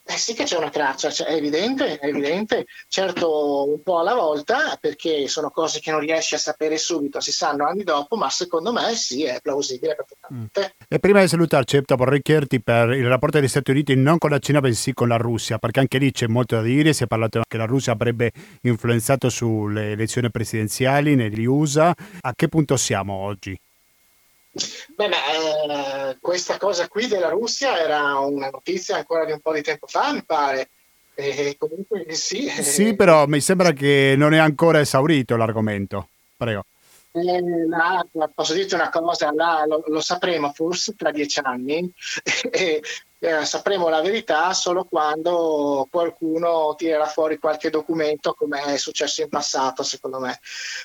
Eh 0.07 0.17
sì 0.17 0.35
che 0.35 0.43
c'è 0.43 0.55
una 0.55 0.69
traccia, 0.69 1.09
cioè, 1.09 1.25
è 1.25 1.33
evidente, 1.33 1.97
è 1.97 2.05
evidente, 2.05 2.67
certo 2.87 3.67
un 3.71 3.81
po' 3.81 3.97
alla 3.99 4.13
volta 4.13 4.77
perché 4.79 5.27
sono 5.27 5.49
cose 5.49 5.79
che 5.79 5.89
non 5.89 5.99
riesci 5.99 6.35
a 6.35 6.37
sapere 6.37 6.77
subito, 6.77 7.19
si 7.19 7.31
sanno 7.31 7.65
anni 7.65 7.83
dopo, 7.83 8.15
ma 8.15 8.29
secondo 8.29 8.71
me 8.71 8.93
sì, 8.93 9.23
è 9.23 9.39
plausibile 9.41 9.95
perfettamente. 9.95 10.75
Mm. 10.75 10.85
E 10.87 10.99
prima 10.99 11.21
di 11.21 11.27
salutarci, 11.27 11.81
vorrei 11.97 12.21
chiederti 12.21 12.61
per 12.61 12.91
il 12.91 13.07
rapporto 13.07 13.39
degli 13.39 13.47
Stati 13.47 13.71
Uniti 13.71 13.95
non 13.95 14.19
con 14.19 14.29
la 14.29 14.37
Cina 14.37 14.59
bensì 14.59 14.93
con 14.93 15.07
la 15.07 15.17
Russia, 15.17 15.57
perché 15.57 15.79
anche 15.79 15.97
lì 15.97 16.11
c'è 16.11 16.27
molto 16.27 16.55
da 16.55 16.61
dire, 16.61 16.93
si 16.93 17.03
è 17.03 17.07
parlato 17.07 17.41
che 17.47 17.57
la 17.57 17.65
Russia 17.65 17.93
avrebbe 17.93 18.31
influenzato 18.61 19.29
sulle 19.29 19.93
elezioni 19.93 20.29
presidenziali 20.29 21.15
negli 21.15 21.45
USA, 21.45 21.91
a 22.21 22.33
che 22.35 22.47
punto 22.47 22.77
siamo 22.77 23.13
oggi? 23.13 23.57
Beh, 24.95 25.05
eh, 25.05 26.17
questa 26.21 26.57
cosa 26.57 26.87
qui 26.87 27.07
della 27.07 27.29
Russia 27.29 27.77
era 27.77 28.17
una 28.19 28.49
notizia 28.49 28.95
ancora 28.95 29.25
di 29.25 29.33
un 29.33 29.41
po' 29.41 29.53
di 29.53 29.61
tempo 29.61 29.85
fa, 29.87 30.13
mi 30.13 30.23
pare. 30.23 30.69
E 31.13 31.55
comunque 31.57 32.05
sì. 32.13 32.49
Sì, 32.49 32.95
però 32.95 33.25
mi 33.25 33.41
sembra 33.41 33.71
che 33.71 34.15
non 34.17 34.33
è 34.33 34.37
ancora 34.37 34.79
esaurito 34.79 35.35
l'argomento. 35.35 36.09
Prego. 36.37 36.65
Eh, 37.11 37.41
là, 37.67 38.05
posso 38.33 38.53
dirti 38.53 38.73
una 38.73 38.89
cosa, 38.89 39.31
là, 39.33 39.63
lo, 39.65 39.83
lo, 39.87 40.01
sapremo 40.01 40.51
forse 40.51 40.95
tra 40.95 41.11
dieci 41.11 41.39
anni 41.41 41.89
eh, 43.25 43.43
sapremo 43.43 43.89
la 43.89 44.01
verità 44.01 44.53
solo 44.53 44.85
quando 44.85 45.87
qualcuno 45.89 46.75
tirerà 46.77 47.07
fuori 47.07 47.39
qualche 47.39 47.71
documento 47.71 48.35
come 48.35 48.61
è 48.61 48.77
successo 48.77 49.23
in 49.23 49.29
passato 49.29 49.81
secondo 49.81 50.19
me. 50.19 50.39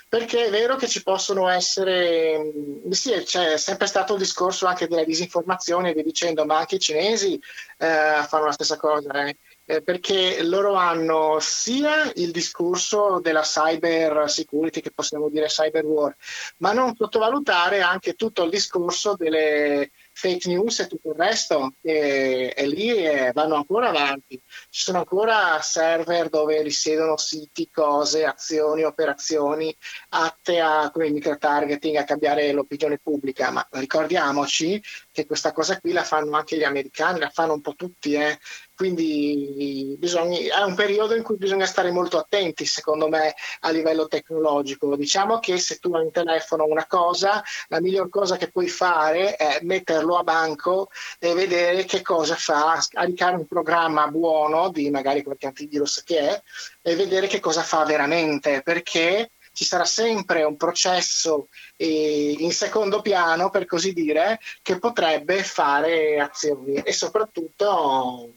Perché 0.09 0.47
è 0.47 0.51
vero 0.51 0.77
che 0.77 0.89
ci 0.89 1.03
possono 1.03 1.49
essere 1.49 2.39
mm, 2.39 2.91
sì, 2.91 3.13
c'è 3.25 3.59
sempre 3.59 3.87
stato 3.87 4.15
il 4.15 4.21
discorso 4.21 4.67
anche 4.67 4.89
della 4.89 5.05
disinformazione 5.05 5.93
vi 5.93 6.03
dicendo 6.03 6.47
ma 6.47 6.59
anche 6.59 6.77
i 6.77 6.81
cinesi 6.81 7.35
eh, 7.79 8.25
fanno 8.27 8.47
la 8.47 8.53
stessa 8.53 8.79
cosa 8.79 9.27
eh. 9.27 9.37
Eh, 9.67 9.83
perché 9.83 10.43
loro 10.43 10.75
hanno 10.75 11.39
sia 11.41 12.11
il 12.17 12.33
discorso 12.33 13.21
della 13.23 13.43
cyber 13.43 14.29
security, 14.29 14.81
che 14.81 14.91
possiamo 14.91 15.29
dire 15.29 15.47
cyber 15.47 15.85
war, 15.85 16.17
ma 16.57 16.73
non 16.73 16.97
sottovalutare 16.97 17.81
anche 17.81 18.15
tutto 18.15 18.43
il 18.43 18.51
discorso 18.51 19.15
delle 19.15 19.93
fake 20.21 20.49
news 20.49 20.81
e 20.81 20.87
tutto 20.87 21.11
il 21.11 21.15
resto, 21.15 21.73
e, 21.81 22.53
e 22.55 22.67
lì 22.67 22.95
eh, 22.95 23.31
vanno 23.33 23.55
ancora 23.55 23.89
avanti. 23.89 24.39
Ci 24.69 24.83
sono 24.83 24.99
ancora 24.99 25.59
server 25.63 26.29
dove 26.29 26.61
risiedono 26.63 27.17
siti, 27.17 27.71
cose, 27.71 28.27
azioni, 28.27 28.83
operazioni 28.83 29.75
atte 30.11 30.61
a 30.61 30.91
come 30.93 31.11
microtargeting, 31.11 31.97
a 31.97 32.05
cambiare 32.05 32.53
l'opinione 32.53 32.99
pubblica, 33.03 33.51
ma 33.51 33.67
ricordiamoci 33.71 34.83
che 35.13 35.27
questa 35.27 35.53
cosa 35.53 35.79
qui 35.79 35.93
la 35.93 36.05
fanno 36.05 36.37
anche 36.37 36.57
gli 36.57 36.63
americani, 36.63 37.19
la 37.19 37.31
fanno 37.31 37.55
un 37.55 37.61
po' 37.61 37.75
tutti, 37.75 38.15
eh. 38.15 38.39
quindi 38.75 39.97
bisogna, 39.99 40.39
è 40.39 40.63
un 40.63 40.75
periodo 40.75 41.15
in 41.17 41.23
cui 41.23 41.37
bisogna 41.37 41.67
stare 41.67 41.91
molto 41.91 42.19
attenti, 42.19 42.65
secondo 42.65 43.09
me, 43.09 43.35
a 43.61 43.71
livello 43.71 44.07
tecnologico. 44.07 44.97
Diciamo 44.97 45.39
che 45.39 45.59
se 45.59 45.79
tu 45.79 45.95
hai 45.95 46.05
in 46.05 46.13
telefono 46.13 46.65
una 46.65 46.87
cosa, 46.87 47.43
la 47.69 47.81
miglior 47.81 48.09
cosa 48.09 48.37
che 48.37 48.51
puoi 48.51 48.69
fare 48.69 49.37
è 49.37 49.59
metterlo 49.63 50.17
a 50.17 50.23
banco 50.23 50.91
e 51.19 51.35
vedere 51.35 51.85
che 51.85 52.03
cosa 52.03 52.37
fa, 52.37 52.81
scaricare 52.81 53.37
un 53.37 53.47
programma 53.47 54.07
buono 54.09 54.71
di 54.71 54.91
magari 54.91 55.23
qualche 55.23 55.47
antivirus 55.47 56.03
che 56.05 56.19
è 56.19 56.43
e 56.83 56.95
vedere 56.97 57.27
che 57.27 57.41
cosa 57.41 57.63
fa 57.63 57.85
veramente, 57.85 58.63
perché 58.63 59.31
ci 59.61 59.67
sarà 59.67 59.85
sempre 59.85 60.43
un 60.43 60.57
processo 60.57 61.49
eh, 61.77 62.35
in 62.39 62.51
secondo 62.51 63.03
piano, 63.03 63.51
per 63.51 63.67
così 63.67 63.93
dire, 63.93 64.41
che 64.63 64.79
potrebbe 64.79 65.43
fare 65.43 66.19
azioni 66.19 66.77
e 66.77 66.95
soprattutto 66.95 68.33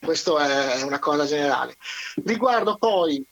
questo 0.00 0.38
è 0.38 0.82
una 0.82 1.00
cosa 1.00 1.24
generale. 1.26 1.74
Riguardo 2.24 2.76
poi 2.76 3.26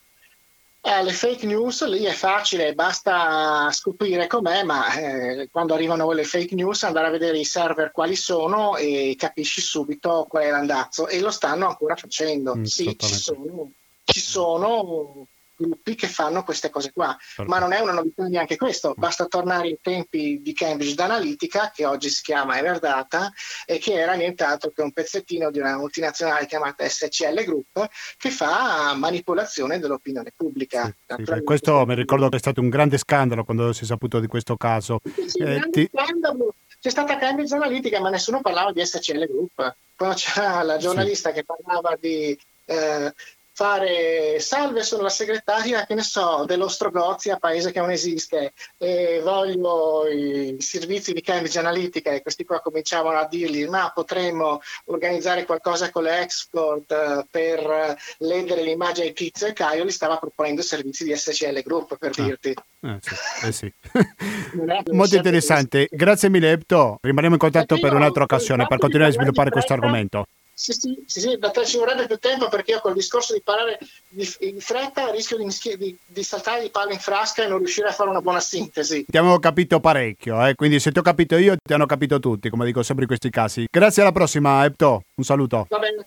alle 0.80 1.10
eh, 1.10 1.14
fake 1.14 1.46
news, 1.46 1.86
lì 1.86 2.02
è 2.02 2.10
facile, 2.10 2.74
basta 2.74 3.70
scoprire 3.70 4.26
com'è, 4.26 4.64
ma 4.64 4.92
eh, 4.92 5.48
quando 5.52 5.74
arrivano 5.74 6.06
quelle 6.06 6.24
fake 6.24 6.56
news 6.56 6.82
andare 6.82 7.06
a 7.06 7.10
vedere 7.10 7.38
i 7.38 7.44
server 7.44 7.92
quali 7.92 8.16
sono 8.16 8.76
e 8.76 9.14
capisci 9.16 9.60
subito 9.60 10.26
qual 10.28 10.42
è 10.42 10.50
l'andazzo 10.50 11.06
e 11.06 11.20
lo 11.20 11.30
stanno 11.30 11.68
ancora 11.68 11.94
facendo. 11.94 12.56
Mm, 12.56 12.64
sì, 12.64 12.96
ci 12.98 13.14
sono, 13.14 13.70
ci 14.02 14.18
sono 14.18 15.28
gruppi 15.62 15.94
che 15.94 16.06
fanno 16.06 16.44
queste 16.44 16.70
cose 16.70 16.92
qua. 16.92 17.16
Ma 17.46 17.58
non 17.58 17.72
è 17.72 17.80
una 17.80 17.92
novità 17.92 18.26
neanche 18.26 18.56
questo, 18.56 18.94
basta 18.96 19.26
tornare 19.26 19.68
ai 19.68 19.78
tempi 19.80 20.40
di 20.42 20.52
Cambridge 20.52 21.00
Analytica, 21.00 21.70
che 21.74 21.84
oggi 21.84 22.08
si 22.08 22.22
chiama 22.22 22.58
Everdata, 22.58 23.32
e 23.66 23.78
che 23.78 23.94
era 23.94 24.14
nient'altro 24.14 24.70
che 24.70 24.82
un 24.82 24.92
pezzettino 24.92 25.50
di 25.50 25.58
una 25.58 25.76
multinazionale 25.76 26.46
chiamata 26.46 26.88
SCL 26.88 27.44
Group, 27.44 27.88
che 28.18 28.30
fa 28.30 28.94
manipolazione 28.94 29.78
dell'opinione 29.78 30.32
pubblica. 30.34 30.94
Sì, 31.06 31.24
sì, 31.24 31.42
questo 31.42 31.84
mi 31.86 31.94
ricordo 31.94 32.28
che 32.28 32.36
è 32.36 32.40
stato 32.40 32.60
un 32.60 32.68
grande 32.68 32.98
scandalo 32.98 33.44
quando 33.44 33.72
si 33.72 33.84
è 33.84 33.86
saputo 33.86 34.20
di 34.20 34.26
questo 34.26 34.56
caso. 34.56 35.00
Sì, 35.26 35.38
eh, 35.38 35.68
ti... 35.70 35.90
scandalo. 35.92 36.54
C'è 36.80 36.90
stata 36.90 37.16
Cambridge 37.16 37.54
Analytica, 37.54 38.00
ma 38.00 38.10
nessuno 38.10 38.40
parlava 38.40 38.72
di 38.72 38.84
SCL 38.84 39.26
Group. 39.26 39.74
Poi 39.94 40.14
c'era 40.14 40.62
la 40.62 40.78
giornalista 40.78 41.30
che 41.30 41.44
parlava 41.44 41.96
di 42.00 42.36
eh, 42.64 43.14
fare 43.54 44.40
salve 44.40 44.82
sono 44.82 45.02
la 45.02 45.10
segretaria 45.10 45.84
che 45.84 45.94
ne 45.94 46.02
so 46.02 46.44
dell'Ostrogozia 46.46 47.36
paese 47.36 47.70
che 47.70 47.80
non 47.80 47.90
esiste 47.90 48.54
e 48.78 49.20
voglio 49.22 50.06
i 50.08 50.56
servizi 50.60 51.12
di 51.12 51.20
Cambridge 51.20 51.58
Analytica 51.58 52.10
e 52.10 52.22
questi 52.22 52.44
qua 52.44 52.60
cominciavano 52.60 53.18
a 53.18 53.28
dirgli 53.28 53.66
ma 53.66 53.92
potremmo 53.94 54.60
organizzare 54.86 55.44
qualcosa 55.44 55.90
con 55.90 56.04
le 56.04 56.20
export 56.20 56.90
uh, 56.90 57.26
per 57.30 57.96
ledere 58.18 58.62
l'immagine 58.62 59.08
di 59.08 59.12
Tizio 59.12 59.48
e 59.48 59.52
Caio 59.52 59.84
gli 59.84 59.90
stava 59.90 60.16
proponendo 60.16 60.62
servizi 60.62 61.04
di 61.04 61.14
SCL 61.14 61.60
Group 61.62 61.98
per 61.98 62.12
ah. 62.16 62.22
dirti. 62.22 62.54
Eh 62.80 62.98
sì, 63.00 63.46
eh 63.46 63.52
sì. 63.52 63.72
molto 64.92 65.16
interessante. 65.16 65.88
grazie 65.90 66.30
mille 66.30 66.52
Epto 66.52 66.98
rimaniamo 67.02 67.34
in 67.34 67.40
contatto 67.40 67.78
per 67.78 67.92
un'altra 67.92 68.24
occasione 68.24 68.66
per 68.66 68.78
continuare 68.78 69.10
a 69.10 69.14
sviluppare 69.14 69.50
questo 69.50 69.72
argomento 69.74 70.26
sì, 70.54 70.72
sì, 70.72 71.02
sì, 71.06 71.20
sì, 71.20 71.38
ci 71.64 71.76
vorrebbe 71.78 72.06
più 72.06 72.18
tempo 72.18 72.48
perché 72.48 72.72
io 72.72 72.80
col 72.80 72.92
discorso 72.92 73.32
di 73.32 73.40
parlare 73.42 73.78
di, 74.08 74.28
in 74.40 74.60
fretta 74.60 75.10
rischio 75.10 75.36
di, 75.36 75.46
di, 75.76 75.96
di, 76.06 76.22
saltare 76.22 76.62
di 76.62 76.70
palla 76.70 76.92
in 76.92 76.98
frasca 76.98 77.42
e 77.42 77.48
non 77.48 77.58
riuscire 77.58 77.88
a 77.88 77.92
fare 77.92 78.10
una 78.10 78.20
buona 78.20 78.40
sintesi. 78.40 79.06
Ti 79.08 79.18
avevo 79.18 79.38
capito 79.38 79.80
parecchio, 79.80 80.44
eh? 80.46 80.54
quindi 80.54 80.78
se 80.78 80.92
ti 80.92 80.98
ho 80.98 81.02
capito 81.02 81.36
io 81.36 81.56
ti 81.62 81.72
hanno 81.72 81.86
capito 81.86 82.18
tutti, 82.18 82.50
come 82.50 82.66
dico 82.66 82.82
sempre 82.82 83.04
in 83.04 83.08
questi 83.08 83.30
casi. 83.30 83.66
Grazie 83.70 84.02
alla 84.02 84.12
prossima, 84.12 84.64
Epto, 84.64 85.02
un 85.14 85.24
saluto. 85.24 85.66
Va 85.68 85.78
bene. 85.78 86.04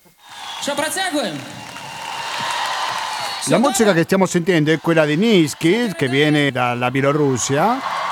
Ciao, 0.61 0.75
prosegue. 0.75 1.33
La 3.47 3.57
musica 3.59 3.93
che 3.93 4.03
stiamo 4.03 4.25
sentendo 4.25 4.71
è 4.71 4.79
quella 4.79 5.05
di 5.05 5.15
Niski, 5.15 5.93
che 5.95 6.07
viene 6.07 6.51
dalla 6.51 6.89
Bielorussia 6.89 8.04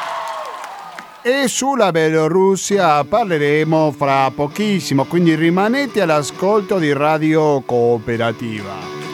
e 1.23 1.47
sulla 1.47 1.91
Bielorussia 1.91 3.01
parleremo 3.05 3.93
fra 3.97 4.29
pochissimo, 4.29 5.05
quindi 5.05 5.35
rimanete 5.35 6.01
all'ascolto 6.01 6.77
di 6.77 6.91
Radio 6.91 7.61
Cooperativa. 7.61 9.12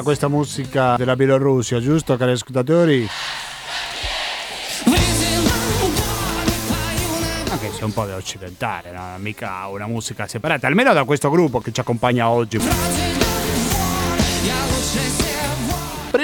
Era 0.00 0.08
questa 0.08 0.28
musica 0.28 0.96
della 0.96 1.14
Bielorussia, 1.14 1.78
giusto 1.78 2.16
cari 2.16 2.30
ascoltatori? 2.30 3.06
Anche 7.50 7.70
se 7.70 7.80
è 7.80 7.84
un 7.84 7.92
po' 7.92 8.10
occidentale, 8.14 8.92
no? 8.92 9.02
mica 9.18 9.66
una 9.66 9.86
musica 9.86 10.26
separata, 10.26 10.66
almeno 10.66 10.94
da 10.94 11.04
questo 11.04 11.28
gruppo 11.28 11.60
che 11.60 11.70
ci 11.70 11.80
accompagna 11.80 12.30
oggi. 12.30 13.09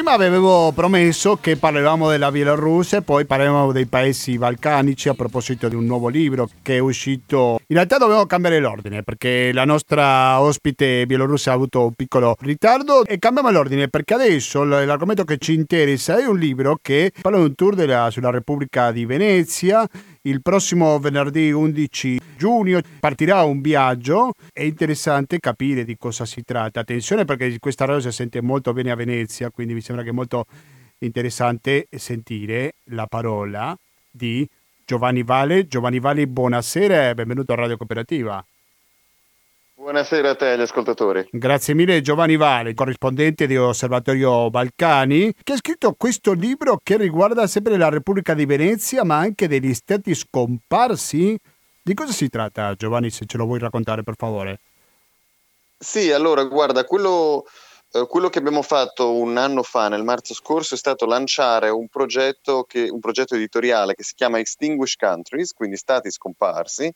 Prima 0.07 0.25
avevo 0.25 0.71
promesso 0.71 1.35
che 1.35 1.57
parlavamo 1.57 2.09
della 2.09 2.31
Bielorussia 2.31 2.99
e 2.99 3.03
poi 3.03 3.25
parlavamo 3.25 3.73
dei 3.73 3.87
paesi 3.87 4.39
balcanici 4.39 5.09
a 5.09 5.15
proposito 5.15 5.69
di 5.69 5.75
un 5.75 5.85
nuovo 5.85 6.07
libro 6.07 6.49
che 6.63 6.77
è 6.77 6.79
uscito. 6.79 7.59
In 7.67 7.75
realtà 7.75 7.99
dovevo 7.99 8.25
cambiare 8.25 8.61
l'ordine 8.61 9.03
perché 9.03 9.51
la 9.53 9.65
nostra 9.65 10.41
ospite 10.41 11.07
bielorussa 11.07 11.51
ha 11.51 11.55
avuto 11.55 11.87
un 11.87 11.95
piccolo 11.95 12.37
ritardo 12.39 13.05
e 13.05 13.19
cambiamo 13.19 13.51
l'ordine 13.51 13.89
perché 13.89 14.15
adesso 14.15 14.63
l'argomento 14.63 15.25
che 15.25 15.39
ci 15.39 15.55
interessa 15.55 16.19
è 16.19 16.25
un 16.25 16.39
libro 16.39 16.79
che 16.81 17.11
parla 17.21 17.39
di 17.39 17.45
un 17.47 17.55
tour 17.57 17.75
della, 17.75 18.09
sulla 18.13 18.31
Repubblica 18.31 18.93
di 18.93 19.07
Venezia 19.07 19.85
il 20.27 20.43
prossimo 20.43 20.99
venerdì 20.99 21.53
11 21.53 22.21
giugno 22.37 22.81
partirà 22.99 23.45
un 23.45 23.61
viaggio, 23.61 24.33
è 24.53 24.63
interessante 24.63 25.39
capire 25.39 25.85
di 25.85 25.97
cosa 25.97 26.25
si 26.25 26.43
tratta. 26.43 26.81
Attenzione 26.81 27.25
perché 27.25 27.59
questa 27.61 27.85
radio 27.85 28.03
si 28.03 28.11
sente 28.11 28.43
molto 28.43 28.73
bene 28.73 28.91
a 28.91 28.97
Venezia, 28.97 29.51
quindi 29.51 29.75
mi 29.75 29.81
sembra 29.81 30.05
che 30.05 30.11
è 30.11 30.15
molto 30.15 30.47
interessante 30.99 31.87
sentire 31.91 32.75
la 32.91 33.07
parola 33.07 33.77
di 34.11 34.49
Giovanni 34.85 35.23
Vale. 35.23 35.69
Giovanni 35.69 36.01
Vale, 36.01 36.27
buonasera 36.27 37.11
e 37.11 37.15
benvenuto 37.15 37.53
a 37.53 37.57
Radio 37.57 37.77
Cooperativa. 37.77 38.45
Buonasera 39.87 40.31
a 40.31 40.35
te 40.35 40.47
agli 40.47 40.63
ascoltatori. 40.63 41.29
Grazie 41.31 41.73
mille 41.73 42.01
Giovanni 42.01 42.37
Vale, 42.37 42.75
corrispondente 42.75 43.47
di 43.47 43.57
Osservatorio 43.57 44.51
Balcani, 44.51 45.33
che 45.45 45.53
ha 45.53 45.57
scritto 45.57 45.95
questo 45.97 46.33
libro 46.33 46.81
che 46.83 46.97
riguarda 46.97 47.47
sempre 47.47 47.77
la 47.77 47.89
Repubblica 47.89 48.35
di 48.35 48.47
Venezia, 48.47 49.05
ma 49.05 49.19
anche 49.19 49.47
degli 49.47 49.73
stati 49.75 50.13
scomparsi. 50.13 51.39
Di 51.81 51.95
cosa 51.95 52.11
si 52.11 52.29
tratta 52.29 52.75
Giovanni, 52.75 53.11
se 53.11 53.27
ce 53.27 53.37
lo 53.37 53.45
vuoi 53.45 53.61
raccontare 53.61 54.03
per 54.03 54.15
favore? 54.17 54.59
Sì, 55.79 56.11
allora 56.11 56.43
guarda, 56.43 56.83
quello 56.83 57.45
eh, 57.93 58.07
quello 58.09 58.29
che 58.29 58.39
abbiamo 58.39 58.63
fatto 58.63 59.13
un 59.13 59.37
anno 59.37 59.63
fa, 59.63 59.89
nel 59.89 60.03
marzo 60.03 60.35
scorso, 60.35 60.75
è 60.75 60.79
stato 60.79 61.07
lanciare 61.07 61.71
un 61.71 61.89
progetto, 61.89 62.65
che, 62.65 62.89
un 62.91 63.01
progetto 63.01 63.35
editoriale 63.35 63.95
che 63.95 64.03
si 64.03 64.15
chiama 64.15 64.39
Extinguished 64.39 64.99
Countries, 64.99 65.53
quindi 65.53 65.77
stati 65.77 66.11
scomparsi, 66.11 66.93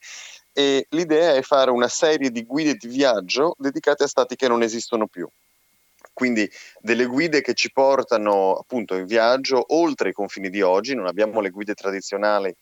e 0.52 0.86
l'idea 0.90 1.34
è 1.34 1.42
fare 1.42 1.70
una 1.70 1.88
serie 1.88 2.30
di 2.30 2.44
guide 2.44 2.74
di 2.74 2.88
viaggio 2.88 3.54
dedicate 3.58 4.04
a 4.04 4.08
stati 4.08 4.36
che 4.36 4.48
non 4.48 4.62
esistono 4.62 5.06
più. 5.06 5.28
Quindi 6.12 6.50
delle 6.80 7.06
guide 7.06 7.40
che 7.40 7.54
ci 7.54 7.72
portano 7.72 8.54
appunto 8.54 8.94
in 8.94 9.06
viaggio 9.06 9.74
oltre 9.74 10.10
i 10.10 10.12
confini 10.12 10.50
di 10.50 10.60
oggi, 10.60 10.94
non 10.94 11.06
abbiamo 11.06 11.40
le 11.40 11.50
guide 11.50 11.74
tradizionali 11.74 12.54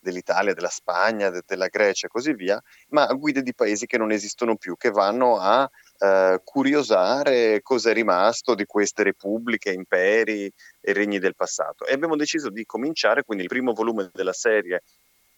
dell'Italia, 0.00 0.54
della 0.54 0.68
Spagna, 0.68 1.30
de- 1.30 1.42
della 1.46 1.68
Grecia 1.68 2.06
e 2.06 2.10
così 2.10 2.34
via, 2.34 2.60
ma 2.88 3.06
guide 3.06 3.42
di 3.42 3.54
paesi 3.54 3.86
che 3.86 3.98
non 3.98 4.10
esistono 4.10 4.56
più, 4.56 4.76
che 4.76 4.90
vanno 4.90 5.38
a 5.38 5.70
eh, 5.98 6.40
curiosare 6.42 7.60
cosa 7.62 7.90
è 7.90 7.92
rimasto 7.92 8.54
di 8.54 8.64
queste 8.64 9.02
repubbliche, 9.02 9.70
imperi 9.72 10.50
e 10.80 10.92
regni 10.92 11.18
del 11.18 11.36
passato. 11.36 11.84
E 11.86 11.92
abbiamo 11.92 12.16
deciso 12.16 12.48
di 12.48 12.64
cominciare, 12.64 13.22
quindi 13.22 13.44
il 13.44 13.50
primo 13.50 13.72
volume 13.72 14.10
della 14.12 14.32
serie 14.32 14.82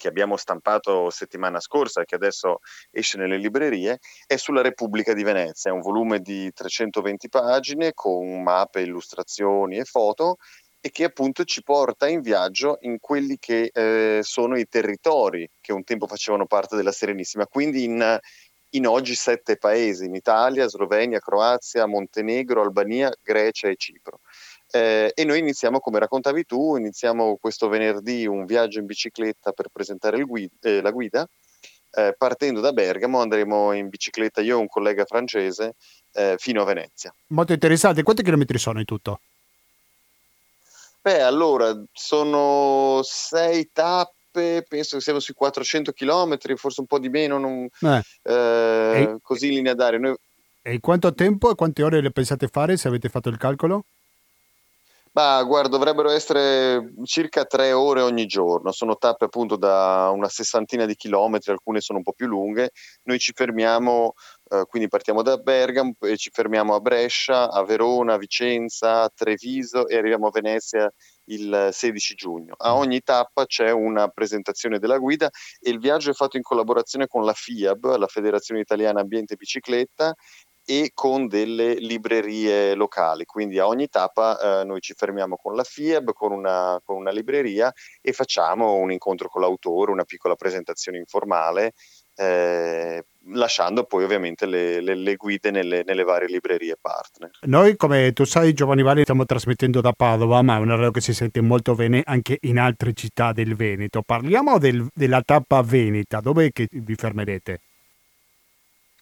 che 0.03 0.09
abbiamo 0.09 0.36
stampato 0.36 1.11
settimana 1.11 1.61
scorsa 1.61 2.00
e 2.00 2.05
che 2.05 2.16
adesso 2.16 2.59
esce 2.90 3.18
nelle 3.18 3.36
librerie, 3.36 4.00
è 4.26 4.34
sulla 4.34 4.61
Repubblica 4.61 5.12
di 5.12 5.22
Venezia. 5.22 5.70
È 5.70 5.74
un 5.74 5.80
volume 5.80 6.18
di 6.18 6.53
320 6.53 7.28
pagine 7.28 7.92
con 7.94 8.42
mappe, 8.42 8.80
illustrazioni 8.80 9.76
e 9.76 9.84
foto 9.84 10.38
e 10.80 10.90
che 10.90 11.05
appunto 11.05 11.44
ci 11.44 11.62
porta 11.62 12.09
in 12.09 12.20
viaggio 12.20 12.78
in 12.80 12.98
quelli 12.98 13.38
che 13.38 13.70
eh, 13.72 14.22
sono 14.24 14.59
i 14.59 14.66
territori 14.66 15.48
che 15.61 15.72
un 15.72 15.84
tempo 15.84 16.09
facevano 16.09 16.46
parte 16.46 16.74
della 16.74 16.90
Serenissima, 16.90 17.46
quindi 17.46 17.84
in, 17.84 18.18
in 18.70 18.86
oggi 18.88 19.14
sette 19.14 19.57
paesi, 19.57 20.07
in 20.07 20.16
Italia, 20.16 20.66
Slovenia, 20.66 21.20
Croazia, 21.20 21.86
Montenegro, 21.86 22.62
Albania, 22.62 23.12
Grecia 23.22 23.68
e 23.68 23.76
Cipro. 23.76 24.18
Eh, 24.75 25.12
e 25.14 25.25
noi 25.25 25.39
iniziamo, 25.39 25.81
come 25.81 25.99
raccontavi 25.99 26.47
tu, 26.47 26.77
iniziamo 26.77 27.37
questo 27.39 27.68
venerdì 27.68 28.27
un 28.27 28.47
viaggio 28.47 28.79
in 28.79 28.87
bicicletta 28.87 29.53
per 29.53 29.68
presentare 29.70 30.23
guida, 30.23 30.55
eh, 30.62 30.81
la 30.81 30.91
guida. 30.91 31.29
Eh, 31.95 32.14
partendo 32.16 32.61
da 32.61 32.73
Bergamo 32.73 33.20
andremo 33.20 33.73
in 33.73 33.91
bicicletta 33.91 34.41
io 34.41 34.57
e 34.57 34.61
un 34.61 34.68
collega 34.68 35.05
francese 35.05 35.75
eh, 36.12 36.37
fino 36.39 36.62
a 36.62 36.64
Venezia. 36.64 37.14
Molto 37.29 37.53
interessante, 37.53 38.03
quanti 38.03 38.23
chilometri 38.23 38.57
sono 38.57 38.79
in 38.79 38.87
tutto? 38.87 39.20
Beh, 41.03 41.20
allora, 41.20 41.79
sono 41.93 43.03
sei 43.05 43.68
tappe 43.75 44.64
penso 44.66 44.97
che 44.97 45.03
siamo 45.03 45.20
sui 45.20 45.35
400 45.35 45.93
km, 45.93 46.39
forse 46.57 46.81
un 46.81 46.87
po' 46.87 46.99
di 46.99 47.11
meno, 47.11 47.37
non, 47.37 47.68
eh. 47.81 48.03
Eh, 48.23 49.16
così 49.20 49.49
in 49.49 49.55
linea 49.57 49.75
d'aria. 49.75 49.99
Noi... 49.99 50.14
E 50.62 50.73
in 50.73 50.81
quanto 50.81 51.12
tempo 51.12 51.51
e 51.51 51.55
quante 51.55 51.83
ore 51.83 52.01
le 52.01 52.11
pensate 52.11 52.49
fare, 52.49 52.79
se 52.79 52.89
avete 52.89 53.11
fatto 53.11 53.29
il 53.29 53.37
calcolo? 53.37 53.85
Ma 55.15 55.43
guarda, 55.43 55.69
dovrebbero 55.69 56.09
essere 56.09 56.95
circa 57.05 57.45
tre 57.45 57.73
ore 57.73 58.01
ogni 58.01 58.25
giorno, 58.25 58.73
sono 58.73 58.97
tappe 58.97 59.27
appunto 59.27 59.57
da 59.57 60.09
una 60.11 60.31
sessantina 60.31 60.87
di 60.87 60.97
chilometri, 60.97 61.53
alcune 61.53 61.83
sono 61.83 61.99
un 61.99 62.05
po' 62.05 62.15
più 62.15 62.27
lunghe, 62.27 62.71
noi 63.03 63.19
ci 63.19 63.33
fermiamo, 63.35 64.15
eh, 64.49 64.65
quindi 64.67 64.89
partiamo 64.89 65.21
da 65.21 65.37
Bergamo 65.37 65.93
e 66.01 66.17
ci 66.17 66.31
fermiamo 66.33 66.75
a 66.75 66.81
Brescia, 66.81 67.51
a 67.51 67.63
Verona, 67.63 68.15
a 68.15 68.17
Vicenza, 68.17 69.03
a 69.03 69.11
Treviso 69.15 69.87
e 69.87 69.99
arriviamo 69.99 70.29
a 70.29 70.31
Venezia 70.31 70.91
il 71.27 71.69
16 71.71 72.15
giugno. 72.15 72.55
A 72.57 72.75
ogni 72.75 73.03
tappa 73.03 73.45
c'è 73.45 73.71
una 73.71 74.09
presentazione 74.09 74.79
della 74.79 74.97
guida 74.97 75.29
e 75.61 75.69
il 75.69 75.79
viaggio 75.79 76.11
è 76.11 76.15
fatto 76.15 76.39
in 76.39 76.43
collaborazione 76.43 77.07
con 77.07 77.23
la 77.25 77.35
FIAB, 77.35 77.97
la 77.97 78.07
Federazione 78.07 78.63
Italiana 78.63 79.01
Ambiente 79.01 79.35
e 79.35 79.37
Bicicletta, 79.37 80.15
e 80.65 80.93
con 80.95 81.27
delle 81.27 81.75
librerie 81.75 82.75
locali. 82.75 83.25
Quindi 83.25 83.59
a 83.59 83.67
ogni 83.67 83.89
tappa 83.89 84.61
eh, 84.61 84.65
noi 84.65 84.81
ci 84.81 84.95
fermiamo 84.95 85.37
con 85.37 85.55
la 85.55 85.65
FIAB, 85.65 86.13
con 86.13 86.33
una, 86.33 86.81
con 86.85 86.97
una, 86.97 87.11
libreria 87.11 87.73
e 88.01 88.13
facciamo 88.13 88.75
un 88.75 88.93
incontro 88.93 89.29
con 89.29 89.43
l'autore, 89.43 89.91
una 89.91 90.05
piccola 90.05 90.35
presentazione 90.35 90.99
informale, 90.99 91.73
eh, 92.15 93.05
lasciando 93.33 93.85
poi 93.85 94.05
ovviamente 94.05 94.47
le, 94.47 94.81
le, 94.81 94.95
le 94.95 95.17
guide 95.17 95.51
nelle, 95.51 95.83
nelle, 95.85 96.05
varie 96.05 96.29
librerie 96.29 96.77
partner. 96.81 97.31
Noi, 97.43 97.77
come 97.77 98.13
tu 98.13 98.25
sai, 98.25 98.53
Giovanni 98.53 98.83
Vali, 98.83 99.03
stiamo 99.03 99.25
trasmettendo 99.25 99.81
da 99.81 99.93
Padova, 99.93 100.43
ma 100.43 100.57
è 100.57 100.61
una 100.61 100.77
radio 100.77 100.91
che 100.91 101.01
si 101.01 101.15
sente 101.15 101.41
molto 101.41 101.75
bene 101.75 102.03
anche 102.05 102.39
in 102.43 102.59
altre 102.59 102.93
città 102.93 103.33
del 103.33 103.57
Veneto. 103.57 104.03
Parliamo 104.03 104.59
del, 104.59 104.87
della 104.95 105.23
tappa 105.23 105.63
veneta, 105.63 106.21
dove 106.21 106.53
vi 106.71 106.95
fermerete? 106.95 107.61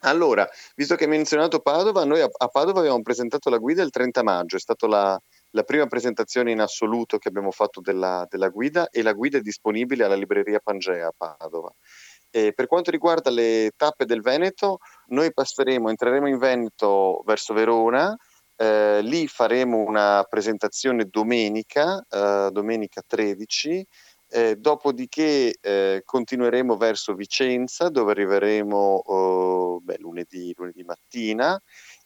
Allora, 0.03 0.49
visto 0.77 0.95
che 0.95 1.05
hai 1.05 1.11
menzionato 1.11 1.61
Padova, 1.61 2.05
noi 2.05 2.23
a, 2.23 2.29
a 2.31 2.49
Padova 2.49 2.81
abbiamo 2.81 3.03
presentato 3.03 3.51
la 3.51 3.59
guida 3.59 3.83
il 3.83 3.91
30 3.91 4.23
maggio, 4.23 4.57
è 4.57 4.59
stata 4.61 4.87
la, 4.87 5.21
la 5.51 5.63
prima 5.63 5.87
presentazione 5.87 6.53
in 6.53 6.61
assoluto 6.61 7.19
che 7.19 7.29
abbiamo 7.29 7.51
fatto 7.51 7.83
della, 7.83 8.27
della, 8.31 8.49
guida 8.49 8.89
e 8.89 9.03
la 9.03 9.13
guida 9.13 9.39
è 9.39 9.43
disponibile 9.43 10.05
alla 10.05 10.15
libreria 10.15 10.59
Pangea 10.59 11.09
a 11.09 11.15
Padova. 11.15 11.71
E 12.31 12.53
per 12.55 12.67
quanto 12.67 12.91
riguarda 12.91 13.29
le 13.29 13.73
tappe 13.77 14.07
del 14.07 14.23
Veneto, 14.23 14.79
noi 15.09 15.33
passeremo, 15.35 15.91
entreremo 15.91 16.29
in 16.29 16.39
Veneto 16.39 17.23
verso 17.27 17.53
Verona, 17.53 18.17
eh, 18.57 19.01
lì 19.03 19.27
faremo 19.27 19.79
una 19.79 20.25
presentazione 20.29 21.07
domenica, 21.11 22.03
eh, 22.09 22.49
domenica 22.53 23.03
13, 23.07 23.87
eh, 24.31 24.57
dopodiché 24.57 25.57
eh, 25.61 26.03
continueremo 26.05 26.77
verso 26.77 27.15
Vicenza 27.15 27.89
dove 27.89 28.13
arriveremo 28.13 28.77
oh, 28.77 29.81
beh, 29.81 29.97
lunedì, 29.99 30.55
lunedì 30.57 30.85
mattina 30.85 31.61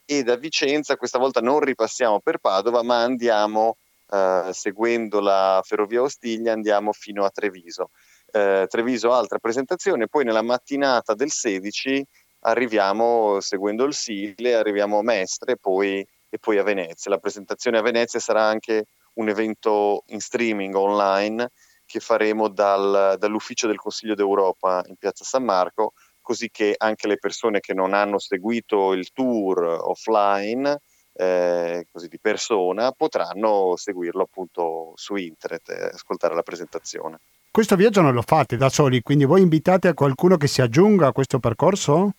e 0.04 0.22
da 0.22 0.36
Vicenza 0.36 0.96
questa 0.96 1.18
volta 1.18 1.40
non 1.40 1.60
ripassiamo 1.60 2.20
per 2.20 2.38
Padova 2.38 2.82
ma 2.82 3.02
andiamo 3.02 3.76
eh, 4.10 4.50
seguendo 4.52 5.20
la 5.20 5.60
ferrovia 5.64 6.02
Ostiglia 6.02 6.52
andiamo 6.52 6.92
fino 6.92 7.24
a 7.24 7.30
Treviso. 7.30 7.90
Eh, 8.30 8.66
Treviso 8.68 9.12
altra 9.12 9.38
presentazione, 9.38 10.08
poi 10.08 10.24
nella 10.24 10.42
mattinata 10.42 11.14
del 11.14 11.30
16 11.30 12.04
arriviamo 12.40 13.40
seguendo 13.40 13.84
il 13.84 13.94
Sile, 13.94 14.54
arriviamo 14.54 14.98
a 14.98 15.02
Mestre 15.02 15.56
poi, 15.56 16.06
e 16.28 16.38
poi 16.38 16.58
a 16.58 16.62
Venezia. 16.62 17.10
La 17.10 17.18
presentazione 17.18 17.78
a 17.78 17.82
Venezia 17.82 18.20
sarà 18.20 18.44
anche 18.44 18.86
un 19.14 19.28
evento 19.28 20.02
in 20.08 20.20
streaming 20.20 20.74
online 20.74 21.50
che 21.94 22.00
faremo 22.00 22.48
dal, 22.48 23.14
dall'ufficio 23.20 23.68
del 23.68 23.76
Consiglio 23.76 24.16
d'Europa 24.16 24.82
in 24.88 24.96
Piazza 24.96 25.22
San 25.22 25.44
Marco, 25.44 25.92
così 26.20 26.50
che 26.50 26.74
anche 26.76 27.06
le 27.06 27.18
persone 27.18 27.60
che 27.60 27.72
non 27.72 27.94
hanno 27.94 28.18
seguito 28.18 28.94
il 28.94 29.12
tour 29.12 29.62
offline, 29.62 30.80
eh, 31.12 31.86
così 31.92 32.08
di 32.08 32.18
persona, 32.18 32.90
potranno 32.90 33.76
seguirlo 33.76 34.22
appunto 34.22 34.90
su 34.96 35.14
internet 35.14 35.68
e 35.68 35.90
ascoltare 35.94 36.34
la 36.34 36.42
presentazione. 36.42 37.18
Questo 37.48 37.76
viaggio 37.76 38.00
non 38.00 38.12
lo 38.12 38.22
fate 38.22 38.56
da 38.56 38.70
soli, 38.70 39.00
quindi 39.00 39.24
voi 39.24 39.42
invitate 39.42 39.86
a 39.86 39.94
qualcuno 39.94 40.36
che 40.36 40.48
si 40.48 40.62
aggiunga 40.62 41.06
a 41.06 41.12
questo 41.12 41.38
percorso? 41.38 42.14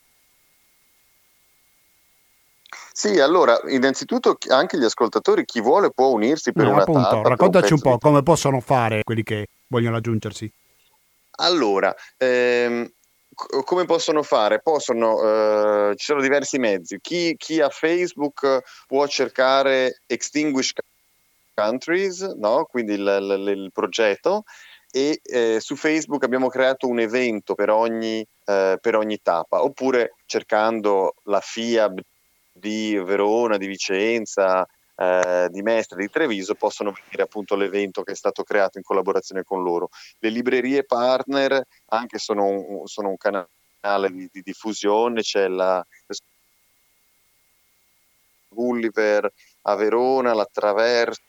Sì, 2.98 3.20
allora, 3.20 3.60
innanzitutto 3.68 4.38
anche 4.48 4.78
gli 4.78 4.86
ascoltatori, 4.86 5.43
chi 5.43 5.60
vuole 5.60 5.91
può 5.91 6.12
unirsi 6.12 6.54
per 6.54 6.64
eh, 6.66 6.70
una 6.70 6.84
appunto, 6.84 7.02
tappa. 7.02 7.28
Raccontaci 7.28 7.74
un, 7.74 7.82
un 7.84 7.91
po' 7.91 7.98
come 7.98 8.24
possono 8.24 8.62
fare 8.62 9.04
quelli 9.04 9.22
che 9.22 9.50
vogliono 9.68 9.98
aggiungersi. 9.98 10.50
Allora, 11.39 11.93
ehm, 12.16 12.89
come 13.66 13.84
possono 13.84 14.24
fare? 14.24 14.62
Possono, 14.62 15.89
eh, 15.89 15.96
ci 15.98 16.06
sono 16.06 16.22
diversi 16.22 16.58
mezzi. 16.58 16.98
Chi, 17.02 17.36
chi, 17.38 17.60
ha 17.60 17.68
Facebook 17.68 18.62
può 18.88 19.06
cercare 19.08 20.00
Extinguish 20.06 20.72
Countries, 21.54 22.22
no? 22.22 22.64
quindi 22.64 22.93
il, 22.93 23.02
il, 23.02 23.58
il 23.58 23.72
progetto, 23.74 24.46
e 24.89 25.20
eh, 25.22 25.58
su 25.60 25.76
Facebook 25.76 26.24
abbiamo 26.24 26.48
creato 26.48 26.88
un 26.88 27.00
evento 27.00 27.56
per 27.56 27.72
ogni, 27.72 28.26
eh, 28.46 28.78
per 28.80 28.96
ogni 28.96 29.20
tappa, 29.22 29.62
oppure 29.62 30.16
cercando 30.26 31.16
la 31.24 31.41
FIAB 31.41 32.00
di 32.58 32.97
Verona, 32.97 33.58
di 33.58 33.68
Vicenza, 33.68 34.66
eh, 34.95 35.49
di 35.51 35.62
Mestre 35.62 35.99
di 35.99 36.10
Treviso 36.10 36.56
possono 36.56 36.91
venire 36.91 37.24
appunto 37.24 37.56
all'evento 37.56 38.01
che 38.03 38.14
è 38.14 38.16
stato 38.16 38.43
creato 38.43 38.78
in 38.78 38.84
collaborazione 38.84 39.43
con 39.43 39.62
loro. 39.62 39.89
Le 40.20 40.30
librerie 40.30 40.86
partner 40.86 41.66
anche 41.88 42.18
sono 42.18 42.45
un, 42.45 42.88
sono 42.88 43.10
un 43.10 43.18
canale 43.18 44.10
di, 44.10 44.30
di, 44.32 44.41
diffusione, 44.41 45.22
c'è 45.22 45.47
la 45.47 45.86
Gulliver 48.47 49.32
a 49.64 49.76
Verona, 49.76 50.34
l'Attraverso, 50.34 51.22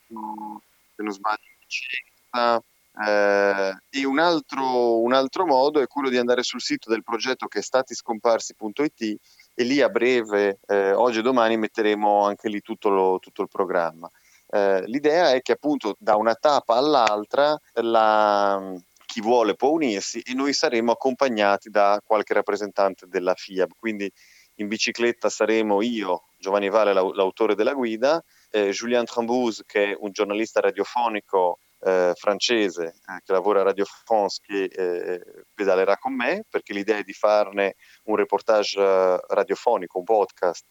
se 0.95 1.03
non 1.03 1.13
sbaglio, 1.13 1.43
Vicenza. 1.59 2.63
Eh, 2.99 3.77
e 3.91 4.07
un 4.07 4.19
altro, 4.19 5.01
un 5.01 5.13
altro, 5.13 5.45
modo 5.45 5.81
è 5.81 5.87
quello 5.87 6.09
di 6.09 6.17
andare 6.17 6.43
sul 6.43 6.63
sito 6.63 6.89
del 6.89 7.03
progetto 7.03 7.47
che 7.47 7.59
è 7.59 7.63
statiscomparsi.it 7.63 9.19
e 9.59 9.65
lì 9.65 9.81
a 9.81 9.89
breve, 9.89 10.61
eh, 10.67 10.93
oggi 10.93 11.21
e 11.21 11.23
domani, 11.23 11.57
metteremo 11.57 12.25
anche 12.25 12.51
lì 12.51 12.61
tutto, 12.61 12.91
lo, 12.91 13.19
tutto 13.19 13.41
il 13.41 13.49
programma. 13.49 14.09
Eh, 14.49 14.83
l'idea 14.87 15.33
è 15.33 15.41
che 15.41 15.53
appunto 15.53 15.97
da 15.99 16.17
una 16.17 16.35
tappa 16.35 16.77
all'altra 16.77 17.59
la, 17.81 18.75
chi 19.07 19.23
vuole 19.23 19.55
può 19.55 19.71
unirsi 19.71 20.21
e 20.21 20.35
noi 20.35 20.53
saremo 20.53 20.93
accompagnati 20.93 21.71
da 21.71 22.01
qualche 22.05 22.35
rappresentante 22.35 23.07
della 23.09 23.35
FIAB, 23.35 23.71
quindi 23.79 24.13
in 24.57 24.69
bicicletta 24.69 25.31
saremo 25.31 25.81
io, 25.81 26.25
Giovanni 26.37 26.69
Vale, 26.69 26.93
l'autore 26.93 27.55
della 27.55 27.73
guida, 27.73 28.23
eh, 28.51 28.71
Julien 28.71 29.07
Trambouze, 29.07 29.63
che 29.67 29.93
è 29.93 29.97
un 29.99 30.11
giornalista 30.11 30.61
radiofonico 30.61 31.61
eh, 31.87 32.15
francese 32.17 32.87
eh, 32.87 33.21
che 33.25 33.33
lavora 33.33 33.61
a 33.61 33.65
Radio 33.65 33.85
France, 33.85 34.41
che 34.45 34.65
eh, 34.65 35.45
pedalerà 35.55 35.97
con 35.97 36.15
me, 36.15 36.45
perché 36.49 36.73
l'idea 36.73 36.97
è 36.97 37.03
di 37.05 37.13
farne 37.13 37.77
un 38.05 38.17
reportage 38.17 38.81
eh, 38.81 39.21
radiofonico, 39.29 39.99
un 39.99 40.05
podcast 40.05 40.65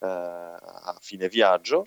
eh, 0.00 0.06
a 0.06 0.96
fine 1.00 1.28
viaggio. 1.28 1.82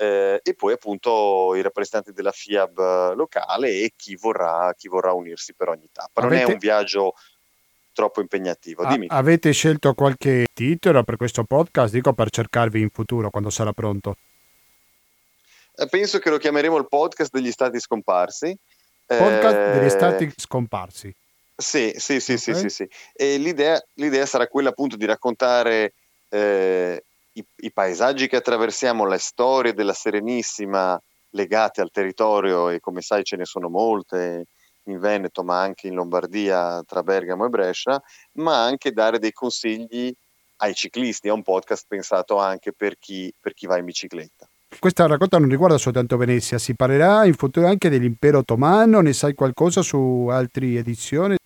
e 0.00 0.54
poi 0.56 0.72
appunto 0.72 1.54
i 1.54 1.60
rappresentanti 1.60 2.12
della 2.12 2.32
FIAB 2.32 3.14
locale 3.14 3.68
e 3.68 3.92
chi 3.94 4.16
vorrà, 4.16 4.72
chi 4.74 4.88
vorrà 4.88 5.12
unirsi 5.12 5.54
per 5.54 5.68
ogni 5.68 5.90
tappa. 5.92 6.22
Non 6.22 6.32
Avete... 6.32 6.50
è 6.50 6.52
un 6.54 6.58
viaggio 6.58 7.12
troppo 7.92 8.22
impegnativo. 8.22 8.86
Dimmi. 8.86 9.06
avete 9.10 9.52
scelto 9.52 9.92
qualche 9.92 10.46
titolo 10.54 11.04
per 11.04 11.16
questo 11.16 11.44
podcast? 11.44 11.92
Dico 11.92 12.14
per 12.14 12.30
cercarvi 12.30 12.80
in 12.80 12.88
futuro 12.90 13.28
quando 13.28 13.50
sarà 13.50 13.72
pronto. 13.74 14.16
Eh, 15.80 15.86
penso 15.88 16.18
che 16.18 16.28
lo 16.28 16.36
chiameremo 16.36 16.76
il 16.76 16.88
podcast 16.88 17.32
degli 17.32 17.50
stati 17.50 17.80
scomparsi. 17.80 18.54
Podcast 19.06 19.56
eh, 19.56 19.78
degli 19.78 19.88
stati 19.88 20.30
scomparsi. 20.36 21.14
Sì, 21.56 21.94
sì, 21.96 22.20
sì, 22.20 22.32
okay. 22.32 22.38
sì, 22.38 22.54
sì, 22.54 22.68
sì. 22.68 22.88
E 23.14 23.38
l'idea, 23.38 23.82
l'idea, 23.94 24.26
sarà 24.26 24.46
quella 24.46 24.68
appunto 24.68 24.96
di 24.96 25.06
raccontare 25.06 25.94
eh, 26.28 27.02
i, 27.32 27.44
i, 27.56 27.72
paesaggi 27.72 28.28
che 28.28 28.36
attraversiamo, 28.36 29.06
le 29.06 29.16
storie 29.16 29.72
della 29.72 29.94
Serenissima 29.94 31.00
legate 31.30 31.80
al 31.80 31.90
territorio 31.90 32.68
e 32.68 32.78
come 32.80 33.00
sai 33.00 33.24
ce 33.24 33.36
ne 33.36 33.46
sono 33.46 33.70
molte 33.70 34.48
in 34.84 34.98
Veneto, 34.98 35.42
ma 35.42 35.62
anche 35.62 35.86
in 35.86 35.94
Lombardia 35.94 36.82
tra 36.86 37.02
Bergamo 37.02 37.46
e 37.46 37.48
Brescia, 37.48 38.02
ma 38.32 38.62
anche 38.62 38.92
dare 38.92 39.18
dei 39.18 39.32
consigli 39.32 40.12
ai 40.56 40.74
ciclisti. 40.74 41.28
È 41.28 41.32
un 41.32 41.42
podcast 41.42 41.86
pensato 41.88 42.36
anche 42.36 42.74
per 42.74 42.98
chi, 42.98 43.32
per 43.40 43.54
chi 43.54 43.66
va 43.66 43.78
in 43.78 43.86
bicicletta. 43.86 44.49
Questa 44.78 45.06
raccolta 45.06 45.38
non 45.38 45.48
riguarda 45.48 45.76
soltanto 45.76 46.16
Venezia, 46.16 46.56
si 46.58 46.74
parlerà 46.74 47.24
in 47.24 47.34
futuro 47.34 47.66
anche 47.66 47.88
dell'impero 47.88 48.38
ottomano, 48.38 49.00
ne 49.00 49.12
sai 49.12 49.34
qualcosa 49.34 49.82
su 49.82 50.28
altre 50.30 50.74
edizioni? 50.74 51.36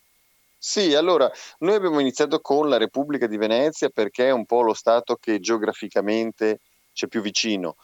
Sì, 0.57 0.95
allora, 0.95 1.31
noi 1.59 1.75
abbiamo 1.75 2.01
iniziato 2.01 2.41
con 2.41 2.69
la 2.69 2.77
Repubblica 2.77 3.27
di 3.27 3.37
Venezia 3.37 3.89
perché 3.89 4.29
è 4.29 4.31
un 4.31 4.47
po' 4.47 4.63
lo 4.63 4.73
Stato 4.73 5.17
che 5.17 5.41
geograficamente 5.41 6.61
c'è 6.93 7.07
più 7.07 7.21
vicino. 7.21 7.77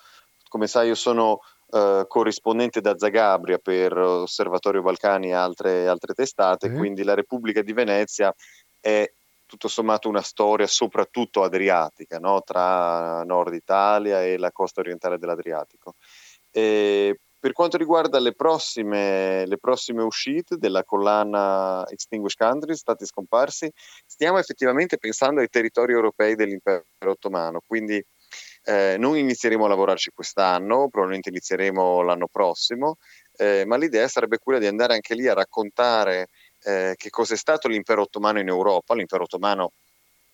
Come 0.49 0.66
sai, 0.66 0.88
io 0.88 0.95
sono 0.95 1.41
eh, 1.72 2.05
corrispondente 2.09 2.80
da 2.80 2.97
Zagabria 2.97 3.59
per 3.59 3.97
Osservatorio 3.97 4.82
Balcani 4.82 5.28
e 5.28 5.34
altre, 5.34 5.86
altre 5.88 6.14
testate, 6.14 6.68
eh. 6.68 6.72
quindi 6.72 7.03
la 7.03 7.14
Repubblica 7.14 7.62
di 7.62 7.72
Venezia 7.72 8.34
è 8.80 9.11
tutto 9.51 9.67
sommato 9.67 10.09
una 10.09 10.23
storia 10.23 10.69
soprattutto 10.69 11.43
adriatica, 11.43 12.19
no? 12.19 12.41
tra 12.43 13.25
Nord 13.25 13.53
Italia 13.53 14.23
e 14.23 14.39
la 14.39 14.53
costa 14.53 14.81
orientale 14.81 15.19
dell'Adriatico. 15.19 15.97
E 16.53 17.19
per 17.41 17.53
quanto 17.53 17.77
riguarda 17.77 18.21
le 18.21 18.35
prossime, 18.35 19.45
le 19.47 19.59
prossime, 19.59 20.03
uscite 20.03 20.57
della 20.57 20.85
collana 20.85 21.85
Extinguished 21.89 22.39
Countries, 22.39 22.79
stati 22.79 23.05
scomparsi, 23.07 23.69
stiamo 24.07 24.39
effettivamente 24.39 24.99
pensando 24.99 25.41
ai 25.41 25.49
territori 25.49 25.93
europei 25.93 26.37
dell'impero 26.37 26.85
ottomano, 27.07 27.61
quindi 27.67 28.01
eh, 28.63 28.97
non 28.99 29.17
inizieremo 29.17 29.65
a 29.65 29.69
lavorarci 29.69 30.13
quest'anno, 30.15 30.89
probabilmente 30.89 31.31
inizieremo 31.31 32.03
l'anno 32.03 32.29
prossimo, 32.31 32.99
eh, 33.37 33.65
ma 33.67 33.77
l'idea 33.77 34.07
sarebbe 34.07 34.39
quella 34.39 34.61
di 34.61 34.67
andare 34.67 34.93
anche 34.95 35.15
lì 35.15 35.27
a 35.27 35.35
raccontare 35.35 36.29
eh, 36.63 36.95
che 36.97 37.11
cos'è 37.11 37.37
stato 37.37 37.69
l'impero 37.69 38.03
ottomano 38.03 38.41
in 38.41 38.49
Europa. 38.49 38.95
L'impero 38.95 39.25
ottomano 39.25 39.73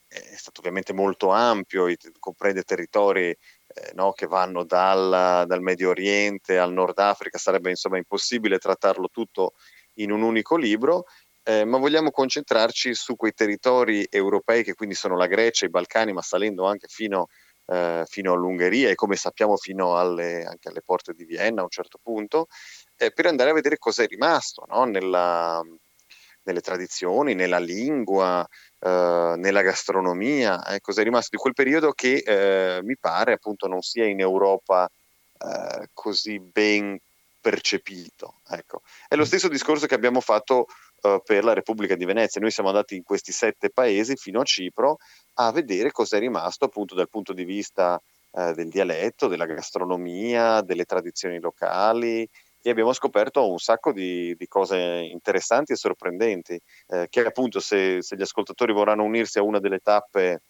è 0.07 0.35
stato 0.35 0.59
ovviamente 0.59 0.93
molto 0.93 1.29
ampio, 1.29 1.93
comprende 2.19 2.63
territori 2.63 3.29
eh, 3.29 3.91
no, 3.93 4.13
che 4.13 4.25
vanno 4.25 4.63
dal, 4.63 5.45
dal, 5.45 5.61
Medio 5.61 5.89
Oriente 5.89 6.57
al 6.57 6.71
Nord 6.71 6.97
Africa, 6.99 7.37
sarebbe 7.37 7.69
insomma 7.69 7.97
impossibile 7.97 8.57
trattarlo 8.57 9.09
tutto 9.11 9.53
in 9.95 10.11
un 10.11 10.21
unico 10.21 10.55
libro, 10.55 11.05
eh, 11.43 11.65
ma 11.65 11.77
vogliamo 11.77 12.11
concentrarci 12.11 12.93
su 12.93 13.15
quei 13.15 13.33
territori 13.33 14.07
europei 14.09 14.63
che 14.63 14.75
quindi 14.75 14.95
sono 14.95 15.17
la 15.17 15.27
Grecia, 15.27 15.65
i 15.65 15.69
Balcani, 15.69 16.13
ma 16.13 16.21
salendo 16.21 16.65
anche 16.65 16.87
fino 16.87 17.27
eh, 17.67 18.03
fino 18.07 18.33
all'Ungheria 18.33 18.89
e 18.89 18.95
come 18.95 19.15
sappiamo 19.15 19.57
fino 19.57 19.97
alle, 19.97 20.45
anche 20.45 20.69
alle 20.69 20.81
porte 20.81 21.13
di 21.13 21.25
Vienna 21.25 21.61
a 21.61 21.63
un 21.63 21.69
certo 21.69 21.99
punto, 22.01 22.47
eh, 22.95 23.11
per 23.11 23.25
andare 23.25 23.49
a 23.49 23.53
vedere 23.53 23.77
cosa 23.77 24.03
è 24.03 24.07
rimasto 24.07 24.65
no? 24.69 24.85
Nella, 24.85 25.61
nelle 26.47 26.61
tradizioni, 26.61 27.35
nella 27.35 27.59
lingua, 27.59 28.47
eh, 28.79 29.33
nella 29.37 29.61
gastronomia, 29.61 30.65
eh, 30.65 30.79
cosa 30.79 31.01
è 31.01 31.03
rimasto 31.03 31.29
di 31.31 31.37
quel 31.37 31.53
periodo 31.53 31.91
che 31.91 32.23
eh, 32.25 32.79
mi 32.83 32.97
pare 32.97 33.33
appunto 33.33 33.67
non 33.67 33.81
sia 33.81 34.05
in 34.05 34.19
Europa 34.19 34.89
eh, 35.39 35.89
così 35.93 36.39
ben 36.39 36.97
percepito. 37.39 38.39
Ecco. 38.49 38.81
È 39.07 39.15
lo 39.15 39.25
stesso 39.25 39.47
discorso 39.47 39.85
che 39.85 39.95
abbiamo 39.95 40.19
fatto 40.19 40.65
uh, 41.03 41.21
per 41.23 41.45
la 41.45 41.53
Repubblica 41.53 41.95
di 41.95 42.03
Venezia. 42.03 42.41
Noi 42.41 42.51
siamo 42.51 42.69
andati 42.69 42.95
in 42.95 43.03
questi 43.03 43.31
sette 43.31 43.69
paesi 43.69 44.17
fino 44.17 44.41
a 44.41 44.43
Cipro 44.43 44.97
a 45.35 45.51
vedere 45.53 45.91
cosa 45.91 46.17
è 46.17 46.19
rimasto 46.19 46.65
appunto 46.65 46.93
dal 46.93 47.09
punto 47.09 47.31
di 47.31 47.45
vista 47.45 48.01
uh, 48.31 48.51
del 48.53 48.67
dialetto, 48.67 49.27
della 49.27 49.45
gastronomia, 49.45 50.61
delle 50.61 50.83
tradizioni 50.83 51.39
locali 51.39 52.27
e 52.67 52.69
abbiamo 52.69 52.91
scoperto 52.91 53.49
un 53.49 53.59
sacco 53.59 53.93
di, 53.93 54.35
di 54.35 54.45
cose 54.47 54.77
interessanti 54.77 55.71
e 55.71 55.77
sorprendenti 55.77 56.59
eh, 56.87 57.07
che 57.09 57.23
appunto 57.23 57.61
se, 57.61 58.01
se, 58.01 58.17
gli 58.17 58.21
ascoltatori 58.21 58.73
vorranno 58.73 59.03
unirsi 59.03 59.39
a 59.39 59.43
una 59.43 59.59
delle 59.59 59.79
tappe 59.79 60.41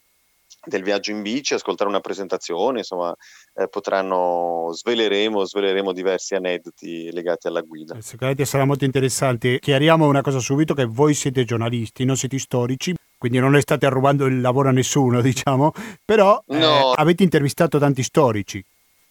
del 0.66 0.82
viaggio 0.82 1.12
in 1.12 1.22
bici, 1.22 1.54
ascoltare 1.54 1.90
una 1.90 2.00
presentazione, 2.00 2.80
insomma, 2.80 3.16
eh, 3.54 3.68
potranno, 3.70 4.70
sveleremo, 4.72 5.46
sveleremo 5.46 5.94
diversi 5.94 6.34
aneddoti 6.34 7.12
legati 7.12 7.48
alla 7.48 7.62
guida. 7.62 7.96
Eh, 7.96 8.02
sicuramente 8.02 8.46
sarà 8.46 8.66
molto 8.66 8.84
interessante. 8.84 9.60
Chiariamo 9.60 10.08
una 10.08 10.22
cosa 10.22 10.40
subito, 10.40 10.74
che 10.74 10.86
voi 10.86 11.14
siete 11.14 11.44
giornalisti, 11.44 12.04
non 12.04 12.18
siete 12.18 12.40
storici, 12.40 12.96
quindi 13.18 13.38
non 13.38 13.52
le 13.52 13.62
state 13.62 13.88
rubando 13.90 14.26
il 14.26 14.42
lavoro 14.42 14.70
a 14.70 14.72
nessuno, 14.72 15.22
diciamo, 15.22 15.72
però 16.04 16.42
eh, 16.48 16.58
no. 16.58 16.94
avete 16.94 17.22
intervistato 17.22 17.78
tanti 17.78 18.02
storici. 18.02 18.64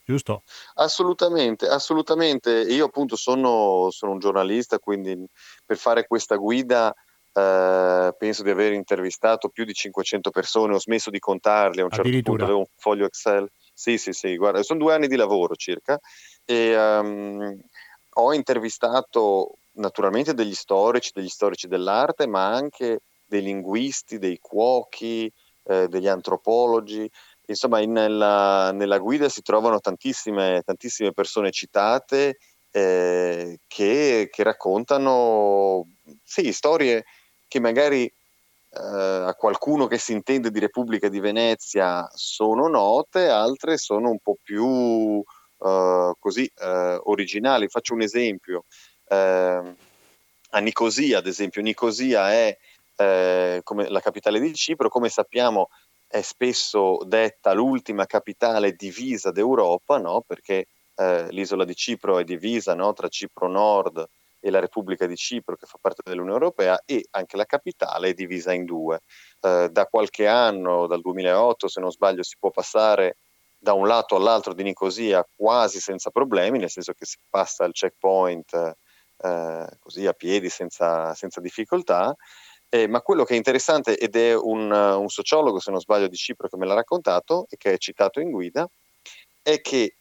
Giusto? 0.06 0.44
Assolutamente, 0.74 1.66
assolutamente. 1.66 2.50
Io 2.50 2.84
appunto 2.86 3.16
sono, 3.16 3.90
sono 3.90 4.12
un 4.12 4.20
giornalista, 4.20 4.78
quindi 4.78 5.26
per 5.64 5.76
fare 5.76 6.06
questa 6.06 6.36
guida 6.36 6.94
Uh, 7.36 8.16
penso 8.16 8.42
di 8.42 8.48
aver 8.48 8.72
intervistato 8.72 9.50
più 9.50 9.66
di 9.66 9.74
500 9.74 10.30
persone, 10.30 10.72
ho 10.72 10.80
smesso 10.80 11.10
di 11.10 11.18
contarli, 11.18 11.82
a 11.82 11.84
un 11.84 11.90
certo 11.90 12.18
punto 12.22 12.44
avevo 12.44 12.60
un 12.60 12.64
foglio 12.78 13.04
Excel. 13.04 13.46
Sì, 13.74 13.98
sì, 13.98 14.14
sì, 14.14 14.38
guarda, 14.38 14.62
sono 14.62 14.78
due 14.78 14.94
anni 14.94 15.06
di 15.06 15.16
lavoro 15.16 15.54
circa 15.54 15.98
e 16.46 16.74
um, 16.74 17.60
ho 18.14 18.32
intervistato 18.32 19.58
naturalmente 19.72 20.32
degli 20.32 20.54
storici, 20.54 21.10
degli 21.12 21.28
storici 21.28 21.68
dell'arte, 21.68 22.26
ma 22.26 22.46
anche 22.46 23.00
dei 23.26 23.42
linguisti, 23.42 24.16
dei 24.16 24.38
cuochi, 24.40 25.30
eh, 25.64 25.88
degli 25.88 26.08
antropologi. 26.08 27.06
Insomma, 27.46 27.80
in, 27.80 27.92
nella, 27.92 28.72
nella, 28.72 28.98
guida 28.98 29.28
si 29.28 29.42
trovano 29.42 29.80
tantissime, 29.80 30.62
tantissime 30.64 31.12
persone 31.12 31.50
citate 31.50 32.38
eh, 32.70 33.60
che, 33.66 34.28
che, 34.30 34.42
raccontano 34.42 35.86
sì, 36.24 36.52
storie 36.52 37.04
che 37.46 37.60
magari 37.60 38.04
eh, 38.04 38.12
a 38.78 39.34
qualcuno 39.34 39.86
che 39.86 39.98
si 39.98 40.12
intende 40.12 40.50
di 40.50 40.58
Repubblica 40.58 41.08
di 41.08 41.20
Venezia 41.20 42.08
sono 42.12 42.68
note, 42.68 43.28
altre 43.28 43.78
sono 43.78 44.10
un 44.10 44.18
po' 44.18 44.36
più 44.42 45.22
eh, 45.64 46.12
così 46.18 46.50
eh, 46.58 47.00
originali. 47.04 47.68
Faccio 47.68 47.94
un 47.94 48.02
esempio. 48.02 48.64
Eh, 49.08 49.74
a 50.50 50.58
Nicosia, 50.58 51.18
ad 51.18 51.26
esempio, 51.26 51.62
Nicosia 51.62 52.32
è 52.32 52.56
eh, 52.96 53.62
la 53.64 54.00
capitale 54.00 54.40
di 54.40 54.54
Cipro, 54.54 54.88
come 54.88 55.08
sappiamo 55.08 55.68
è 56.06 56.20
spesso 56.22 56.98
detta 57.04 57.52
l'ultima 57.52 58.06
capitale 58.06 58.72
divisa 58.72 59.30
d'Europa, 59.30 59.98
no? 59.98 60.22
perché 60.26 60.66
eh, 60.94 61.30
l'isola 61.30 61.64
di 61.64 61.74
Cipro 61.74 62.18
è 62.18 62.24
divisa 62.24 62.74
no? 62.74 62.92
tra 62.92 63.08
Cipro 63.08 63.48
Nord 63.48 64.08
e 64.40 64.50
la 64.50 64.60
Repubblica 64.60 65.06
di 65.06 65.16
Cipro 65.16 65.56
che 65.56 65.66
fa 65.66 65.78
parte 65.80 66.02
dell'Unione 66.04 66.38
Europea 66.38 66.80
e 66.84 67.06
anche 67.10 67.36
la 67.36 67.44
capitale 67.44 68.10
è 68.10 68.14
divisa 68.14 68.52
in 68.52 68.64
due. 68.64 69.00
Eh, 69.40 69.68
da 69.70 69.86
qualche 69.86 70.26
anno, 70.26 70.86
dal 70.86 71.00
2008 71.00 71.68
se 71.68 71.80
non 71.80 71.90
sbaglio, 71.90 72.22
si 72.22 72.36
può 72.38 72.50
passare 72.50 73.16
da 73.58 73.72
un 73.72 73.86
lato 73.86 74.14
all'altro 74.16 74.52
di 74.52 74.62
Nicosia 74.62 75.26
quasi 75.34 75.80
senza 75.80 76.10
problemi, 76.10 76.58
nel 76.58 76.70
senso 76.70 76.92
che 76.92 77.04
si 77.06 77.16
passa 77.28 77.64
il 77.64 77.72
checkpoint 77.72 78.76
eh, 79.18 79.66
così 79.80 80.06
a 80.06 80.12
piedi 80.12 80.48
senza, 80.48 81.14
senza 81.14 81.40
difficoltà. 81.40 82.14
Eh, 82.76 82.88
ma 82.88 83.00
quello 83.00 83.24
che 83.24 83.32
è 83.32 83.38
interessante, 83.38 83.96
ed 83.96 84.16
è 84.16 84.36
un, 84.36 84.70
un, 84.70 85.08
sociologo, 85.08 85.58
se 85.60 85.70
non 85.70 85.80
sbaglio, 85.80 86.08
di 86.08 86.16
Cipro 86.16 86.46
che 86.46 86.58
me 86.58 86.66
l'ha 86.66 86.74
raccontato 86.74 87.46
e 87.48 87.56
che 87.56 87.72
è 87.72 87.78
citato 87.78 88.20
in 88.20 88.30
guida, 88.30 88.68
è 89.40 89.62
che 89.62 89.94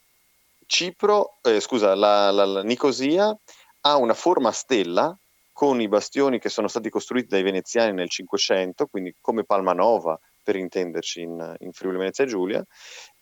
Cipro, 0.65 1.37
eh, 1.41 1.61
scusa, 1.61 1.95
la, 1.95 2.31
la, 2.31 2.43
la 2.43 2.63
Nicosia 2.63 3.33
ha 3.81 3.95
una 3.95 4.13
forma 4.13 4.49
a 4.49 4.51
stella 4.51 5.17
con 5.53 5.79
i 5.79 5.87
bastioni 5.87 6.37
che 6.37 6.49
sono 6.49 6.67
stati 6.67 6.89
costruiti 6.89 7.29
dai 7.29 7.43
veneziani 7.43 7.93
nel 7.93 8.09
Cinquecento, 8.09 8.87
quindi 8.87 9.15
come 9.21 9.45
Palmanova, 9.45 10.19
per 10.43 10.57
intenderci 10.57 11.21
in, 11.21 11.55
in 11.59 11.71
Friuli 11.71 11.97
Venezia 11.97 12.25
Giulia, 12.25 12.61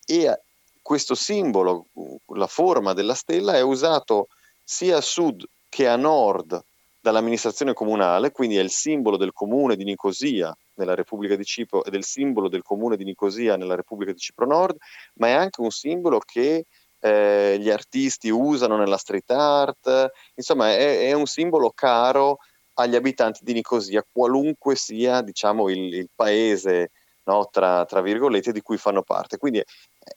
e 0.04 0.42
questo 0.82 1.14
simbolo, 1.14 1.90
la 2.34 2.48
forma 2.48 2.94
della 2.94 3.14
stella, 3.14 3.54
è 3.54 3.62
usato 3.62 4.30
sia 4.64 4.98
a 4.98 5.02
sud 5.02 5.46
che 5.70 5.88
a 5.88 5.96
nord 5.96 6.60
dall'amministrazione 7.04 7.74
comunale, 7.74 8.32
quindi 8.32 8.56
è 8.56 8.62
il 8.62 8.72
simbolo 8.72 9.18
del 9.18 9.34
comune 9.34 9.76
di 9.76 9.84
Nicosia 9.84 10.56
nella 10.76 10.96
Repubblica 10.96 11.36
di 11.36 11.44
Cipro 11.44 11.84
e 11.84 11.92
del 11.92 12.06
simbolo 12.06 12.48
del 12.48 12.62
comune 12.62 12.96
di 12.96 13.04
Nicosia 13.04 13.58
nella 13.58 13.76
Repubblica 13.76 14.14
di 14.14 14.20
Cipro 14.20 14.46
Nord, 14.46 14.78
ma 15.16 15.28
è 15.28 15.32
anche 15.32 15.60
un 15.60 15.70
simbolo 15.70 16.20
che 16.20 16.66
eh, 17.00 17.58
gli 17.60 17.70
artisti 17.70 18.30
usano 18.30 18.78
nella 18.78 18.96
street 18.96 19.30
art, 19.32 20.12
insomma 20.36 20.70
è, 20.70 21.10
è, 21.10 21.12
un 21.12 21.26
simbolo 21.26 21.72
caro 21.76 22.38
agli 22.76 22.96
abitanti 22.96 23.44
di 23.44 23.52
Nicosia, 23.52 24.08
qualunque 24.10 24.78
sia 24.78 25.22
diciamo, 25.22 25.68
il, 25.70 25.94
il 25.94 26.10
paese 26.16 26.92
no, 27.26 27.48
tra, 27.52 27.86
tra, 27.86 28.02
virgolette 28.02 28.52
di 28.52 28.62
cui 28.62 28.78
fanno 28.78 29.02
parte. 29.02 29.38
Quindi 29.38 29.64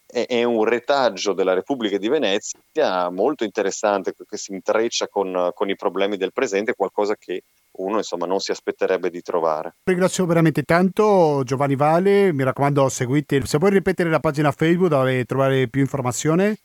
è, 0.05 0.25
è, 0.27 0.43
un 0.43 0.63
retaggio 0.63 1.33
della 1.33 1.53
Repubblica 1.53 1.97
di 1.97 2.09
Venezia 2.09 3.09
molto 3.09 3.43
interessante 3.43 4.13
che 4.13 4.37
si 4.37 4.51
intreccia 4.53 5.07
con, 5.07 5.51
con 5.53 5.69
i 5.69 5.75
problemi 5.75 6.17
del 6.17 6.33
presente, 6.33 6.75
qualcosa 6.75 7.15
che 7.15 7.43
uno 7.77 7.97
insomma 7.97 8.25
non 8.25 8.39
si 8.39 8.51
aspetterebbe 8.51 9.09
di 9.09 9.21
trovare. 9.21 9.75
Ringrazio 9.83 10.25
veramente 10.25 10.63
tanto 10.63 11.41
Giovanni 11.43 11.75
Vale, 11.75 12.33
mi 12.33 12.43
raccomando 12.43 12.89
seguite, 12.89 13.45
se 13.45 13.57
vuoi 13.57 13.71
ripetere 13.71 14.09
la 14.09 14.19
pagina 14.19 14.51
Facebook 14.51 14.89
dove 14.89 15.25
trovare 15.25 15.67
più 15.67 15.81
informazioni. 15.81 16.55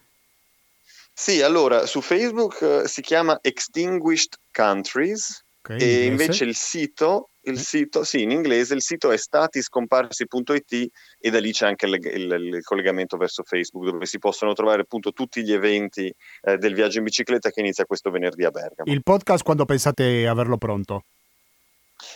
Sì, 1.15 1.43
allora 1.43 1.85
su 1.87 2.01
Facebook 2.01 2.63
eh, 2.63 2.89
si 2.89 3.03
chiama 3.03 3.39
Extinguished 3.43 4.39
Countries 4.51 5.45
okay, 5.63 5.79
e 5.81 6.05
invece 6.07 6.45
il 6.45 6.55
sito, 6.55 7.31
il 7.43 7.59
sito, 7.59 8.05
sì, 8.05 8.23
in 8.23 8.31
inglese, 8.31 8.75
il 8.75 8.83
sito 8.83 9.11
è 9.11 9.17
statiscomparsi.it 9.17 10.91
e 11.19 11.31
da 11.31 11.41
lì 11.41 11.53
c'è 11.53 11.67
anche 11.67 11.87
il, 11.87 11.95
il, 11.95 12.33
il, 12.33 12.63
collegamento 12.63 13.17
verso 13.17 13.43
Facebook 13.43 13.91
dove 13.91 14.07
si 14.07 14.19
possono 14.19 14.53
trovare 14.53 14.83
appunto 14.83 15.13
tutti 15.13 15.43
gli 15.43 15.53
eventi 15.53 16.13
eh, 16.43 16.57
del 16.59 16.75
viaggio 16.75 16.99
in 16.99 17.05
bicicletta 17.05 17.51
che 17.51 17.61
inizia 17.61 17.85
questo 17.85 18.11
venerdì 18.11 18.45
a 18.45 18.51
Bergamo. 18.51 18.93
Il 18.93 19.03
podcast 19.03 19.43
quando 19.43 19.65
pensate 19.65 20.27
averlo 20.27 20.59
pronto? 20.59 21.05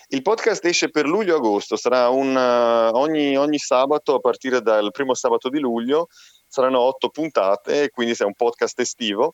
Il 0.08 0.22
podcast 0.22 0.64
esce 0.64 0.90
per 0.90 1.06
luglio-agosto, 1.06 1.76
sarà 1.76 2.08
un, 2.08 2.34
uh, 2.34 2.96
ogni, 2.96 3.36
ogni 3.36 3.58
sabato 3.58 4.16
a 4.16 4.18
partire 4.18 4.60
dal 4.60 4.90
primo 4.90 5.14
sabato 5.14 5.48
di 5.48 5.60
luglio 5.60 6.08
saranno 6.48 6.80
otto 6.80 7.10
puntate, 7.10 7.90
quindi 7.90 8.14
è 8.16 8.24
un 8.24 8.34
podcast 8.34 8.78
estivo. 8.80 9.32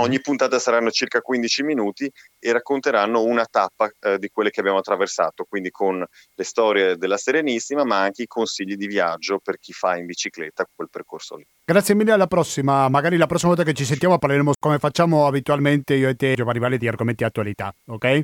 Ogni 0.00 0.20
puntata 0.20 0.60
saranno 0.60 0.90
circa 0.90 1.20
15 1.20 1.62
minuti 1.64 2.10
e 2.38 2.52
racconteranno 2.52 3.22
una 3.22 3.44
tappa 3.44 3.90
eh, 4.00 4.18
di 4.18 4.28
quelle 4.28 4.50
che 4.50 4.60
abbiamo 4.60 4.78
attraversato, 4.78 5.44
quindi 5.48 5.70
con 5.70 5.98
le 6.34 6.44
storie 6.44 6.96
della 6.96 7.16
Serenissima, 7.16 7.84
ma 7.84 8.00
anche 8.00 8.22
i 8.22 8.26
consigli 8.26 8.76
di 8.76 8.86
viaggio 8.86 9.40
per 9.42 9.58
chi 9.58 9.72
fa 9.72 9.96
in 9.96 10.06
bicicletta 10.06 10.66
quel 10.72 10.88
percorso 10.88 11.34
lì. 11.34 11.44
Grazie 11.64 11.96
mille, 11.96 12.12
alla 12.12 12.28
prossima. 12.28 12.88
Magari 12.88 13.16
la 13.16 13.26
prossima 13.26 13.54
volta 13.54 13.68
che 13.68 13.74
ci 13.74 13.84
sentiamo 13.84 14.18
parleremo 14.18 14.52
come 14.60 14.78
facciamo 14.78 15.26
abitualmente 15.26 15.94
io 15.94 16.08
e 16.08 16.14
te, 16.14 16.34
Giovanni 16.34 16.60
Valle, 16.60 16.78
di 16.78 16.86
argomenti 16.86 17.24
di 17.24 17.28
attualità, 17.28 17.74
ok? 17.86 18.22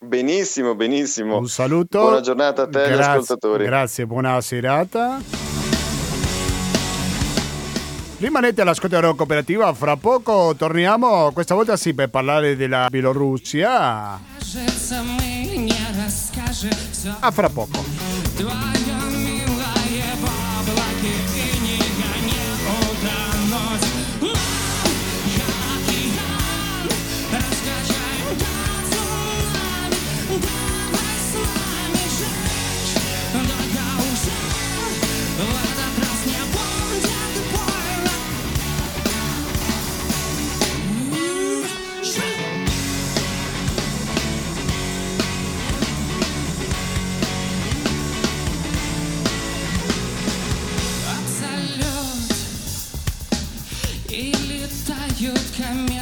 Benissimo, 0.00 0.74
benissimo. 0.74 1.38
Un 1.38 1.48
saluto. 1.48 2.00
Buona 2.00 2.20
giornata 2.20 2.62
a 2.62 2.68
te 2.68 2.84
e 2.84 2.92
agli 2.92 3.00
ascoltatori. 3.00 3.64
Grazie, 3.64 4.06
buona 4.06 4.38
serata. 4.42 5.47
Rimanete 8.18 8.62
all'ascolto 8.62 8.96
della 8.98 9.14
cooperativa, 9.14 9.72
fra 9.74 9.96
poco 9.96 10.52
torniamo, 10.56 11.30
questa 11.32 11.54
volta 11.54 11.76
sì, 11.76 11.94
per 11.94 12.10
parlare 12.10 12.56
della 12.56 12.88
Bielorussia. 12.90 14.20
A 17.20 17.30
fra 17.30 17.48
poco. 17.48 17.78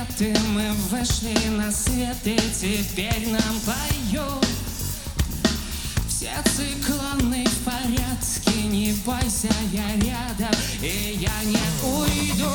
кометы 0.05 0.33
Мы 0.53 0.71
вышли 0.89 1.49
на 1.49 1.71
свет 1.71 2.17
и 2.25 2.37
теперь 2.37 3.29
нам 3.29 3.55
поют 3.65 4.45
Все 6.07 6.31
циклоны 6.45 7.45
в 7.45 7.65
порядке 7.65 8.67
Не 8.67 8.93
бойся, 9.05 9.49
я 9.71 9.87
рядом 9.95 10.59
и 10.81 11.17
я 11.19 11.43
не 11.45 11.59
уйду 11.83 12.51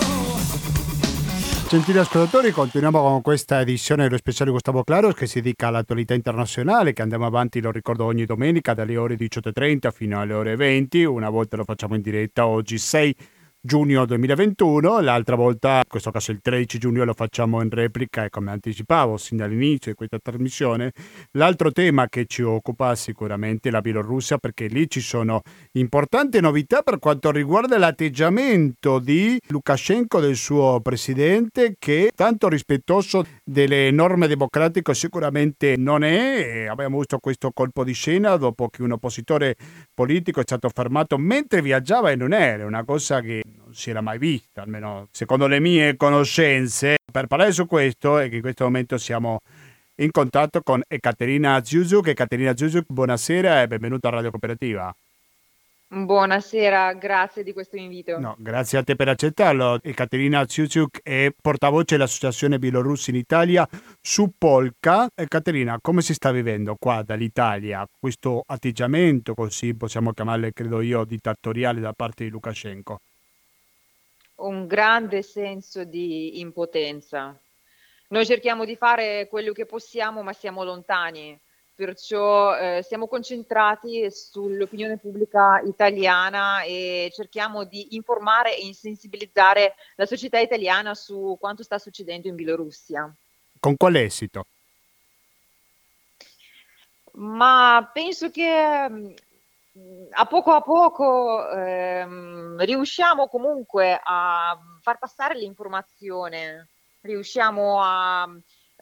Gentili 1.68 1.98
ascoltatori, 1.98 2.52
continuiamo 2.52 3.02
con 3.02 3.22
questa 3.22 3.60
edizione 3.60 4.04
dello 4.04 4.18
speciale 4.18 4.52
Gustavo 4.52 4.84
Claros 4.84 5.14
che 5.14 5.26
si 5.26 5.40
dedica 5.40 5.66
all'attualità 5.66 6.14
internazionale 6.14 6.92
che 6.92 7.02
andiamo 7.02 7.26
avanti, 7.26 7.60
lo 7.60 7.72
ricordo, 7.72 8.04
ogni 8.04 8.24
domenica 8.24 8.72
dalle 8.72 8.96
ore 8.96 9.16
18.30 9.16 9.90
fino 9.90 10.20
alle 10.20 10.32
ore 10.32 10.54
20. 10.54 11.02
Una 11.02 11.28
volta 11.28 11.56
lo 11.56 11.64
facciamo 11.64 11.96
in 11.96 12.02
diretta 12.02 12.46
oggi 12.46 12.78
6 12.78 13.16
giugno 13.63 14.05
2021, 14.05 15.01
l'altra 15.01 15.35
volta, 15.35 15.77
in 15.77 15.87
questo 15.87 16.09
caso 16.09 16.31
il 16.31 16.39
13 16.41 16.79
giugno, 16.79 17.03
lo 17.03 17.13
facciamo 17.13 17.61
in 17.61 17.69
replica 17.69 18.25
e 18.25 18.29
come 18.29 18.49
anticipavo 18.49 19.17
sin 19.17 19.37
dall'inizio 19.37 19.91
di 19.91 19.97
questa 19.97 20.17
trasmissione, 20.19 20.91
l'altro 21.33 21.71
tema 21.71 22.07
che 22.07 22.25
ci 22.25 22.41
occupa 22.41 22.95
sicuramente 22.95 23.69
è 23.69 23.71
la 23.71 23.81
Bielorussia 23.81 24.39
perché 24.39 24.65
lì 24.65 24.89
ci 24.89 24.99
sono 24.99 25.41
importanti 25.73 26.39
novità 26.39 26.81
per 26.81 26.97
quanto 26.97 27.29
riguarda 27.29 27.77
l'atteggiamento 27.77 28.97
di 28.97 29.39
Lukashenko, 29.47 30.19
del 30.19 30.35
suo 30.35 30.79
presidente, 30.81 31.75
che 31.77 32.11
tanto 32.15 32.49
rispettoso 32.49 33.23
delle 33.51 33.91
norme 33.91 34.27
democratiche 34.27 34.93
sicuramente 34.93 35.75
non 35.75 36.03
è. 36.03 36.67
Abbiamo 36.67 36.97
visto 36.97 37.19
questo 37.19 37.51
colpo 37.51 37.83
di 37.83 37.93
scena 37.93 38.37
dopo 38.37 38.69
che 38.69 38.81
un 38.81 38.91
oppositore 38.91 39.55
politico 39.93 40.39
è 40.39 40.43
stato 40.43 40.69
fermato 40.73 41.17
mentre 41.17 41.61
viaggiava 41.61 42.11
in 42.11 42.21
un 42.21 42.31
aereo, 42.31 42.65
una 42.65 42.85
cosa 42.85 43.19
che 43.19 43.43
non 43.57 43.73
si 43.73 43.89
era 43.89 43.99
mai 43.99 44.17
vista, 44.17 44.61
almeno 44.61 45.07
secondo 45.11 45.47
le 45.47 45.59
mie 45.59 45.97
conoscenze. 45.97 46.95
Per 47.11 47.27
parlare 47.27 47.51
su 47.51 47.65
questo 47.65 48.19
è 48.19 48.29
che 48.29 48.35
in 48.35 48.41
questo 48.41 48.63
momento 48.63 48.97
siamo 48.97 49.39
in 49.95 50.11
contatto 50.11 50.61
con 50.61 50.81
Ekaterina 50.87 51.61
Zuzuk. 51.61 52.07
Ekaterina 52.07 52.55
Zuzuk, 52.55 52.85
buonasera 52.87 53.63
e 53.63 53.67
benvenuta 53.67 54.07
a 54.07 54.11
Radio 54.11 54.29
Cooperativa. 54.29 54.95
Buonasera, 55.93 56.93
grazie 56.93 57.43
di 57.43 57.51
questo 57.51 57.75
invito. 57.75 58.17
No, 58.17 58.35
grazie 58.39 58.77
a 58.77 58.83
te 58.83 58.95
per 58.95 59.09
accettarlo. 59.09 59.83
Ekaterina 59.83 60.47
Zuzuk 60.47 61.01
è 61.03 61.33
portavoce 61.39 61.97
dell'Associazione 61.97 62.59
Bielorussi 62.59 63.09
in 63.09 63.17
Italia 63.17 63.67
su 63.99 64.31
Polka. 64.37 65.09
Ekaterina, 65.13 65.79
come 65.81 66.01
si 66.01 66.13
sta 66.13 66.31
vivendo 66.31 66.77
qua 66.79 67.03
dall'Italia 67.03 67.85
questo 67.99 68.41
atteggiamento, 68.45 69.33
così 69.33 69.75
possiamo 69.75 70.13
chiamarle, 70.13 70.53
credo 70.53 70.79
io, 70.79 71.03
dittatoriale 71.03 71.81
da 71.81 71.91
parte 71.91 72.23
di 72.23 72.29
Lukashenko? 72.29 73.01
un 74.41 74.65
grande 74.67 75.21
senso 75.21 75.83
di 75.83 76.39
impotenza. 76.39 77.37
Noi 78.07 78.25
cerchiamo 78.25 78.65
di 78.65 78.75
fare 78.75 79.27
quello 79.29 79.51
che 79.51 79.65
possiamo, 79.65 80.23
ma 80.23 80.33
siamo 80.33 80.63
lontani 80.63 81.39
perciò 81.85 82.55
eh, 82.55 82.83
siamo 82.83 83.07
concentrati 83.07 84.07
sull'opinione 84.11 84.97
pubblica 84.97 85.59
italiana 85.65 86.61
e 86.61 87.11
cerchiamo 87.11 87.63
di 87.63 87.95
informare 87.95 88.55
e 88.55 88.67
insensibilizzare 88.67 89.73
la 89.95 90.05
società 90.05 90.37
italiana 90.37 90.93
su 90.93 91.37
quanto 91.39 91.63
sta 91.63 91.79
succedendo 91.79 92.27
in 92.27 92.35
Bielorussia. 92.35 93.11
Con 93.59 93.77
quale 93.77 94.03
esito? 94.03 94.45
Ma 97.13 97.89
penso 97.91 98.29
che 98.29 98.87
mm, 98.87 99.11
a 100.11 100.25
poco 100.27 100.51
a 100.51 100.61
poco 100.61 101.49
ehm, 101.49 102.63
riusciamo 102.63 103.27
comunque 103.27 103.99
a 104.03 104.55
far 104.81 104.99
passare 104.99 105.35
l'informazione, 105.35 106.67
riusciamo 107.01 107.81
a 107.81 108.29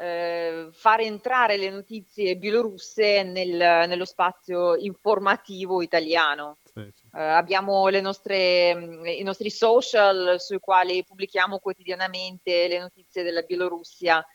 eh, 0.02 0.70
fare 0.72 1.04
entrare 1.04 1.58
le 1.58 1.70
notizie 1.70 2.38
bielorusse 2.38 3.24
nel, 3.24 3.50
nello 3.88 4.06
spazio 4.06 4.78
informativo 4.78 5.82
italiano. 5.82 6.58
Sì, 6.74 6.90
sì. 6.96 7.04
Eh, 7.14 7.22
abbiamo 7.22 7.90
nostre, 7.90 8.72
i 9.18 9.24
nostri 9.24 9.50
social 9.50 10.40
sui 10.40 10.60
quali 10.60 11.04
pubblichiamo 11.04 11.60
quotidianamente 11.60 12.70
le 12.70 12.80
notizie 12.80 13.24
della 13.24 13.42
Bielorussia. 13.42 14.26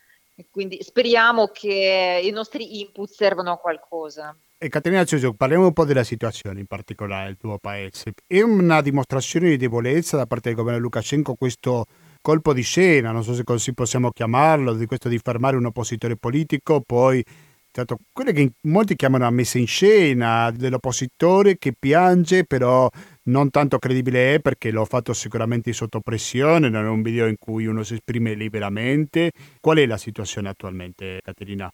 Quindi 0.51 0.83
speriamo 0.83 1.47
che 1.47 2.21
i 2.23 2.31
nostri 2.31 2.81
input 2.81 3.09
servano 3.09 3.53
a 3.53 3.57
qualcosa. 3.57 4.37
E 4.59 4.69
Caterina 4.69 5.05
Ciusio, 5.05 5.33
parliamo 5.33 5.67
un 5.67 5.73
po' 5.73 5.85
della 5.85 6.05
situazione 6.05 6.61
in 6.61 6.67
particolare 6.67 7.27
del 7.27 7.37
tuo 7.39 7.59
paese. 7.59 8.13
È 8.27 8.41
una 8.41 8.83
dimostrazione 8.83 9.49
di 9.49 9.57
debolezza 9.57 10.17
da 10.17 10.27
parte 10.27 10.49
del 10.49 10.59
governo 10.59 10.81
Lukashenko 10.81 11.37
questo 11.37 11.87
colpo 12.25 12.55
di 12.55 12.63
scena, 12.63 13.13
non 13.13 13.23
so 13.23 13.35
se 13.35 13.45
così 13.45 13.75
possiamo 13.75 14.11
chiamarlo, 14.11 14.73
di 14.73 14.87
questo 14.87 15.11
di 15.11 15.19
fermare 15.19 15.59
un 15.59 15.67
oppositore 15.67 16.17
politico, 16.17 16.81
poi 16.81 17.23
certo, 17.71 17.99
quelle 18.15 18.33
che 18.33 18.53
molti 18.63 18.97
chiamano 18.97 19.25
una 19.25 19.35
messa 19.35 19.59
in 19.59 19.67
scena 19.67 20.51
dell'oppositore 20.51 21.59
che 21.59 21.75
piange, 21.79 22.45
però 22.47 22.89
non 23.25 23.51
tanto 23.51 23.79
credibile 23.79 24.37
è 24.37 24.41
perché 24.41 24.71
l'ho 24.71 24.87
fatto 24.87 25.13
sicuramente 25.13 25.71
sotto 25.75 26.01
pressione, 26.01 26.71
non 26.71 26.87
è 26.87 26.89
un 26.89 27.03
video 27.03 27.27
in 27.27 27.37
cui 27.39 27.67
uno 27.67 27.83
si 27.83 27.93
esprime 27.93 28.33
liberamente. 28.33 29.31
Qual 29.61 29.77
è 29.77 29.85
la 29.85 29.99
situazione 29.99 30.49
attualmente, 30.49 31.21
Caterina? 31.23 31.71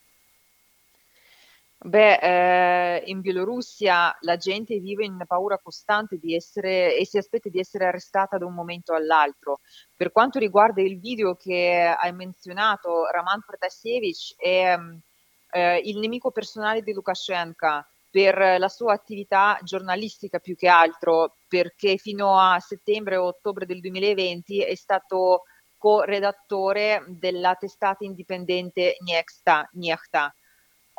Beh, 1.83 2.19
eh, 2.21 3.03
in 3.07 3.21
Bielorussia 3.23 4.15
la 4.21 4.37
gente 4.37 4.79
vive 4.79 5.07
in 5.07 5.25
paura 5.27 5.59
costante 5.59 6.19
di 6.19 6.35
essere 6.35 6.95
e 6.95 7.07
si 7.07 7.17
aspetta 7.17 7.49
di 7.49 7.59
essere 7.59 7.87
arrestata 7.87 8.37
da 8.37 8.45
un 8.45 8.53
momento 8.53 8.93
all'altro. 8.93 9.61
Per 9.97 10.13
quanto 10.13 10.39
riguarda 10.39 10.83
il 10.83 11.01
video 11.01 11.37
che 11.37 11.97
hai 11.99 12.13
menzionato, 12.13 13.07
Raman 13.07 13.43
Protasevich 13.47 14.35
è 14.37 14.77
eh, 15.53 15.77
il 15.85 15.99
nemico 15.99 16.31
personale 16.31 16.83
di 16.83 16.93
Lukashenko 16.93 17.87
per 18.11 18.59
la 18.59 18.69
sua 18.69 18.93
attività 18.93 19.59
giornalistica 19.63 20.39
più 20.39 20.57
che 20.57 20.69
altro, 20.69 21.37
perché 21.49 21.97
fino 21.97 22.39
a 22.39 22.61
settembre 22.61 23.17
o 23.17 23.25
ottobre 23.25 23.65
del 23.65 23.81
2020 23.81 24.63
è 24.63 24.75
stato 24.75 25.45
co-redattore 25.79 27.05
della 27.09 27.55
testata 27.55 28.05
indipendente 28.05 28.97
Niechta, 29.01 29.67
Niechta 29.73 30.35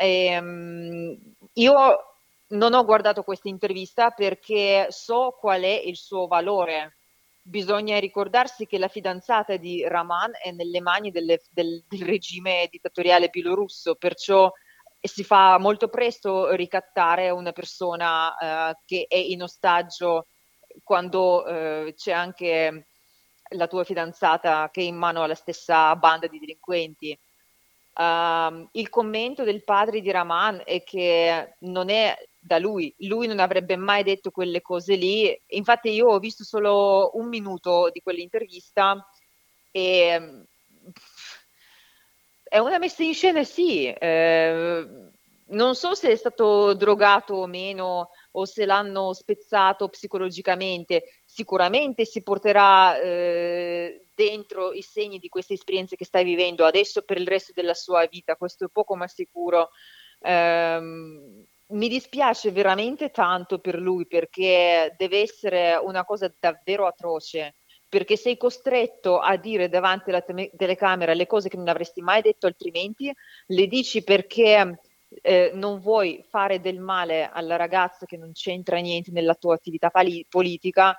Ehm, 0.02 1.18
io 1.54 2.06
non 2.50 2.74
ho 2.74 2.84
guardato 2.84 3.24
questa 3.24 3.50
intervista 3.50 4.10
perché 4.10 4.88
so 4.90 5.38
qual 5.40 5.62
è 5.62 5.82
il 5.86 5.96
suo 5.96 6.28
valore. 6.28 6.98
Bisogna 7.42 8.00
ricordarsi 8.00 8.66
che 8.66 8.78
la 8.78 8.88
fidanzata 8.88 9.58
di 9.58 9.88
Raman 9.88 10.32
è 10.42 10.52
nelle 10.52 10.82
mani 10.82 11.12
delle, 11.12 11.42
del, 11.52 11.84
del 11.88 12.04
regime 12.04 12.68
dittatoriale 12.70 13.30
bielorusso, 13.30 13.96
perciò 13.96 14.52
si 15.00 15.24
fa 15.24 15.58
molto 15.58 15.88
presto 15.88 16.54
ricattare 16.54 17.32
una 17.32 17.52
persona 17.52 18.30
uh, 18.30 18.74
che 18.86 19.06
è 19.08 19.16
in 19.16 19.42
ostaggio 19.42 20.28
quando 20.84 21.44
uh, 21.44 21.94
c'è 21.96 22.12
anche 22.12 22.88
la 23.54 23.68
tua 23.68 23.84
fidanzata 23.84 24.70
che 24.72 24.82
è 24.82 24.84
in 24.86 24.96
mano 24.96 25.24
alla 25.24 25.36
stessa 25.36 25.96
banda 25.96 26.28
di 26.28 26.40
delinquenti. 26.40 27.18
Uh, 27.94 28.70
il 28.72 28.88
commento 28.90 29.44
del 29.44 29.66
padre 29.66 30.00
di 30.00 30.10
Raman 30.12 30.62
è 30.64 30.82
che 30.82 31.56
non 31.60 31.90
è 31.90 32.18
da 32.40 32.58
lui, 32.58 32.94
lui 33.00 33.28
non 33.28 33.40
avrebbe 33.40 33.76
mai 33.76 34.04
detto 34.04 34.32
quelle 34.32 34.62
cose 34.62 34.96
lì. 34.96 35.40
Infatti, 35.48 35.90
io 35.90 36.08
ho 36.08 36.20
visto 36.20 36.44
solo 36.44 37.12
un 37.16 37.28
minuto 37.28 37.90
di 37.92 38.02
quell'intervista 38.02 39.06
e 39.72 40.46
è 42.44 42.58
una 42.58 42.80
messa 42.80 43.04
in 43.04 43.14
scena, 43.14 43.44
sì. 43.44 43.88
Eh, 43.88 45.10
non 45.52 45.76
so 45.76 45.94
se 45.94 46.12
è 46.12 46.16
stato 46.16 46.74
drogato 46.74 47.36
o 47.36 47.46
meno 47.46 48.10
o 48.32 48.46
se 48.46 48.66
l'hanno 48.66 49.14
spezzato 49.14 49.90
psicologicamente, 49.90 51.04
sicuramente 51.34 52.04
si 52.04 52.24
porterà 52.24 53.00
eh, 53.00 54.06
dentro 54.14 54.74
i 54.74 54.82
segni 54.82 55.18
di 55.18 55.30
queste 55.30 55.54
esperienze 55.54 55.96
che 55.96 56.04
stai 56.04 56.26
vivendo 56.26 56.66
adesso 56.66 57.04
per 57.04 57.18
il 57.18 57.28
resto 57.28 57.54
della 57.56 57.74
sua 57.74 58.06
vita, 58.06 58.36
questo 58.36 58.66
è 58.66 58.70
poco 58.70 58.96
ma 58.98 59.08
sicuro. 59.08 59.70
Um, 60.20 61.44
mi 61.68 61.88
dispiace 61.88 62.52
veramente 62.52 63.12
tanto 63.12 63.60
per 63.60 63.80
lui 63.80 64.06
perché 64.06 64.94
deve 64.98 65.22
essere 65.22 65.80
una 65.82 66.04
cosa 66.04 66.32
davvero 66.38 66.86
atroce 66.86 67.56
perché 67.88 68.18
sei 68.18 68.36
costretto 68.36 69.20
a 69.20 69.38
dire 69.38 69.70
davanti 69.70 70.10
alla 70.10 70.22
te- 70.22 70.52
telecamera 70.56 71.14
le 71.14 71.28
cose 71.28 71.48
che 71.48 71.58
non 71.58 71.70
avresti 71.70 72.02
mai 72.02 72.22
detto 72.22 72.46
altrimenti, 72.46 73.12
le 73.48 73.68
dici 73.68 74.04
perché 74.04 74.80
eh, 75.22 75.52
non 75.54 75.80
vuoi 75.80 76.24
fare 76.30 76.60
del 76.60 76.80
male 76.80 77.30
alla 77.32 77.56
ragazza 77.56 78.06
che 78.06 78.18
non 78.18 78.32
c'entra 78.34 78.78
niente 78.80 79.12
nella 79.12 79.36
tua 79.36 79.56
attività 79.56 79.90
pali- 79.90 80.26
politica 80.30 80.96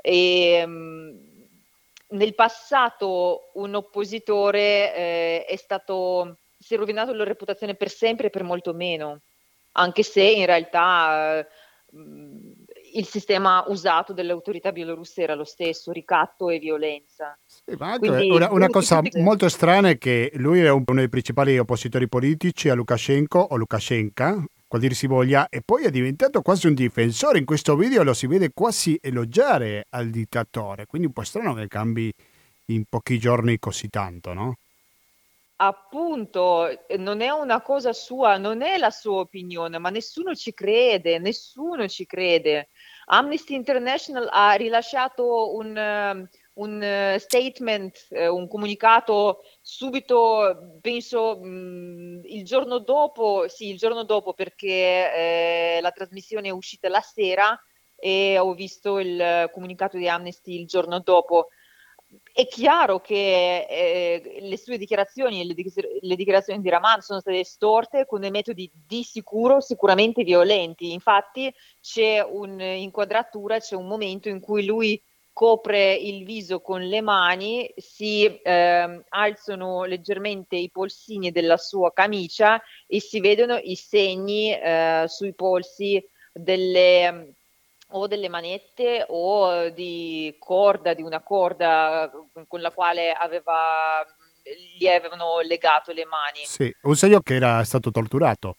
e 0.00 0.66
mh, 0.66 0.70
mm, 0.70 1.16
nel 2.10 2.34
passato 2.34 3.50
un 3.54 3.74
oppositore 3.74 4.94
eh, 4.94 5.44
è 5.44 5.56
stato, 5.56 6.38
si 6.58 6.74
è 6.74 6.76
rovinato 6.76 7.12
la 7.12 7.24
reputazione 7.24 7.74
per 7.74 7.90
sempre 7.90 8.28
e 8.28 8.30
per 8.30 8.44
molto 8.44 8.72
meno, 8.72 9.20
anche 9.72 10.02
se 10.02 10.22
in 10.22 10.46
realtà 10.46 11.38
eh, 11.40 11.46
il 12.94 13.06
sistema 13.06 13.64
usato 13.68 14.12
dalle 14.12 14.32
autorità 14.32 14.72
bielorusse 14.72 15.22
era 15.22 15.34
lo 15.34 15.44
stesso, 15.44 15.92
ricatto 15.92 16.48
e 16.48 16.58
violenza. 16.58 17.38
Sì, 17.44 17.76
Quindi, 17.98 18.30
una, 18.30 18.50
una 18.52 18.68
cosa 18.68 19.02
molto 19.14 19.48
strana 19.48 19.90
è 19.90 19.98
che 19.98 20.30
lui 20.34 20.60
è 20.60 20.70
uno 20.70 20.84
dei 20.86 21.08
principali 21.08 21.58
oppositori 21.58 22.08
politici 22.08 22.68
a 22.68 22.74
Lukashenko 22.74 23.38
o 23.38 23.56
Lukashenka, 23.56 24.44
qual 24.68 24.82
dir 24.82 24.94
si 24.94 25.06
voglia, 25.06 25.48
e 25.48 25.62
poi 25.62 25.84
è 25.84 25.90
diventato 25.90 26.42
quasi 26.42 26.66
un 26.66 26.74
difensore. 26.74 27.38
In 27.38 27.46
questo 27.46 27.74
video 27.74 28.02
lo 28.04 28.12
si 28.12 28.26
vede 28.26 28.52
quasi 28.52 28.98
elogiare 29.00 29.86
al 29.90 30.10
dittatore, 30.10 30.86
quindi 30.86 31.08
un 31.08 31.14
po' 31.14 31.24
strano 31.24 31.54
che 31.54 31.66
cambi 31.66 32.12
in 32.66 32.84
pochi 32.88 33.18
giorni 33.18 33.58
così 33.58 33.88
tanto, 33.88 34.34
no? 34.34 34.58
Appunto, 35.60 36.68
non 36.98 37.20
è 37.20 37.30
una 37.30 37.62
cosa 37.62 37.92
sua, 37.92 38.36
non 38.36 38.62
è 38.62 38.76
la 38.76 38.90
sua 38.90 39.20
opinione, 39.20 39.78
ma 39.78 39.90
nessuno 39.90 40.34
ci 40.36 40.54
crede, 40.54 41.18
nessuno 41.18 41.88
ci 41.88 42.06
crede. 42.06 42.68
Amnesty 43.06 43.54
International 43.54 44.28
ha 44.30 44.52
rilasciato 44.52 45.56
un, 45.56 46.28
un 46.58 47.14
uh, 47.14 47.18
statement, 47.18 48.08
uh, 48.10 48.34
un 48.34 48.48
comunicato 48.48 49.42
subito, 49.60 50.78
penso 50.80 51.40
mm, 51.42 52.20
il 52.24 52.44
giorno 52.44 52.78
dopo, 52.78 53.46
sì, 53.48 53.70
il 53.70 53.78
giorno 53.78 54.04
dopo 54.04 54.32
perché 54.32 54.66
eh, 54.66 55.78
la 55.80 55.90
trasmissione 55.90 56.48
è 56.48 56.52
uscita 56.52 56.88
la 56.88 57.00
sera 57.00 57.58
e 57.96 58.38
ho 58.38 58.54
visto 58.54 58.98
il 58.98 59.50
comunicato 59.52 59.96
di 59.96 60.08
Amnesty 60.08 60.58
il 60.60 60.66
giorno 60.66 61.00
dopo. 61.00 61.48
È 62.32 62.46
chiaro 62.46 63.00
che 63.00 63.66
eh, 63.68 64.38
le 64.40 64.56
sue 64.56 64.78
dichiarazioni, 64.78 65.46
le, 65.46 65.54
le 66.00 66.16
dichiarazioni 66.16 66.60
di 66.60 66.70
Raman 66.70 67.02
sono 67.02 67.20
state 67.20 67.44
storte 67.44 68.06
con 68.06 68.20
dei 68.20 68.30
metodi 68.30 68.70
di 68.72 69.02
sicuro 69.02 69.60
sicuramente 69.60 70.24
violenti. 70.24 70.92
Infatti 70.92 71.52
c'è 71.80 72.20
un'inquadratura, 72.20 73.58
c'è 73.58 73.74
un 73.74 73.86
momento 73.86 74.28
in 74.28 74.40
cui 74.40 74.64
lui 74.64 75.00
copre 75.38 75.94
il 75.94 76.24
viso 76.24 76.60
con 76.60 76.82
le 76.82 77.00
mani, 77.00 77.72
si 77.76 78.24
eh, 78.24 79.04
alzano 79.08 79.84
leggermente 79.84 80.56
i 80.56 80.68
polsini 80.68 81.30
della 81.30 81.56
sua 81.56 81.92
camicia 81.92 82.60
e 82.88 83.00
si 83.00 83.20
vedono 83.20 83.56
i 83.56 83.76
segni 83.76 84.52
eh, 84.52 85.04
sui 85.06 85.32
polsi 85.34 86.04
delle 86.32 87.34
o 87.90 88.08
delle 88.08 88.28
manette 88.28 89.06
o 89.10 89.68
di 89.68 90.34
corda, 90.40 90.92
di 90.92 91.02
una 91.02 91.20
corda 91.20 92.10
con 92.48 92.60
la 92.60 92.72
quale 92.72 93.12
aveva, 93.12 94.04
gli 94.76 94.88
avevano 94.88 95.38
legato 95.38 95.92
le 95.92 96.04
mani. 96.04 96.40
Sì, 96.46 96.74
un 96.82 96.96
segno 96.96 97.20
che 97.20 97.36
era 97.36 97.62
stato 97.62 97.92
torturato. 97.92 98.56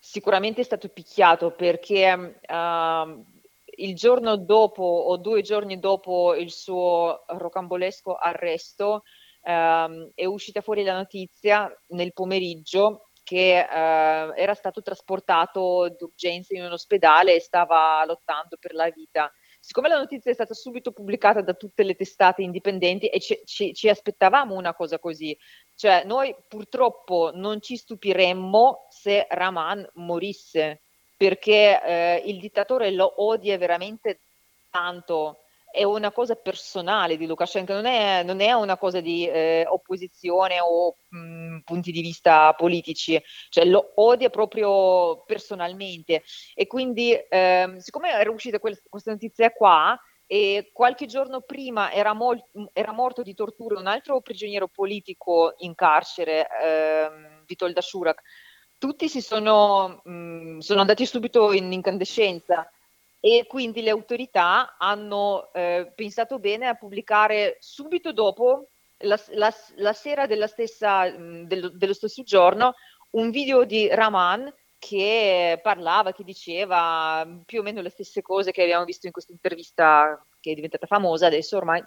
Sicuramente 0.00 0.62
è 0.62 0.64
stato 0.64 0.88
picchiato 0.88 1.52
perché 1.52 2.40
uh, 2.48 3.36
il 3.78 3.94
giorno 3.94 4.36
dopo 4.36 4.82
o 4.82 5.16
due 5.16 5.42
giorni 5.42 5.78
dopo 5.78 6.34
il 6.34 6.50
suo 6.50 7.24
rocambolesco 7.26 8.14
arresto 8.14 9.02
ehm, 9.42 10.12
è 10.14 10.24
uscita 10.24 10.60
fuori 10.60 10.82
la 10.84 10.96
notizia 10.96 11.70
nel 11.88 12.12
pomeriggio 12.12 13.08
che 13.28 13.58
eh, 13.58 13.66
era 13.66 14.54
stato 14.54 14.80
trasportato 14.80 15.94
d'urgenza 15.98 16.56
in 16.56 16.64
un 16.64 16.72
ospedale 16.72 17.34
e 17.34 17.40
stava 17.40 18.02
lottando 18.06 18.56
per 18.58 18.72
la 18.72 18.88
vita. 18.88 19.30
Siccome 19.60 19.88
la 19.88 19.98
notizia 19.98 20.30
è 20.30 20.34
stata 20.34 20.54
subito 20.54 20.92
pubblicata 20.92 21.42
da 21.42 21.52
tutte 21.52 21.82
le 21.82 21.94
testate 21.94 22.40
indipendenti 22.40 23.08
e 23.08 23.20
ci, 23.20 23.38
ci, 23.44 23.74
ci 23.74 23.90
aspettavamo 23.90 24.54
una 24.54 24.72
cosa 24.72 24.98
così, 24.98 25.36
cioè 25.74 26.04
noi 26.04 26.34
purtroppo 26.48 27.30
non 27.34 27.60
ci 27.60 27.76
stupiremmo 27.76 28.86
se 28.88 29.26
Raman 29.28 29.86
morisse, 29.96 30.84
perché 31.18 31.82
eh, 31.82 32.22
il 32.26 32.38
dittatore 32.38 32.92
lo 32.92 33.24
odia 33.24 33.58
veramente 33.58 34.20
tanto. 34.70 35.40
È 35.70 35.82
una 35.82 36.12
cosa 36.12 36.34
personale 36.34 37.18
di 37.18 37.26
Lukashenko, 37.26 37.74
non 37.74 37.84
è, 37.84 38.22
non 38.22 38.40
è 38.40 38.52
una 38.52 38.78
cosa 38.78 39.00
di 39.00 39.28
eh, 39.28 39.66
opposizione 39.68 40.60
o 40.60 40.96
mh, 41.08 41.58
punti 41.58 41.92
di 41.92 42.00
vista 42.00 42.54
politici, 42.54 43.20
cioè 43.50 43.66
lo 43.66 43.92
odia 43.96 44.30
proprio 44.30 45.24
personalmente. 45.26 46.22
E 46.54 46.66
quindi 46.66 47.12
eh, 47.12 47.74
siccome 47.78 48.10
era 48.10 48.30
uscita 48.30 48.60
quel, 48.60 48.80
questa 48.88 49.10
notizia 49.10 49.50
qua 49.50 49.98
e 50.30 50.70
qualche 50.72 51.06
giorno 51.06 51.40
prima 51.40 51.90
era, 51.90 52.12
mol- 52.14 52.42
era, 52.72 52.92
morto 52.92 53.22
di 53.22 53.34
tortura 53.34 53.78
un 53.78 53.86
altro 53.86 54.20
prigioniero 54.20 54.68
politico 54.68 55.54
in 55.58 55.74
carcere, 55.74 56.46
eh, 56.62 57.10
Vitold 57.46 57.74
Dashurak, 57.74 58.22
tutti 58.78 59.08
si 59.08 59.20
sono, 59.20 60.00
mh, 60.04 60.58
sono 60.58 60.80
andati 60.80 61.04
subito 61.04 61.52
in 61.52 61.72
incandescenza 61.72 62.70
e 63.20 63.46
quindi 63.48 63.82
le 63.82 63.90
autorità 63.90 64.76
hanno 64.78 65.52
eh, 65.52 65.92
pensato 65.94 66.38
bene 66.38 66.68
a 66.68 66.74
pubblicare 66.74 67.56
subito 67.60 68.12
dopo, 68.12 68.68
la, 68.98 69.20
la, 69.30 69.52
la 69.76 69.92
sera 69.92 70.26
stessa, 70.46 71.10
dello, 71.10 71.68
dello, 71.68 71.92
stesso 71.92 72.22
giorno, 72.22 72.74
un 73.10 73.30
video 73.30 73.64
di 73.64 73.88
Raman 73.88 74.52
che 74.78 75.58
parlava, 75.62 76.12
che 76.12 76.22
diceva 76.22 77.26
più 77.44 77.60
o 77.60 77.62
meno 77.62 77.80
le 77.80 77.90
stesse 77.90 78.22
cose 78.22 78.52
che 78.52 78.62
abbiamo 78.62 78.84
visto 78.84 79.06
in 79.06 79.12
questa 79.12 79.32
intervista 79.32 80.24
che 80.40 80.52
è 80.52 80.54
diventata 80.54 80.86
famosa 80.86 81.26
adesso 81.26 81.56
ormai. 81.56 81.82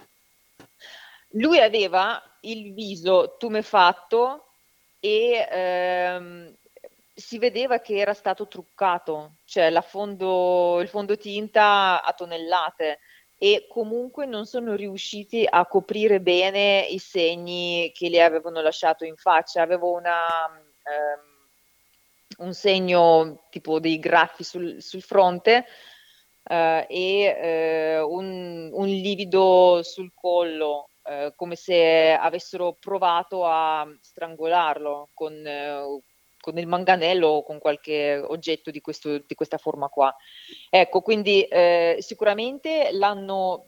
Lui 1.35 1.59
aveva 1.59 2.21
il 2.41 2.73
viso 2.73 3.37
tumefatto 3.37 4.47
e 4.99 5.47
ehm, 5.49 6.55
si 7.22 7.38
vedeva 7.38 7.80
che 7.80 7.95
era 7.95 8.13
stato 8.13 8.47
truccato, 8.47 9.38
cioè 9.45 9.72
fondo, 9.82 10.80
il 10.82 10.89
fondotinta 10.89 12.03
a 12.03 12.13
tonnellate 12.13 12.99
e 13.38 13.65
comunque 13.67 14.28
non 14.28 14.45
sono 14.45 14.76
riusciti 14.76 15.47
a 15.49 15.65
coprire 15.65 16.22
bene 16.22 16.86
i 16.88 16.99
segni 16.99 17.91
che 17.91 18.09
gli 18.09 18.19
avevano 18.19 18.61
lasciato 18.61 19.03
in 19.03 19.15
faccia. 19.15 19.63
Avevo 19.63 19.93
una, 19.93 20.45
um, 20.45 22.45
un 22.45 22.53
segno 22.53 23.47
tipo 23.49 23.80
dei 23.80 23.97
graffi 23.97 24.43
sul, 24.43 24.80
sul 24.80 25.01
fronte 25.01 25.65
uh, 26.43 26.86
e 26.88 27.99
uh, 27.99 28.13
un, 28.13 28.69
un, 28.74 28.86
livido 28.86 29.82
sul 29.82 30.11
collo. 30.13 30.89
Uh, 31.01 31.34
come 31.36 31.55
se 31.55 32.11
avessero 32.11 32.78
provato 32.80 33.43
a 33.43 33.88
strangolarlo 34.01 35.09
con 35.15 35.34
con 36.41 36.57
il 36.57 36.67
manganello 36.67 37.27
o 37.27 37.43
con 37.43 37.59
qualche 37.59 38.17
oggetto 38.17 38.69
di, 38.71 38.81
questo, 38.81 39.19
di 39.19 39.35
questa 39.35 39.57
forma 39.57 39.87
qua. 39.87 40.13
Ecco, 40.69 40.99
quindi 41.01 41.43
eh, 41.43 41.97
sicuramente 42.01 42.89
l'hanno 42.91 43.67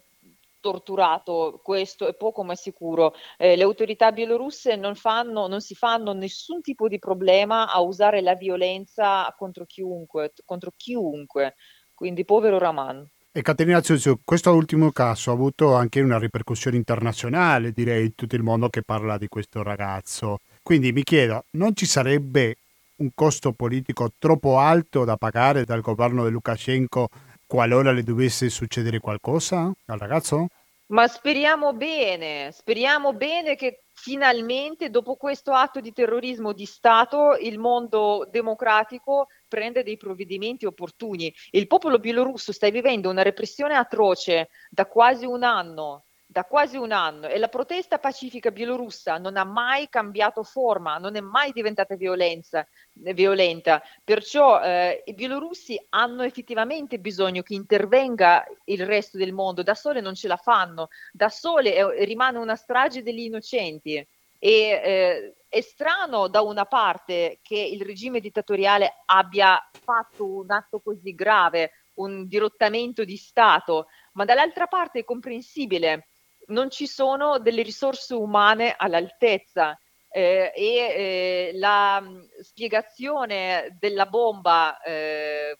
torturato, 0.59 1.59
questo 1.61 2.07
è 2.07 2.15
poco 2.15 2.43
ma 2.43 2.55
sicuro. 2.55 3.13
Eh, 3.37 3.55
le 3.55 3.63
autorità 3.63 4.11
bielorusse 4.11 4.77
non, 4.77 4.95
fanno, 4.95 5.47
non 5.47 5.59
si 5.59 5.75
fanno 5.75 6.13
nessun 6.13 6.61
tipo 6.61 6.87
di 6.87 6.99
problema 6.99 7.71
a 7.71 7.81
usare 7.81 8.21
la 8.21 8.35
violenza 8.35 9.33
contro 9.37 9.65
chiunque, 9.65 10.33
contro 10.45 10.71
chiunque. 10.75 11.55
Quindi 11.93 12.25
povero 12.25 12.57
Raman. 12.57 13.05
E 13.35 13.41
Caterina 13.41 13.81
Zuzio, 13.81 14.19
questo 14.23 14.53
ultimo 14.53 14.91
caso 14.91 15.31
ha 15.31 15.33
avuto 15.33 15.73
anche 15.73 15.99
una 16.01 16.19
ripercussione 16.19 16.77
internazionale, 16.77 17.71
direi, 17.71 18.13
tutto 18.13 18.35
il 18.35 18.43
mondo 18.43 18.69
che 18.69 18.83
parla 18.83 19.17
di 19.17 19.27
questo 19.27 19.63
ragazzo. 19.63 20.37
Quindi 20.61 20.93
mi 20.93 21.03
chiedo, 21.03 21.45
non 21.51 21.75
ci 21.75 21.85
sarebbe 21.85 22.57
un 22.97 23.09
costo 23.15 23.53
politico 23.53 24.11
troppo 24.17 24.57
alto 24.57 25.03
da 25.03 25.17
pagare 25.17 25.65
dal 25.65 25.81
governo 25.81 26.25
di 26.25 26.31
Lukashenko 26.31 27.09
qualora 27.45 27.91
le 27.91 28.03
dovesse 28.03 28.49
succedere 28.49 28.99
qualcosa 28.99 29.71
al 29.85 29.97
ragazzo? 29.97 30.47
Ma 30.87 31.07
speriamo 31.07 31.73
bene, 31.73 32.51
speriamo 32.51 33.13
bene 33.13 33.55
che 33.55 33.83
finalmente 33.93 34.89
dopo 34.89 35.15
questo 35.15 35.51
atto 35.53 35.79
di 35.79 35.93
terrorismo 35.93 36.51
di 36.51 36.65
Stato 36.65 37.35
il 37.39 37.57
mondo 37.57 38.27
democratico 38.29 39.27
prenda 39.47 39.81
dei 39.81 39.97
provvedimenti 39.97 40.65
opportuni. 40.65 41.33
Il 41.51 41.67
popolo 41.67 41.99
bielorusso 41.99 42.51
sta 42.51 42.69
vivendo 42.69 43.09
una 43.09 43.21
repressione 43.21 43.75
atroce 43.75 44.49
da 44.69 44.85
quasi 44.85 45.25
un 45.25 45.43
anno 45.43 46.05
da 46.33 46.45
quasi 46.45 46.77
un 46.77 46.91
anno 46.91 47.27
e 47.27 47.37
la 47.37 47.47
protesta 47.47 47.99
pacifica 47.99 48.49
bielorussa 48.49 49.19
non 49.19 49.37
ha 49.37 49.43
mai 49.43 49.87
cambiato 49.87 50.41
forma, 50.41 50.97
non 50.97 51.15
è 51.15 51.21
mai 51.21 51.51
diventata 51.51 51.95
violenza, 51.95 52.67
violenta. 52.91 53.83
Perciò 54.03 54.59
eh, 54.59 55.03
i 55.05 55.13
bielorussi 55.13 55.79
hanno 55.89 56.23
effettivamente 56.23 56.97
bisogno 56.97 57.43
che 57.43 57.53
intervenga 57.53 58.43
il 58.65 58.83
resto 58.83 59.19
del 59.19 59.31
mondo, 59.31 59.61
da 59.61 59.75
sole 59.75 60.01
non 60.01 60.15
ce 60.15 60.27
la 60.27 60.37
fanno, 60.37 60.87
da 61.11 61.29
sole 61.29 61.75
eh, 61.75 62.03
rimane 62.03 62.39
una 62.39 62.55
strage 62.55 63.03
degli 63.03 63.19
innocenti. 63.19 63.95
E 63.95 64.09
eh, 64.39 65.35
è 65.47 65.61
strano 65.61 66.27
da 66.29 66.41
una 66.41 66.65
parte 66.65 67.41
che 67.43 67.59
il 67.59 67.83
regime 67.83 68.19
dittatoriale 68.19 69.03
abbia 69.05 69.69
fatto 69.71 70.25
un 70.25 70.49
atto 70.49 70.79
così 70.79 71.13
grave, 71.13 71.73
un 71.99 72.25
dirottamento 72.25 73.03
di 73.03 73.17
Stato, 73.17 73.85
ma 74.13 74.25
dall'altra 74.25 74.65
parte 74.65 74.99
è 74.99 75.03
comprensibile 75.03 76.07
non 76.47 76.69
ci 76.69 76.87
sono 76.87 77.39
delle 77.39 77.61
risorse 77.61 78.13
umane 78.13 78.73
all'altezza. 78.77 79.77
Eh, 80.15 80.51
e 80.55 80.75
eh, 80.75 81.51
la 81.55 81.99
mm, 81.99 82.21
spiegazione 82.41 83.75
della 83.79 84.05
bomba, 84.05 84.79
eh, 84.81 85.57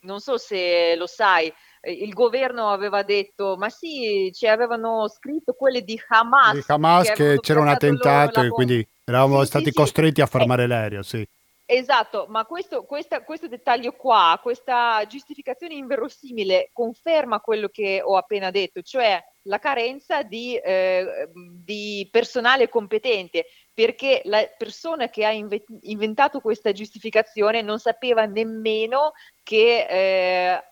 non 0.00 0.18
so 0.20 0.38
se 0.38 0.96
lo 0.96 1.06
sai, 1.06 1.52
eh, 1.82 1.92
il 1.92 2.14
governo 2.14 2.70
aveva 2.70 3.02
detto, 3.02 3.56
ma 3.58 3.68
sì, 3.68 4.30
ci 4.32 4.46
avevano 4.46 5.08
scritto 5.08 5.52
quelle 5.52 5.82
di 5.82 6.00
Hamas. 6.08 6.54
Di 6.54 6.64
Hamas 6.68 7.08
che, 7.08 7.14
che 7.14 7.40
c'era 7.40 7.60
un 7.60 7.68
attentato 7.68 8.40
e 8.40 8.48
quindi 8.48 8.86
eravamo 9.04 9.40
sì, 9.40 9.46
stati 9.46 9.64
sì, 9.66 9.72
costretti 9.72 10.14
sì. 10.14 10.20
a 10.22 10.26
fermare 10.26 10.66
l'aereo, 10.66 11.02
sì. 11.02 11.26
Esatto, 11.74 12.26
ma 12.28 12.44
questo, 12.44 12.84
questa, 12.84 13.24
questo, 13.24 13.48
dettaglio 13.48 13.92
qua, 13.92 14.38
questa 14.42 15.06
giustificazione 15.06 15.72
inverosimile 15.72 16.68
conferma 16.70 17.40
quello 17.40 17.68
che 17.68 18.02
ho 18.04 18.18
appena 18.18 18.50
detto, 18.50 18.82
cioè 18.82 19.18
la 19.44 19.58
carenza 19.58 20.22
di, 20.22 20.54
eh, 20.54 21.30
di 21.32 22.06
personale 22.12 22.68
competente, 22.68 23.46
perché 23.72 24.20
la 24.26 24.46
persona 24.58 25.08
che 25.08 25.24
ha 25.24 25.30
inventato 25.30 26.40
questa 26.40 26.72
giustificazione 26.72 27.62
non 27.62 27.78
sapeva 27.78 28.26
nemmeno 28.26 29.12
che 29.42 29.86
eh, 29.88 30.62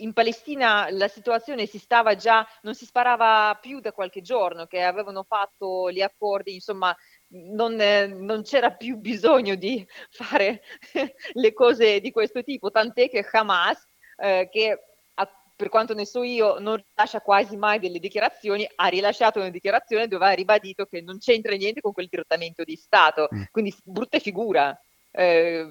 in 0.00 0.12
Palestina 0.12 0.88
la 0.90 1.08
situazione 1.08 1.66
si 1.66 1.78
stava 1.78 2.14
già, 2.14 2.46
non 2.62 2.74
si 2.74 2.84
sparava 2.84 3.56
più 3.60 3.80
da 3.80 3.92
qualche 3.92 4.20
giorno, 4.20 4.66
che 4.66 4.82
avevano 4.82 5.22
fatto 5.22 5.90
gli 5.90 6.00
accordi, 6.00 6.54
insomma, 6.54 6.94
non, 7.30 7.74
non, 7.74 8.42
c'era 8.42 8.72
più 8.72 8.96
bisogno 8.96 9.54
di 9.54 9.86
fare 10.10 10.62
le 11.32 11.52
cose 11.52 12.00
di 12.00 12.10
questo 12.10 12.42
tipo, 12.42 12.70
tant'è 12.70 13.08
che 13.08 13.26
Hamas, 13.30 13.86
eh, 14.16 14.48
che 14.50 14.78
a, 15.14 15.28
per 15.54 15.68
quanto 15.68 15.94
ne 15.94 16.06
so 16.06 16.22
io 16.22 16.58
non 16.58 16.82
lascia 16.94 17.20
quasi 17.20 17.56
mai 17.56 17.78
delle 17.78 17.98
dichiarazioni, 17.98 18.68
ha 18.74 18.86
rilasciato 18.88 19.38
una 19.38 19.50
dichiarazione 19.50 20.08
dove 20.08 20.26
ha 20.26 20.32
ribadito 20.32 20.86
che 20.86 21.00
non 21.02 21.18
c'entra 21.18 21.54
niente 21.54 21.80
con 21.80 21.92
quel 21.92 22.08
trattamento 22.08 22.64
di 22.64 22.76
Stato, 22.76 23.28
mm. 23.34 23.42
quindi 23.50 23.74
brutta 23.84 24.18
figura. 24.18 24.78
Eh, 25.12 25.66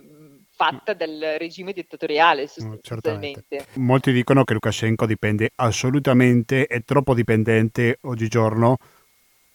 fatta 0.51 0.93
dal 0.93 1.35
regime 1.37 1.71
dittatoriale 1.71 2.41
mm, 2.41 2.45
sostanzialmente. 2.45 3.67
Mm, 3.79 3.85
Molti 3.85 4.11
dicono 4.11 4.43
che 4.43 4.51
Lukashenko 4.51 5.05
dipende 5.05 5.51
assolutamente, 5.55 6.67
è 6.67 6.83
troppo 6.83 7.13
dipendente 7.13 7.99
oggigiorno 8.01 8.75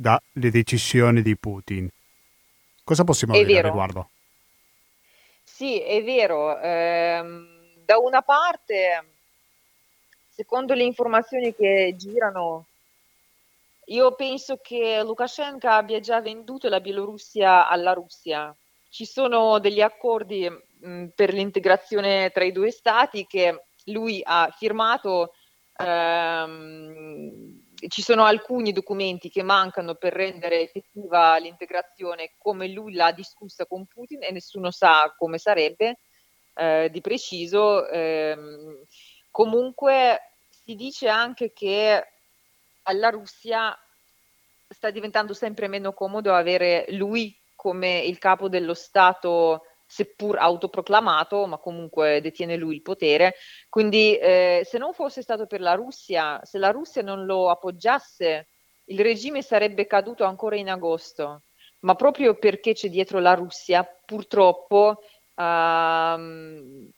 dalle 0.04 0.50
decisioni 0.50 1.22
di 1.22 1.34
Putin. 1.34 1.88
Cosa 2.84 3.04
possiamo 3.04 3.32
è 3.32 3.38
dire 3.38 3.54
vero. 3.54 3.68
riguardo? 3.68 4.10
Sì, 5.42 5.80
è 5.80 6.04
vero. 6.04 6.60
Eh, 6.60 7.24
da 7.86 7.96
una 7.96 8.20
parte, 8.20 9.04
secondo 10.28 10.74
le 10.74 10.82
informazioni 10.82 11.54
che 11.54 11.94
girano, 11.96 12.66
io 13.86 14.14
penso 14.14 14.58
che 14.62 15.02
Lukashenko 15.02 15.68
abbia 15.68 16.00
già 16.00 16.20
venduto 16.20 16.68
la 16.68 16.80
Bielorussia 16.80 17.66
alla 17.66 17.94
Russia. 17.94 18.54
Ci 18.90 19.06
sono 19.06 19.58
degli 19.58 19.80
accordi 19.80 20.46
mh, 20.50 21.06
per 21.14 21.32
l'integrazione 21.32 22.30
tra 22.30 22.44
i 22.44 22.52
due 22.52 22.70
stati 22.70 23.26
che 23.26 23.64
lui 23.84 24.20
ha 24.22 24.54
firmato 24.54 25.32
ehm, 25.78 27.53
ci 27.88 28.02
sono 28.02 28.24
alcuni 28.24 28.72
documenti 28.72 29.28
che 29.28 29.42
mancano 29.42 29.94
per 29.94 30.12
rendere 30.12 30.60
effettiva 30.60 31.36
l'integrazione 31.38 32.34
come 32.38 32.68
lui 32.68 32.94
l'ha 32.94 33.12
discussa 33.12 33.66
con 33.66 33.86
Putin 33.86 34.22
e 34.22 34.30
nessuno 34.32 34.70
sa 34.70 35.14
come 35.16 35.38
sarebbe 35.38 35.98
eh, 36.54 36.88
di 36.90 37.00
preciso. 37.00 37.88
Ehm, 37.88 38.84
comunque 39.30 40.36
si 40.48 40.74
dice 40.74 41.08
anche 41.08 41.52
che 41.52 42.04
alla 42.82 43.10
Russia 43.10 43.76
sta 44.68 44.90
diventando 44.90 45.34
sempre 45.34 45.68
meno 45.68 45.92
comodo 45.92 46.32
avere 46.34 46.86
lui 46.90 47.36
come 47.54 48.00
il 48.00 48.18
capo 48.18 48.48
dello 48.48 48.74
Stato 48.74 49.62
seppur 49.86 50.38
autoproclamato, 50.38 51.46
ma 51.46 51.58
comunque 51.58 52.20
detiene 52.20 52.56
lui 52.56 52.76
il 52.76 52.82
potere. 52.82 53.34
Quindi 53.68 54.16
eh, 54.16 54.62
se 54.64 54.78
non 54.78 54.92
fosse 54.92 55.22
stato 55.22 55.46
per 55.46 55.60
la 55.60 55.74
Russia, 55.74 56.40
se 56.44 56.58
la 56.58 56.70
Russia 56.70 57.02
non 57.02 57.24
lo 57.24 57.50
appoggiasse, 57.50 58.48
il 58.86 59.00
regime 59.00 59.42
sarebbe 59.42 59.86
caduto 59.86 60.24
ancora 60.24 60.56
in 60.56 60.70
agosto. 60.70 61.42
Ma 61.80 61.94
proprio 61.94 62.34
perché 62.34 62.72
c'è 62.72 62.88
dietro 62.88 63.18
la 63.18 63.34
Russia, 63.34 63.84
purtroppo 63.84 65.02
ehm, 65.34 66.88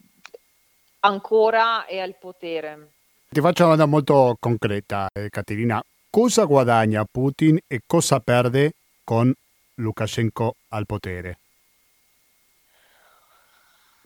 ancora 1.00 1.86
è 1.86 1.98
al 1.98 2.16
potere. 2.18 2.92
Ti 3.28 3.40
faccio 3.40 3.64
una 3.64 3.74
domanda 3.74 3.86
molto 3.86 4.36
concreta, 4.38 5.08
eh, 5.12 5.28
Caterina. 5.28 5.82
Cosa 6.08 6.44
guadagna 6.44 7.04
Putin 7.04 7.58
e 7.66 7.80
cosa 7.84 8.20
perde 8.20 8.72
con 9.04 9.32
Lukashenko 9.74 10.54
al 10.68 10.86
potere? 10.86 11.38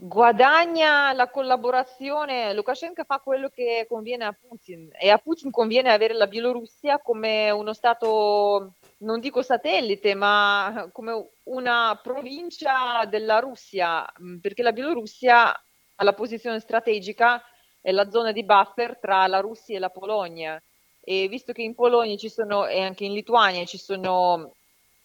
Guadagna 0.03 1.13
la 1.13 1.29
collaborazione, 1.29 2.55
Lukashenko 2.55 3.05
fa 3.05 3.19
quello 3.19 3.51
che 3.51 3.85
conviene 3.87 4.25
a 4.25 4.33
Putin 4.33 4.89
e 4.99 5.11
a 5.11 5.19
Putin 5.19 5.51
conviene 5.51 5.93
avere 5.93 6.15
la 6.15 6.27
Bielorussia 6.27 7.01
come 7.01 7.51
uno 7.51 7.75
stato, 7.75 8.77
non 8.99 9.21
dico 9.21 9.43
satellite, 9.43 10.15
ma 10.15 10.89
come 10.93 11.33
una 11.45 12.01
provincia 12.03 13.05
della 13.07 13.41
Russia, 13.41 14.07
mm, 14.23 14.39
perché 14.39 14.63
la 14.63 14.73
Bielorussia 14.73 15.53
ha 15.53 16.05
la 16.05 16.15
posizione 16.15 16.61
strategica, 16.61 17.43
è 17.83 17.93
la 17.93 18.09
zona 18.11 18.33
di 18.33 18.43
buffer 18.43 18.99
tra 18.99 19.27
la 19.27 19.41
Russia 19.41 19.77
e 19.77 19.81
la 19.81 19.91
Polonia. 19.91 20.63
E 21.03 21.29
visto 21.29 21.53
che 21.53 21.63
in 21.63 21.75
Polonia 21.75 22.17
ci 22.17 22.31
sono 22.31 22.67
e 22.67 22.81
anche 22.81 23.05
in 23.05 23.13
Lituania 23.13 23.65
ci 23.67 23.79
sono, 23.79 24.55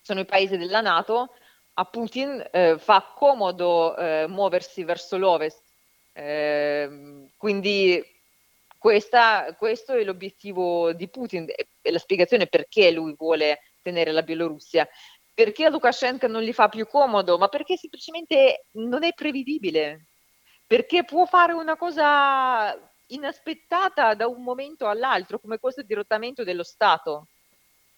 sono 0.02 0.20
i 0.22 0.26
paesi 0.26 0.58
della 0.58 0.82
Nato, 0.82 1.32
a 1.78 1.86
Putin 1.86 2.44
eh, 2.52 2.78
fa 2.78 3.14
comodo 3.16 3.96
eh, 3.98 4.26
muoversi 4.28 4.84
verso 4.84 5.18
l'ovest. 5.18 5.62
Eh, 6.14 7.30
quindi 7.36 8.02
questa, 8.78 9.54
questo 9.58 9.94
è 9.94 10.04
l'obiettivo 10.04 10.94
di 10.94 11.10
Putin 11.10 11.48
e 11.82 11.92
la 11.92 12.00
spiegazione 12.00 12.48
perché 12.48 12.92
lui 12.92 13.14
vuole 13.18 13.62
tenere 13.82 14.12
la 14.12 14.24
Bielorussia. 14.24 14.88
Perché 15.34 15.70
Lukashenko 15.70 16.28
non 16.28 16.44
gli 16.44 16.54
fa 16.54 16.70
più 16.70 16.88
comodo, 16.88 17.38
ma 17.38 17.50
perché 17.50 17.76
semplicemente 17.76 18.68
non 18.74 19.04
è 19.04 19.14
prevedibile. 19.14 20.06
Perché 20.66 21.04
può 21.04 21.26
fare 21.26 21.52
una 21.52 21.76
cosa 21.76 22.74
inaspettata 23.08 24.14
da 24.14 24.28
un 24.28 24.42
momento 24.42 24.88
all'altro, 24.88 25.40
come 25.40 25.60
questo 25.60 25.84
dirottamento 25.84 26.44
dello 26.46 26.64
Stato 26.64 27.28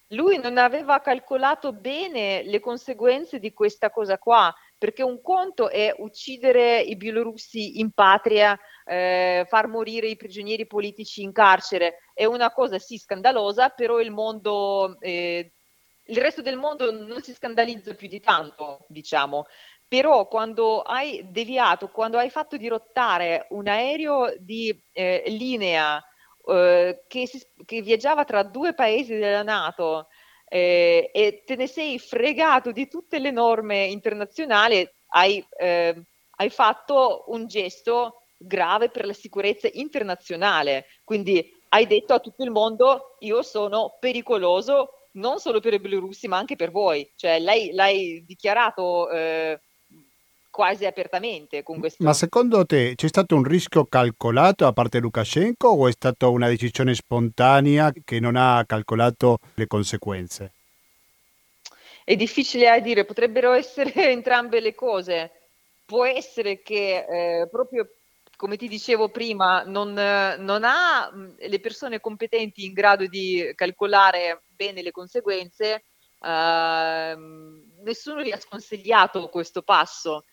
lui 0.10 0.38
non 0.38 0.58
aveva 0.58 1.02
calcolato 1.02 1.74
bene 1.74 2.44
le 2.44 2.60
conseguenze 2.60 3.40
di 3.40 3.54
questa 3.54 3.90
cosa 3.90 4.18
qua, 4.18 4.54
perché 4.78 5.04
un 5.04 5.22
conto 5.22 5.70
è 5.70 5.94
uccidere 5.98 6.80
i 6.80 6.96
bielorussi 6.96 7.80
in 7.80 7.92
patria, 7.92 8.58
eh, 8.86 9.46
far 9.48 9.68
morire 9.68 10.08
i 10.08 10.16
prigionieri 10.16 10.68
politici 10.68 11.24
in 11.24 11.32
carcere, 11.32 11.98
è 12.14 12.26
una 12.26 12.52
cosa 12.52 12.78
sì 12.78 12.98
scandalosa, 12.98 13.70
però 13.70 14.00
il 14.00 14.12
mondo, 14.12 14.98
eh, 15.00 15.52
il 16.06 16.18
resto 16.18 16.42
del 16.42 16.58
mondo 16.58 16.92
non 16.92 17.22
si 17.22 17.34
scandalizza 17.34 17.94
più 17.96 18.08
di 18.08 18.20
tanto, 18.22 18.86
diciamo. 18.88 19.46
Però 19.90 20.28
quando 20.28 20.82
hai 20.82 21.26
deviato, 21.32 21.90
quando 21.90 22.18
hai 22.18 22.30
fatto 22.30 22.58
dirottare 22.58 23.48
un 23.52 23.68
aereo 23.68 24.34
di 24.38 24.78
eh, 24.92 25.24
linea 25.28 26.02
eh, 26.48 27.04
che, 27.08 27.28
si, 27.28 27.42
che, 27.66 27.82
viaggiava 27.82 28.24
tra 28.24 28.44
due 28.44 28.74
paesi 28.74 29.16
della 29.18 29.44
Nato 29.44 30.08
eh, 30.48 31.10
e 31.14 31.44
te 31.46 31.56
ne 31.56 31.68
sei 31.68 32.00
fregato 32.00 32.72
di 32.72 32.88
tutte 32.88 33.20
le 33.20 33.32
norme 33.32 33.86
internazionali, 33.86 34.88
hai, 35.10 35.46
eh, 35.58 36.02
hai 36.38 36.50
fatto 36.50 37.26
un 37.28 37.48
gesto 37.48 38.22
grave 38.38 38.90
per 38.90 39.06
la 39.06 39.14
sicurezza 39.14 39.70
internazionale. 39.72 40.86
Quindi 41.04 41.54
hai 41.70 41.86
detto 41.86 42.14
a 42.14 42.20
tutto 42.20 42.44
il 42.44 42.52
mondo 42.52 43.18
io 43.20 43.42
sono 43.42 43.98
pericoloso 44.00 44.92
non 45.18 45.40
solo 45.40 45.60
per 45.60 45.74
i 45.74 45.80
bielorussi 45.80 46.28
ma 46.28 46.38
anche 46.38 46.56
per 46.56 46.72
voi. 46.72 47.12
Cioè 47.16 47.40
lei 47.40 47.74
l'hai 47.74 48.24
dichiarato 48.26 49.10
eh, 49.10 49.60
quasi 50.58 50.88
apertamente 50.88 51.62
con 51.62 51.78
questo. 51.78 52.04
Ma 52.04 52.14
secondo 52.14 52.66
te 52.66 52.96
c'è 52.96 53.08
stato 53.08 53.36
un 53.36 53.44
rischio 53.44 53.86
calcolato 53.86 54.64
da 54.64 54.74
parte 54.74 54.98
di 54.98 55.04
Lukashenko 55.04 55.68
o 55.68 55.88
è 55.88 55.92
stata 55.92 56.30
una 56.30 56.48
decisione 56.48 56.96
spontanea 56.96 57.94
che 58.04 58.20
non 58.20 58.36
ha 58.36 58.64
calcolato 58.66 59.38
le 59.54 59.68
conseguenze? 59.68 60.54
È 62.04 62.16
difficile 62.16 62.70
a 62.70 62.80
dire, 62.80 63.06
potrebbero 63.06 63.52
essere 63.52 63.94
entrambe 64.10 64.60
le 64.60 64.74
cose. 64.74 65.32
Può 65.86 66.06
essere 66.06 66.64
che 66.64 67.06
eh, 67.08 67.48
proprio 67.48 67.88
come 68.36 68.58
ti 68.58 68.68
dicevo 68.68 69.10
prima, 69.10 69.62
non, 69.64 69.94
non, 69.94 70.64
ha 70.64 71.12
le 71.38 71.60
persone 71.60 72.00
competenti 72.00 72.66
in 72.66 72.74
grado 72.74 73.06
di 73.06 73.52
calcolare 73.54 74.44
bene 74.48 74.82
le 74.82 74.92
conseguenze, 74.92 75.84
uh, 76.20 77.18
nessuno 77.84 78.22
gli 78.24 78.32
ha 78.32 78.40
sconsigliato 78.40 79.30
questo 79.30 79.62
passo. 79.62 80.26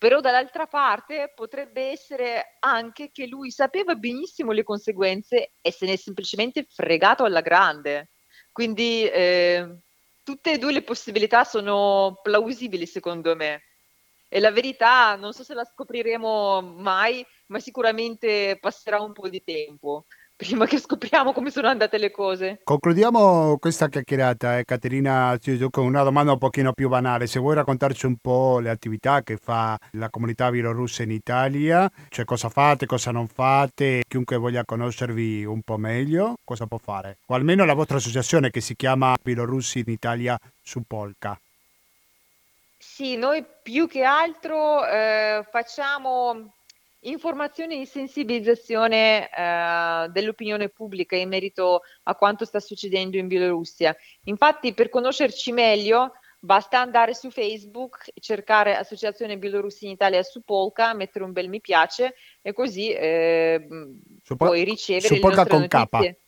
Però 0.00 0.20
dall'altra 0.20 0.66
parte 0.66 1.30
potrebbe 1.34 1.90
essere 1.90 2.56
anche 2.60 3.10
che 3.12 3.26
lui 3.26 3.50
sapeva 3.50 3.94
benissimo 3.96 4.50
le 4.50 4.62
conseguenze 4.62 5.52
e 5.60 5.70
se 5.70 5.84
ne 5.84 5.92
è 5.92 5.96
semplicemente 5.96 6.64
fregato 6.66 7.24
alla 7.24 7.42
grande. 7.42 8.08
Quindi 8.50 9.06
eh, 9.06 9.78
tutte 10.22 10.52
e 10.52 10.58
due 10.58 10.72
le 10.72 10.80
possibilità 10.84 11.44
sono 11.44 12.18
plausibili 12.22 12.86
secondo 12.86 13.36
me. 13.36 13.64
E 14.26 14.40
la 14.40 14.50
verità 14.50 15.16
non 15.16 15.34
so 15.34 15.44
se 15.44 15.52
la 15.52 15.66
scopriremo 15.66 16.62
mai, 16.62 17.22
ma 17.48 17.58
sicuramente 17.58 18.56
passerà 18.58 19.02
un 19.02 19.12
po' 19.12 19.28
di 19.28 19.44
tempo 19.44 20.06
prima 20.40 20.64
che 20.64 20.78
scopriamo 20.78 21.34
come 21.34 21.50
sono 21.50 21.68
andate 21.68 21.98
le 21.98 22.10
cose. 22.10 22.60
Concludiamo 22.64 23.58
questa 23.58 23.88
chiacchierata, 23.88 24.56
eh, 24.56 24.64
Caterina, 24.64 25.38
con 25.68 25.84
una 25.84 26.02
domanda 26.02 26.32
un 26.32 26.38
pochino 26.38 26.72
più 26.72 26.88
banale. 26.88 27.26
Se 27.26 27.38
vuoi 27.38 27.54
raccontarci 27.56 28.06
un 28.06 28.16
po' 28.16 28.58
le 28.58 28.70
attività 28.70 29.22
che 29.22 29.36
fa 29.36 29.78
la 29.92 30.08
comunità 30.08 30.50
bielorussa 30.50 31.02
in 31.02 31.10
Italia, 31.10 31.90
cioè 32.08 32.24
cosa 32.24 32.48
fate, 32.48 32.86
cosa 32.86 33.10
non 33.10 33.28
fate, 33.28 34.02
chiunque 34.08 34.38
voglia 34.38 34.64
conoscervi 34.64 35.44
un 35.44 35.60
po' 35.60 35.76
meglio, 35.76 36.36
cosa 36.42 36.64
può 36.64 36.78
fare? 36.78 37.18
O 37.26 37.34
almeno 37.34 37.66
la 37.66 37.74
vostra 37.74 37.98
associazione 37.98 38.48
che 38.48 38.62
si 38.62 38.74
chiama 38.76 39.14
Bielorussi 39.22 39.80
in 39.80 39.92
Italia 39.92 40.38
su 40.62 40.80
Polka. 40.86 41.38
Sì, 42.78 43.16
noi 43.16 43.44
più 43.62 43.86
che 43.86 44.04
altro 44.04 44.86
eh, 44.86 45.46
facciamo 45.50 46.54
informazione 47.00 47.80
e 47.80 47.86
sensibilizzazione 47.86 49.28
eh, 49.30 50.08
dell'opinione 50.10 50.68
pubblica 50.68 51.16
in 51.16 51.28
merito 51.28 51.82
a 52.04 52.14
quanto 52.14 52.44
sta 52.44 52.60
succedendo 52.60 53.16
in 53.16 53.26
Bielorussia. 53.26 53.96
Infatti, 54.24 54.74
per 54.74 54.88
conoscerci 54.88 55.52
meglio, 55.52 56.12
basta 56.38 56.80
andare 56.80 57.14
su 57.14 57.30
Facebook, 57.30 58.10
cercare 58.20 58.76
Associazione 58.76 59.38
Bielorussi 59.38 59.84
in 59.84 59.92
Italia 59.92 60.22
su 60.22 60.42
Polka, 60.42 60.94
mettere 60.94 61.24
un 61.24 61.32
bel 61.32 61.48
mi 61.48 61.60
piace 61.60 62.14
e 62.42 62.52
così 62.52 62.90
eh, 62.90 63.66
puoi 64.36 64.64
ricevere 64.64 65.06
su 65.06 65.14
le 65.14 65.20
Polka 65.20 65.46
con 65.46 65.66
notizie. 65.68 66.20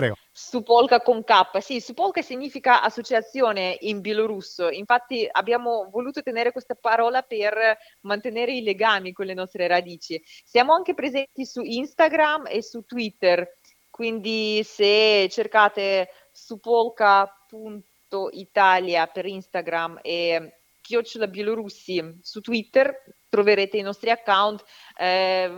Prego. 0.00 0.16
Supolka 0.32 1.02
con 1.02 1.22
K, 1.22 1.60
sì, 1.60 1.78
Supolka 1.80 2.22
significa 2.22 2.80
associazione 2.80 3.76
in 3.80 4.00
bielorusso, 4.00 4.70
infatti 4.70 5.28
abbiamo 5.30 5.90
voluto 5.90 6.22
tenere 6.22 6.52
questa 6.52 6.74
parola 6.74 7.20
per 7.20 7.76
mantenere 8.00 8.52
i 8.52 8.62
legami 8.62 9.12
con 9.12 9.26
le 9.26 9.34
nostre 9.34 9.66
radici. 9.66 10.18
Siamo 10.24 10.72
anche 10.72 10.94
presenti 10.94 11.44
su 11.44 11.60
Instagram 11.62 12.46
e 12.48 12.62
su 12.62 12.86
Twitter, 12.86 13.56
quindi 13.90 14.62
se 14.64 15.28
cercate 15.30 16.08
supolka.italia 16.32 19.06
per 19.06 19.26
Instagram 19.26 19.98
e 20.00 20.60
chiocciola 20.80 21.26
bielorussi 21.26 22.20
su 22.22 22.40
Twitter 22.40 23.04
troverete 23.28 23.76
i 23.76 23.82
nostri 23.82 24.08
account. 24.08 24.64
Eh, 24.96 25.52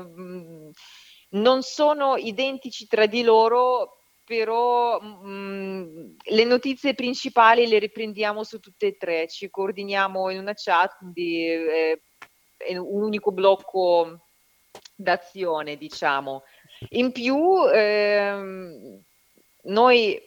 non 1.30 1.62
sono 1.62 2.16
identici 2.16 2.86
tra 2.86 3.06
di 3.06 3.22
loro, 3.22 3.98
però 4.24 5.00
mh, 5.00 5.28
mm, 5.28 6.10
le 6.30 6.44
notizie 6.44 6.94
principali 6.94 7.66
le 7.66 7.78
riprendiamo 7.78 8.44
su 8.44 8.60
tutte 8.60 8.88
e 8.88 8.96
tre, 8.96 9.28
ci 9.28 9.50
coordiniamo 9.50 10.30
in 10.30 10.38
una 10.38 10.54
chat, 10.54 10.96
quindi 10.98 11.46
eh, 11.46 12.00
un 12.78 13.02
unico 13.02 13.32
blocco 13.32 14.26
d'azione, 14.94 15.76
diciamo. 15.76 16.44
In 16.90 17.12
più, 17.12 17.66
ehm, 17.72 19.02
noi 19.64 20.20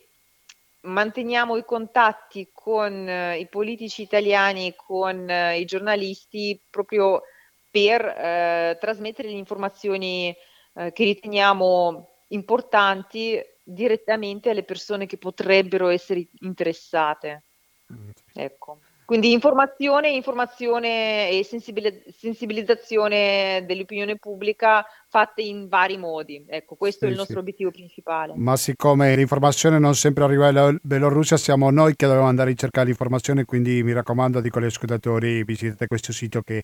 manteniamo 0.81 1.57
i 1.57 1.65
contatti 1.65 2.49
con 2.53 3.07
eh, 3.07 3.39
i 3.39 3.47
politici 3.47 4.01
italiani, 4.01 4.73
con 4.75 5.29
eh, 5.29 5.59
i 5.59 5.65
giornalisti 5.65 6.61
proprio 6.69 7.23
per 7.69 8.05
eh, 8.05 8.77
trasmettere 8.79 9.29
le 9.29 9.37
informazioni 9.37 10.35
eh, 10.75 10.91
che 10.91 11.03
riteniamo 11.03 12.09
importanti 12.29 13.41
direttamente 13.65 14.51
alle 14.51 14.63
persone 14.63 15.07
che 15.07 15.17
potrebbero 15.17 15.87
essere 15.87 16.27
interessate. 16.41 17.45
Mm, 17.91 18.09
ecco. 18.33 18.79
Quindi 19.05 19.31
informazione, 19.31 20.09
informazione 20.09 21.29
e 21.29 21.43
sensibilizzazione 21.43 23.63
dell'opinione 23.67 24.17
pubblica 24.17 24.83
fatte 25.07 25.43
in 25.43 25.67
vari 25.67 25.97
modi. 25.97 26.43
Ecco, 26.47 26.75
questo 26.75 27.05
sì, 27.05 27.05
è 27.05 27.09
il 27.09 27.15
nostro 27.15 27.35
sì. 27.35 27.41
obiettivo 27.41 27.69
principale. 27.69 28.33
Ma 28.35 28.57
siccome 28.57 29.15
l'informazione 29.15 29.77
non 29.77 29.93
sempre 29.93 30.23
arriva 30.23 30.49
in 30.49 30.79
Bielorussia, 30.81 31.37
siamo 31.37 31.69
noi 31.69 31.95
che 31.95 32.07
dobbiamo 32.07 32.27
andare 32.27 32.51
a 32.51 32.55
cercare 32.55 32.87
l'informazione, 32.87 33.45
quindi 33.45 33.83
mi 33.83 33.93
raccomando, 33.93 34.41
dico 34.41 34.57
agli 34.57 34.65
ascoltatori, 34.65 35.43
visitate 35.43 35.85
questo 35.85 36.11
sito 36.11 36.41
che 36.41 36.63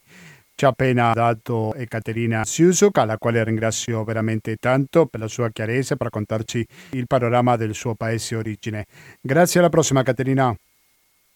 ci 0.55 0.65
ha 0.65 0.69
appena 0.69 1.13
dato 1.13 1.73
Ekaterina 1.75 2.43
Siusuk, 2.43 2.97
alla 2.97 3.17
quale 3.17 3.43
ringrazio 3.43 4.03
veramente 4.03 4.55
tanto 4.57 5.05
per 5.05 5.19
la 5.19 5.27
sua 5.27 5.49
chiarezza, 5.49 5.95
per 5.95 6.07
raccontarci 6.07 6.65
il 6.91 7.07
panorama 7.07 7.55
del 7.55 7.73
suo 7.73 7.95
paese 7.95 8.35
origine. 8.35 8.85
Grazie, 9.21 9.59
alla 9.59 9.69
prossima 9.69 10.03
Caterina. 10.03 10.55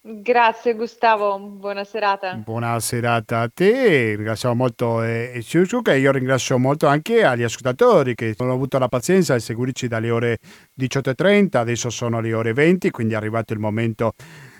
Grazie 0.07 0.75
Gustavo, 0.75 1.39
buona 1.39 1.83
serata. 1.83 2.35
Buona 2.35 2.79
serata 2.79 3.39
a 3.39 3.49
te, 3.51 4.13
ringraziamo 4.15 4.53
molto 4.53 5.01
eh, 5.01 5.39
Siusuk 5.41 5.87
e 5.87 5.97
io 5.97 6.11
ringrazio 6.11 6.59
molto 6.59 6.85
anche 6.85 7.23
agli 7.23 7.41
ascoltatori 7.41 8.13
che 8.13 8.35
hanno 8.37 8.53
avuto 8.53 8.77
la 8.77 8.87
pazienza 8.87 9.33
di 9.33 9.39
seguirci 9.39 9.87
dalle 9.87 10.11
ore 10.11 10.37
18.30, 10.79 11.57
adesso 11.57 11.89
sono 11.89 12.19
le 12.19 12.35
ore 12.35 12.53
20, 12.53 12.91
quindi 12.91 13.15
è 13.15 13.17
arrivato 13.17 13.53
il 13.53 13.59
momento 13.59 14.13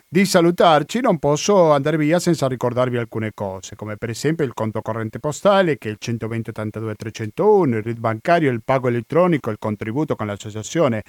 di 0.07 0.23
salutarci, 0.23 1.01
non 1.01 1.19
posso 1.19 1.73
andare 1.73 1.97
via 1.97 2.19
senza 2.19 2.47
ricordarvi 2.47 2.97
alcune 2.97 3.31
cose, 3.33 3.75
come 3.75 3.97
per 3.97 4.09
esempio 4.09 4.45
il 4.45 4.53
conto 4.53 4.81
corrente 4.81 5.19
postale 5.19 5.77
che 5.77 5.89
è 5.89 5.91
il 5.91 5.97
120 5.99 6.51
82 6.51 6.95
301, 6.95 7.77
il 7.77 7.83
RID 7.83 7.99
bancario, 7.99 8.49
il 8.49 8.63
pago 8.63 8.87
elettronico, 8.87 9.49
il 9.49 9.57
contributo 9.59 10.15
con 10.15 10.27
l'associazione 10.27 11.03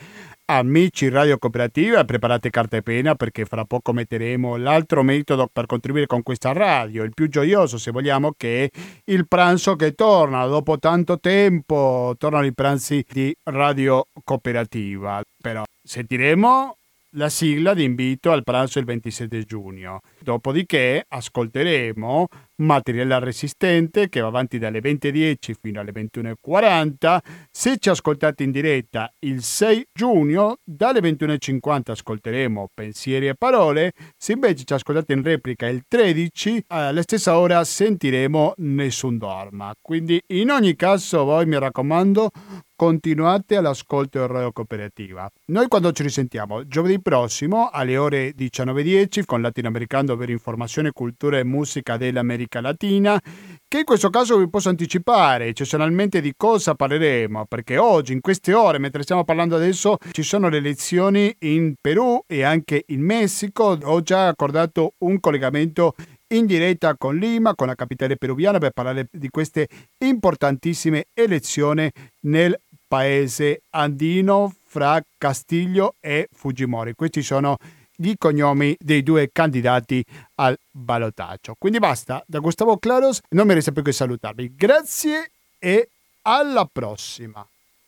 Amici 0.49 1.09
Radio 1.09 1.39
Cooperativa, 1.39 2.05
preparate 2.05 2.51
carta 2.51 2.77
e 2.77 2.83
penna 2.83 3.17
perché 3.17 3.45
fra 3.45 3.65
poco 3.65 3.93
metteremo 3.93 4.55
l'altro 4.55 5.03
metodo 5.03 5.51
per 5.53 5.67
contribuire 5.67 6.07
con 6.07 6.23
questa 6.23 6.53
radio, 6.53 7.03
il 7.03 7.13
più 7.13 7.29
gioioso 7.29 7.79
se 7.79 7.91
vogliamo 7.91 8.33
che 8.37 8.71
è 8.71 8.79
il 9.07 9.27
pranzo 9.27 9.75
che 9.75 9.95
torna 9.97 10.47
dopo 10.47 10.79
tanto 10.79 11.19
tempo, 11.19 12.15
tornano 12.17 12.47
i 12.47 12.55
pranzi 12.55 13.05
di 13.11 13.37
Radio 13.43 14.07
Cooperativa, 14.23 15.21
però 15.43 15.65
sentiremo 15.83 16.77
la 17.17 17.29
sigla 17.29 17.75
di 17.75 17.83
invito 17.83 18.31
al 18.31 18.45
pranzo 18.45 18.79
il 18.79 18.85
27 18.85 19.43
giugno. 19.43 20.01
Dopodiché 20.21 21.05
ascolteremo 21.09 22.29
materiale 22.57 23.19
resistente 23.21 24.09
che 24.09 24.21
va 24.21 24.29
avanti 24.29 24.59
dalle 24.59 24.81
20.10 24.81 25.55
fino 25.61 25.81
alle 25.81 25.93
21.40. 25.93 27.19
Se 27.51 27.77
ci 27.79 27.89
ascoltate 27.89 28.43
in 28.43 28.51
diretta 28.51 29.13
il 29.21 29.43
6 29.43 29.89
giugno, 29.93 30.59
dalle 30.65 31.01
21.50 31.01 31.91
ascolteremo 31.91 32.71
pensieri 32.73 33.29
e 33.29 33.35
parole. 33.35 33.93
Se 34.17 34.33
invece 34.33 34.65
ci 34.65 34.73
ascoltate 34.73 35.13
in 35.13 35.23
replica 35.23 35.67
il 35.67 35.85
13, 35.87 36.65
alla 36.69 37.03
stessa 37.03 37.39
ora 37.39 37.63
sentiremo 37.65 38.55
Nessun 38.59 39.19
Dorma. 39.19 39.75
Quindi 39.81 40.23
in 40.29 40.51
ogni 40.51 40.75
caso 40.77 41.25
voi 41.25 41.47
mi 41.47 41.59
raccomando 41.59 42.31
continuate 42.77 43.57
all'ascolto 43.57 44.19
del 44.19 44.29
Radio 44.29 44.53
Cooperativa. 44.53 45.31
Noi 45.47 45.67
quando 45.67 45.93
ci 45.93 46.03
risentiamo? 46.03 46.67
Giovedì 46.67 47.01
prossimo 47.01 47.71
alle 47.71 47.97
ore 47.97 48.35
19.10 48.37 49.25
con 49.25 49.41
Latinoamericano 49.41 50.15
per 50.17 50.29
informazione, 50.29 50.93
cultura 50.93 51.39
e 51.39 51.45
musica 51.45 51.97
dell'America 51.97 52.46
Latina, 52.61 53.21
che 53.69 53.79
in 53.79 53.85
questo 53.85 54.11
caso 54.11 54.39
vi 54.39 54.49
posso 54.49 54.69
anticipare 54.69 55.47
eccezionalmente 55.47 56.21
di 56.21 56.35
cosa 56.37 56.75
parleremo, 56.75 57.47
perché 57.47 57.77
oggi, 57.79 58.13
in 58.13 58.21
queste 58.21 58.55
ore, 58.55 58.79
mentre 58.79 59.03
stiamo 59.03 59.25
parlando 59.25 59.57
adesso, 59.57 59.97
ci 60.13 60.23
sono 60.23 60.49
le 60.49 60.59
elezioni 60.59 61.35
in 61.41 61.75
Perù 61.81 62.23
e 62.27 62.43
anche 62.43 62.85
in 62.89 63.01
Messico. 63.01 63.79
Ho 63.83 64.01
già 64.03 64.29
accordato 64.29 64.95
un 64.99 65.19
collegamento 65.21 65.95
in 66.29 66.47
diretta 66.47 66.97
con 66.97 67.17
Lima, 67.17 67.55
con 67.55 67.67
la 67.67 67.75
capitale 67.75 68.17
peruviana, 68.17 68.59
per 68.59 68.71
parlare 68.71 69.09
di 69.11 69.29
queste 69.29 69.69
importantissime 69.99 71.07
elezioni 71.13 71.91
nel 72.21 72.59
paese 72.89 73.63
andino 73.71 74.55
fra 74.65 75.01
Castiglio 75.19 75.95
e 76.01 76.29
Fujimori. 76.33 76.95
Questi 76.95 77.23
sono 77.23 77.57
i 77.99 78.17
cognomi 78.19 78.77
dei 78.79 79.03
due 79.03 79.31
candidati 79.33 80.05
al 80.37 80.59
ballottaggio. 80.71 81.55
Quindi 81.59 81.79
basta, 81.79 82.23
da 82.27 82.39
Gustavo 82.39 82.77
Claros 82.79 83.21
non 83.31 83.47
mi 83.47 83.55
resta 83.55 83.73
più 83.73 83.83
che 83.83 83.93
salutarvi. 83.93 84.55
Grazie 84.55 85.33
e 85.59 85.91
alla 86.23 86.69
prossima. 86.71 87.47